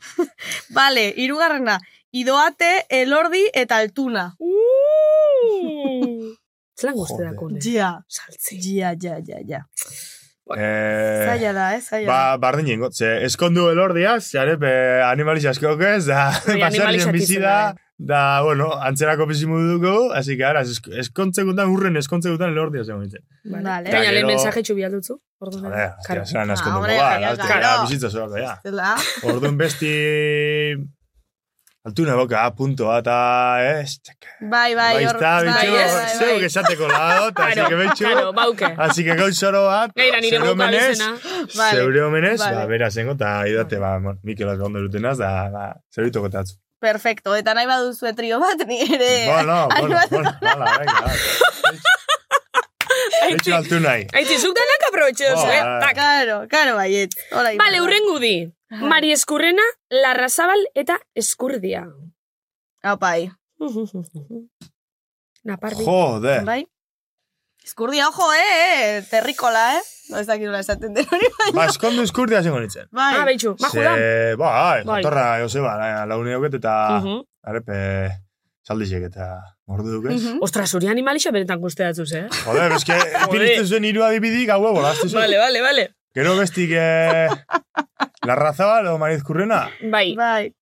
[0.71, 1.81] Vale, irugarrena.
[2.13, 4.35] Idoate, elordi eta altuna.
[4.39, 6.35] Uh!
[6.77, 7.61] Zelan dako, ne?
[7.65, 7.93] Ja.
[8.09, 8.59] Saltzi.
[8.61, 9.65] Ja, ja, ja, ja.
[10.51, 11.81] Eh, Zaila da, eh?
[11.81, 14.73] Zaila Ba, bardin jingo, ze, eskondu elordiaz, jare, be,
[15.07, 20.37] animaliz askok ez, da, Bai, animalizak bizi da, da, bueno, antzerako bizi modu dugu, así
[20.39, 23.25] que, ara, esk eskontzekutan, urren eskontzekutan elordia zegoen nintzen.
[23.45, 23.59] da.
[23.61, 23.91] Vale.
[23.93, 25.19] Baina lehen mensaje txubi aldutzu.
[25.41, 25.67] Orduan,
[26.07, 26.23] karo.
[26.23, 27.83] hostia, zelan Ah, hombre, ba, claro.
[27.85, 28.57] bizitza zoak, ja.
[29.29, 29.93] Orduan besti,
[31.85, 33.17] altuna boka, puntoa, eta,
[33.65, 33.85] eh,
[34.41, 36.45] Bai, bai, Bai, bai, bai, bai, zeu bai.
[36.45, 38.75] esateko lado, eta así que betxu, claro, bauke.
[38.79, 41.17] así que gauz oro bat, zeure boka omenez, bizena.
[41.57, 41.77] Vale.
[41.77, 42.57] zeure omenez, Vale.
[42.57, 46.57] ba, bera zengo, eta idate, ba, bon, Mikel ondo erutenaz, da, ba, zerbitoko tatzu.
[46.81, 47.35] Perfecto.
[47.37, 49.27] Eta nahi baduzu trio bat, ni ere.
[49.29, 51.13] Bueno, bueno, bueno, hala, venga.
[53.31, 54.07] Betxu altu nahi.
[54.17, 55.61] Aitzi, zuk danak aprobetxeozu, eh?
[55.61, 55.83] Joder.
[55.85, 55.95] Tak.
[55.95, 57.15] Claro, claro, baiet.
[57.37, 58.35] Hola, Bale, urrengu di.
[58.71, 61.85] Mari Eskurrena, Larrazabal eta Eskurdia.
[62.83, 63.31] Aupai.
[65.49, 65.85] Napardi.
[65.85, 66.45] Joder.
[66.45, 66.65] Bai.
[67.65, 69.83] Eskurdia, ojo, eh, eh, terrikola, eh?
[70.11, 71.55] No ez dakit nola esaten den hori, baina.
[71.55, 72.89] Ba, eskondu eskurdia zengo nintzen.
[72.91, 73.13] Bai.
[73.21, 73.93] Ah, behitxu, majo da.
[73.95, 75.03] Ze, bai, Bai.
[75.05, 77.21] jatorra, Joseba, la- laune hauket, eta, Mhm.
[77.45, 77.77] arepe,
[78.67, 79.29] saldizek, eta
[79.67, 80.17] mordu duk ez.
[80.23, 80.43] Mhm.
[80.43, 82.27] Ostra, zuri animalixa benetan gusteatzuz, eh?
[82.45, 82.97] Joder, eske,
[83.29, 85.23] epiristu zuen hiru adibidik, hau ego, laztu zuen.
[85.23, 85.89] Vale, vale, vale.
[86.15, 87.29] Gero bestik, eh,
[88.27, 89.71] Larrazabal o Mariz Kurrena.
[89.91, 90.15] Bai.
[90.17, 90.55] Bai.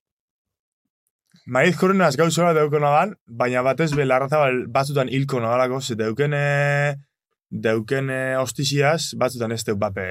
[1.49, 6.43] Mariz Kurrenaz gauzora deuko nagan, baina batez be Larrazabal batzutan hilko nagalako, ze deukene,
[7.49, 10.05] deukene hostiziaz, batzutan ez deuk bape.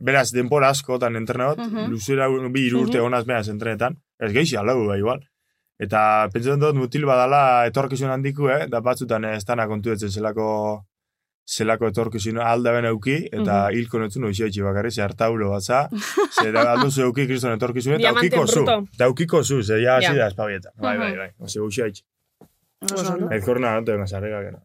[0.00, 1.90] Beraz, denpora askotan entreneot, Mhm.
[1.90, 5.24] luzera bi hiru urte honaz meaz entrenetan, ez geixi alau, ba, igual.
[5.80, 8.66] Eta pentsatzen dut mutil badala etorkizun handiku, eh?
[8.68, 10.86] da batzutan ez dana kontuetzen zelako
[11.48, 15.88] zelako etorkizun alda ben euki, eta hilko netzun oizia itxi bakarri, ze hartaulo batza,
[16.42, 18.64] ze da alduzu euki kriston etorkizun, eta aukiko zu,
[18.94, 20.72] eta aukiko zu, ze ja hasi da espabietan.
[20.76, 22.04] Bai, bai, bai, oze oizia itxi.
[22.92, 23.30] Oso ondo.
[23.34, 24.60] Ez korna, no te vengas arriba, que no.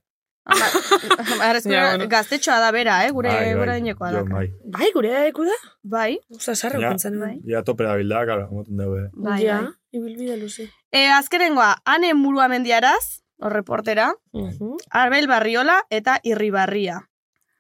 [0.46, 2.08] Ara, ez Ja, bueno.
[2.12, 3.12] gaztetxoa da bera, eh?
[3.16, 4.24] Gure, Bai, gure bai, dinekoa da.
[4.28, 4.48] bai.
[4.76, 5.56] Bai, gure eku da?
[5.84, 6.90] Bai, Osta, sarra Ja.
[6.92, 7.20] pentsatu.
[7.20, 7.38] Bai.
[7.48, 9.10] Ja tope da bilda, karo, moten dugu, eh.
[9.16, 9.72] bai, Ja, bai.
[10.02, 10.68] ibilbide luze.
[10.92, 14.78] E, azkenengoa, ane murua mendiaraz, reportera, Mhm.
[14.90, 17.02] Arbel Barriola eta Irribarria.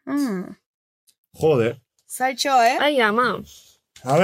[0.05, 0.55] Mm.
[1.41, 1.81] Jode.
[2.07, 2.77] Zaitxo, eh?
[2.79, 3.41] Ai, ama.
[4.03, 4.17] A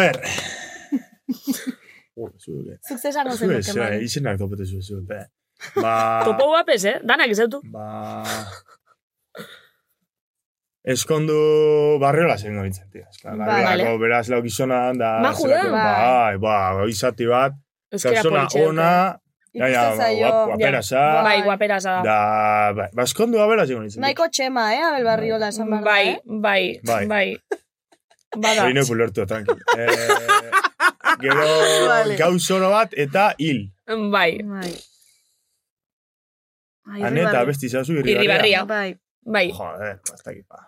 [2.37, 2.79] zuke.
[2.89, 5.21] Zuk zesan Zue, ozen zue, izenak topete zue, zue, be.
[5.75, 5.93] Ba...
[6.27, 6.97] Topo guapes, eh?
[7.03, 7.61] Danak ezautu.
[7.71, 8.33] Ba...
[10.89, 11.35] Eskondu
[12.01, 13.07] barriola zengo nintzen, tia.
[13.11, 13.85] Eska, Ba, vale.
[14.01, 15.19] beraz lau gizona da...
[15.23, 15.83] Maju zelako- da.
[15.83, 16.55] Bai, ba,
[16.89, 17.53] izati bat.
[17.91, 18.89] Euskara Persona politxe ona,
[19.59, 20.27] ja, ja, Ikusten zaio.
[20.27, 21.03] guap- guaperasa.
[21.27, 22.01] Bai, guaperasa da.
[22.07, 24.01] Da, bai, ba, eskondu abela zengo nintzen.
[24.01, 26.19] Nahiko txema, eh, Abel Barriola esan behar da, Bai, eh?
[26.25, 27.05] bai, Bai.
[27.07, 27.27] bai.
[28.45, 28.63] Bada.
[28.67, 29.57] Hori neuk ulertu, tranquil.
[29.77, 30.51] Eh,
[31.21, 31.45] gero
[31.89, 32.15] Vale.
[32.19, 33.63] gauz oro bat eta hil.
[33.87, 34.37] Bai.
[34.45, 34.73] Bai.
[36.89, 38.19] Ai, Ane eta besti zazu irribarria.
[38.21, 38.61] Irribarria.
[38.69, 38.95] Bai.
[39.25, 39.47] Bai.
[39.53, 40.65] Joder, basta aquí, ba.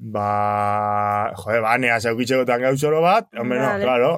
[0.00, 3.84] Ba, joder, ba, anea zaukitxekotan gauz oro bat, hombre, no, Vale.
[3.84, 4.12] claro.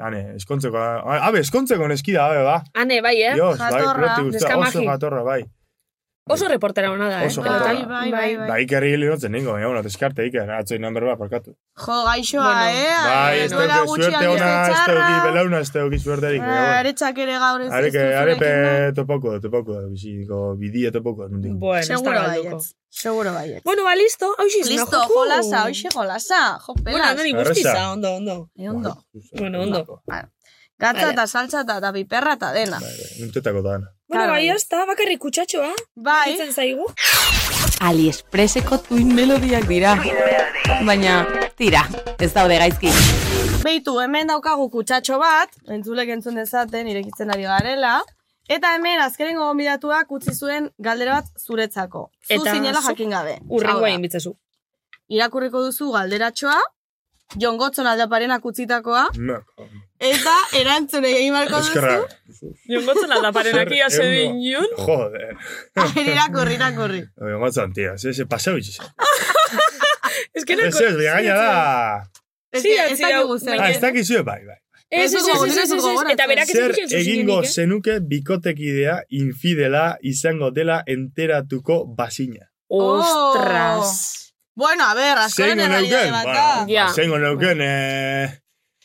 [0.00, 0.80] Ane, eskontzeko,
[1.20, 2.58] abe, eskontzeko neskida, abe, ba.
[2.74, 3.34] Ane, bai, eh?
[3.34, 4.78] Dios, bai, Jatorra, deskamaji.
[4.78, 5.42] oso jatorra, bai.
[6.32, 7.26] Oso reportera hona da, eh?
[7.26, 7.76] Oso Pelotan.
[7.76, 7.88] jatorra.
[8.00, 8.48] Bai, bai, bai.
[8.48, 11.54] Ba, ikerri hili notzen ningo, baina, bueno, deskarte iker, atzoi number bat, parkatu.
[11.76, 12.68] Jo, gaixoa, Bueno.
[12.70, 12.86] eh?
[13.04, 14.94] Bai, ez gutxi suerte ona, ez txarra.
[15.06, 16.40] teuki belauna, ez teuki suerterik.
[16.40, 16.78] baina, bueno.
[16.80, 18.94] Aretxak ere gaur ez Are ez que du arepe nahi.
[18.94, 21.28] topoko, topoko, biziko bidie topoko.
[21.30, 22.74] Bueno, da Seguro baietz.
[22.90, 23.62] Seguro baietz.
[23.64, 24.34] Bueno, ba, listo.
[24.38, 25.14] Hau xizna, Listo, joku.
[25.14, 26.58] jolasa, hoxe jolasa.
[26.66, 26.92] Jo, pelas.
[26.92, 28.50] Bueno, andoni guztiza, ondo, ondo.
[28.56, 29.04] E, ondo.
[29.38, 30.02] Bueno, ondo.
[30.80, 32.78] Gatza eta saltza eta piperra eta dena.
[33.20, 33.78] Nuntetako da.
[34.10, 35.68] Bueno, bai, hasta bakarrik kutsatxoa.
[35.94, 36.32] Bai.
[36.32, 36.86] Itzen zaigu.
[37.86, 39.92] Aliexpreseko tuin melodiak dira.
[40.88, 41.20] Baina,
[41.56, 41.84] tira,
[42.18, 42.90] ez daude gaizki.
[43.62, 48.00] Beitu, hemen daukagu kutsatxo bat, entzulek entzun dezaten, irekitzen ari garela.
[48.50, 52.08] Eta hemen azkenengo gonbidatuak utzi zuen galdera bat zuretzako.
[52.26, 53.36] Zu Eta zinela zuk jakin gabe.
[53.46, 54.34] Urrengo egin bitzezu.
[55.06, 56.58] Irakurriko duzu galderatxoa,
[57.38, 59.38] Jon Gotzon aldaparenak utzitakoa, No.
[60.00, 61.74] Eta erantzun egin barko duzu.
[61.74, 61.96] Eskerra.
[62.70, 64.40] Jongotzen aldaparenak ia Zer, zede eguno.
[64.40, 64.70] inun.
[64.78, 65.36] Joder.
[66.06, 67.02] irakurri, irakurri.
[67.20, 68.80] Oye, gotzan, tia, ze, ze pasau itxiz.
[70.34, 72.02] Ez que Ez ez, gaina da.
[72.52, 73.60] Ez ez dakigu zer.
[73.60, 73.80] Ah, ez
[74.24, 74.58] bai, bai.
[74.90, 77.46] Ez, ez, ez, ez, ez, ez, ez, eta berak ez Zer egingo eh?
[77.46, 82.50] zenuke bikotekidea infidela izango dela enteratuko basina.
[82.66, 84.34] Ostras.
[84.54, 86.66] Bueno, a ver, askoren errealidade bat bueno, da.
[86.68, 86.88] Ja.
[86.94, 88.40] zeingo neuken, eh,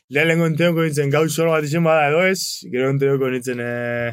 [0.10, 4.12] lehenengo enteuko nintzen gauz solo bat izen bada edo ez, gero enteuko nintzen, eh,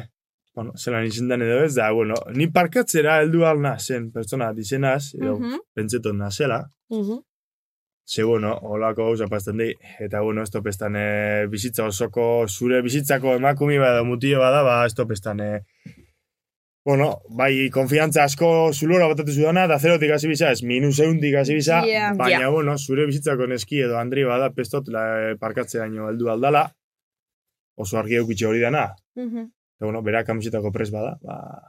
[0.55, 4.57] bueno, zelan izen dan edo ez, da, bueno, ni parkatzera heldu alna zen pertsona bat
[4.59, 5.59] izenaz, edo Mhm.
[5.75, 6.63] pentsetot nazela,
[8.05, 13.35] Ze, bueno, holako gauza pasten di, eta, bueno, ez topestan e, bizitza osoko, zure bizitzako
[13.37, 15.61] emakumi bada, mutio bada, ba, ez topestan, e,
[16.85, 21.55] bueno, bai, konfiantza asko zulora batatu zudana, da zerotik hasi bisa, ez minus euntik hasi
[21.55, 22.15] bisa, Yeah.
[22.17, 22.51] baina, Yeah.
[22.51, 26.65] bueno, zure bizitzako neski edo Andri bada, pestot, la, parkatzeraino heldu aldala,
[27.77, 29.39] oso argi eukitxe hori dana, Mhm.
[29.77, 31.61] eta, bueno, bera kamisetako pres bada, ba,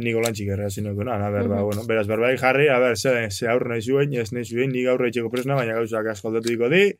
[0.00, 1.64] niko lantxik errea zineko na, a ber, ba, Mhm.
[1.64, 4.86] bueno, beraz, berbai jarri, a ber, ze, ze aurre nahi zuen, ez nahi zuen, nik
[4.88, 6.92] aurre etxeko presna, baina gauzak asko aldatu diko di,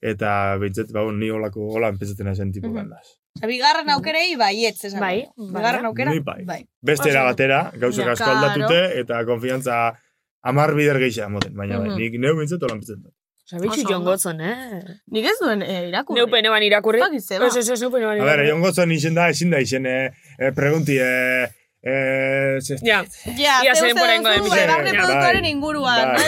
[0.00, 2.74] eta bintzet, ba, ni holako, hola enpezaten ezen tipo Mhm.
[2.76, 3.06] gandaz.
[3.42, 5.00] Bigarren aukerei baietz esan.
[5.00, 6.44] Bai, Bigarren aukera, Ni bai.
[6.44, 6.60] bai.
[6.80, 9.98] Beste era batera, gauzak Ja, asko aldatute, eta konfiantza
[10.42, 11.98] amar bider gehiago moten, baina bai, Mhm.
[11.98, 13.12] nik neu bintzet hola enpezaten dut.
[13.46, 14.10] Zabitxu ondo.
[14.10, 14.80] Gotzon, eh?
[15.12, 16.18] Nik ez duen eh, irakurri.
[16.20, 16.98] Neupe neban irakurri.
[16.98, 17.46] Ez dakit ze ba.
[17.46, 18.48] Ez, ez, ez, neupe neban A ber, irakurri.
[18.48, 21.48] egon gotzon izen da, ezin da izen, eh, eh, pregunti, eh,
[21.84, 23.04] eh, ze- Ja,
[23.36, 24.74] Ja, Ia ze zen uste porengo de duzu, miseria.
[24.76, 26.08] barne Bai, produktuaren inguruan.
[26.14, 26.24] bai.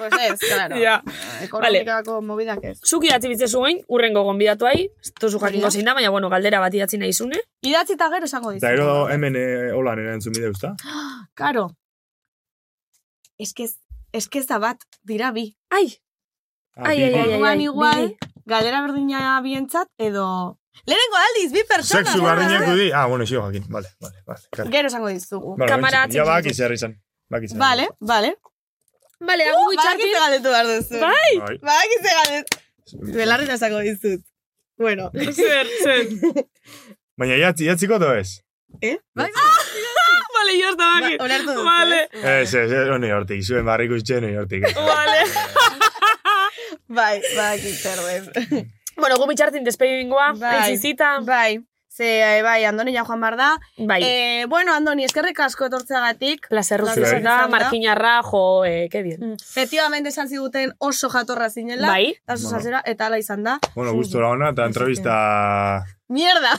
[0.00, 0.76] Bai, pues ez, claro.
[0.76, 1.02] ja.
[1.42, 2.78] Ekonomikako mobidak ez.
[2.84, 5.70] Zuk idatzi bitzezu gain, urrengo gonbidatuai, ez tozu Hori jakingo da.
[5.70, 7.38] zein da, baina, bueno, galdera bat idatzi nahi zune.
[7.62, 8.66] Idatzi eta gero esango dizu.
[8.66, 10.74] Eta gero hemen eh, holan erantzun bide usta.
[11.34, 11.70] Karo.
[13.38, 13.78] Ez que ez-
[14.12, 15.56] ez que ez da bat, dira bi.
[15.70, 15.98] Ai,
[16.78, 18.16] Ah, ai, bi- ai, bi- ai, ai, Orduan ai, igual, bi.
[18.44, 20.58] galdera berdina bientzat, edo...
[20.86, 22.04] Lehenengo aldiz, bi persona.
[22.04, 22.90] Sexu barriñeko di.
[22.92, 23.64] Ah, bueno, xio jakin.
[23.68, 24.70] Vale, vale, vale.
[24.74, 25.56] Gero esango dizugu.
[25.56, 26.94] Vale, Kamara bentsi, Ja atzen baki zer izan.
[27.30, 27.58] Baki zer.
[27.58, 28.34] Vale, vale.
[29.20, 30.12] Bale, Uh, agu Badakit bitxartin.
[30.12, 31.00] ze galdetu behar duzu.
[31.00, 31.58] Bai, Bai.
[31.68, 32.58] Badakit ze galdetu.
[33.16, 34.22] Belarri esango dizut.
[34.78, 35.10] Bueno.
[35.32, 36.02] zer, zer.
[37.18, 38.40] Baina iatzi, iatziko to ez?
[38.82, 38.98] Eh?
[39.16, 39.30] Bai,
[40.36, 41.20] Bale, jo ez da ba, bakit.
[41.24, 41.64] olertu duzu.
[41.64, 42.00] Vale?
[42.12, 44.68] Ez, ez, ez, honi hortik, zuen barrik uste honi hortik.
[44.76, 45.20] vale.
[46.98, 48.66] Bai, badakit zer.
[48.96, 50.56] Bueno, gu bitxartin despedingoa, Bai.
[50.70, 51.18] aizizita.
[51.20, 51.60] Bai.
[51.96, 53.54] Ze, eh, bai, Andoni ja joan bar da.
[53.78, 54.02] Bai.
[54.04, 56.46] Eh, bueno, Andoni, eskerrik asko etortzeagatik.
[56.50, 56.82] Placer
[57.24, 57.48] da.
[57.48, 59.32] Markinarra, jo, eh, que bien.
[59.40, 61.88] Efectivamente esan ziguten oso jatorra zinela.
[61.88, 62.10] Bai.
[62.10, 62.58] Eta oso Bueno.
[62.58, 63.58] zazera, eta ala izan da.
[63.74, 65.86] Bueno, gustora ona, eta entrevista...
[66.08, 66.52] Mierda!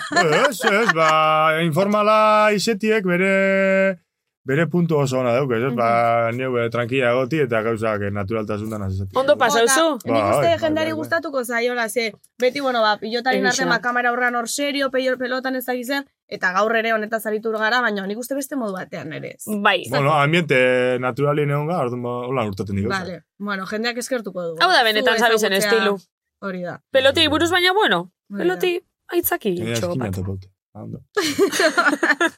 [0.49, 3.99] Ez, ez, ba, informala izetiek bere
[4.47, 9.17] bere puntu oso ona dauk, ez, ba, neu bere tranquila egoti eta gauzak naturaltasundan azizati.
[9.19, 9.87] Ondo pasauzu?
[10.05, 10.99] Nik uste Bai, jendari bai, bai.
[11.01, 13.67] gustatuko zaiola, ze, beti, bueno, ba, pilotarin Egia.
[13.67, 17.81] arte kamera aurrean hor serio, peio pelotan ez dakizen, eta gaur ere honetaz aritu gara,
[17.81, 19.43] baina nik uste beste modu batean ere ez.
[19.47, 19.83] Bai.
[19.89, 22.89] Bueno, ambiente naturalien egon ga, orduan ba, hola urtaten dik.
[22.91, 23.23] Vale.
[23.37, 24.59] Bueno, jendeak eskertuko du.
[24.61, 25.79] Hau da benetan zabizen ezagutzea.
[25.79, 25.97] estilu.
[26.39, 26.79] Hori da.
[26.91, 28.43] Peloti buruz baina, bueno, da.
[28.43, 28.77] peloti
[29.11, 30.99] aitzaki Nire ondo.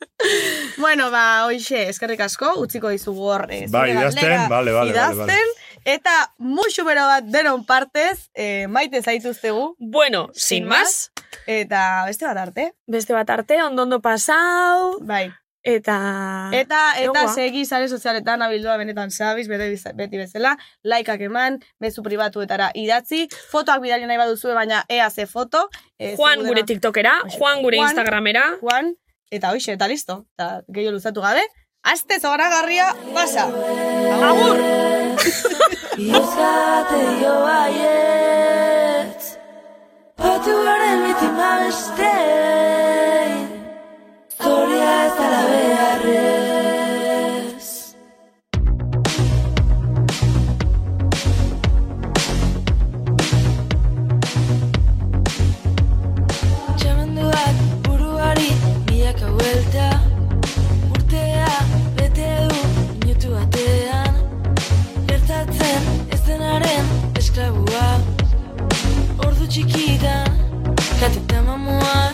[0.77, 3.45] Bueno, ba, hoxe, eskerrik asko, utziko dizugu hor.
[3.51, 5.53] eh, Bai, idazten, bale, bale, idazten,
[5.85, 9.75] eta musu bero bat denon partez, eh, maite zaituztegu.
[9.79, 11.11] Bueno, sin más,
[11.45, 12.73] Eta beste bat arte.
[12.87, 15.31] beste bat arte, ondo ondo pasau, Bai.
[15.63, 16.49] Eta...
[16.53, 17.33] Eta, eta Egoa.
[17.33, 23.27] segi sare sozialetan abildua benetan sabiz, bete, biz- beti bezala, laikak eman, bezu pribatuetara idatzi,
[23.51, 25.69] fotoak bidali nahi baduzue, baina ea ze foto.
[25.99, 28.93] eh, Juan gure tiktokera, Juan gure Juan, instagramera, Juan,
[29.31, 30.25] eta hoxe, eta listo.
[30.37, 31.43] Eta gehiago luzatu gabe,
[31.83, 33.45] aste zoragarria pasa.
[34.29, 34.57] Agur!
[35.99, 39.23] Iozkate dio baietz
[40.19, 42.11] Batu garen mitima beste
[44.41, 45.95] Zoria ez dala beharrez.
[56.77, 57.55] Txamenduak
[57.87, 58.51] buruari
[58.87, 59.87] milaka buelta
[60.93, 61.51] Urtea
[61.99, 62.59] bete du
[63.01, 64.13] minutu batean.
[65.11, 65.83] Gertatzen
[66.15, 66.85] ez denaren
[67.19, 67.87] esklabua
[69.27, 70.29] Ordu txikitan
[70.99, 72.08] Kateta mamuak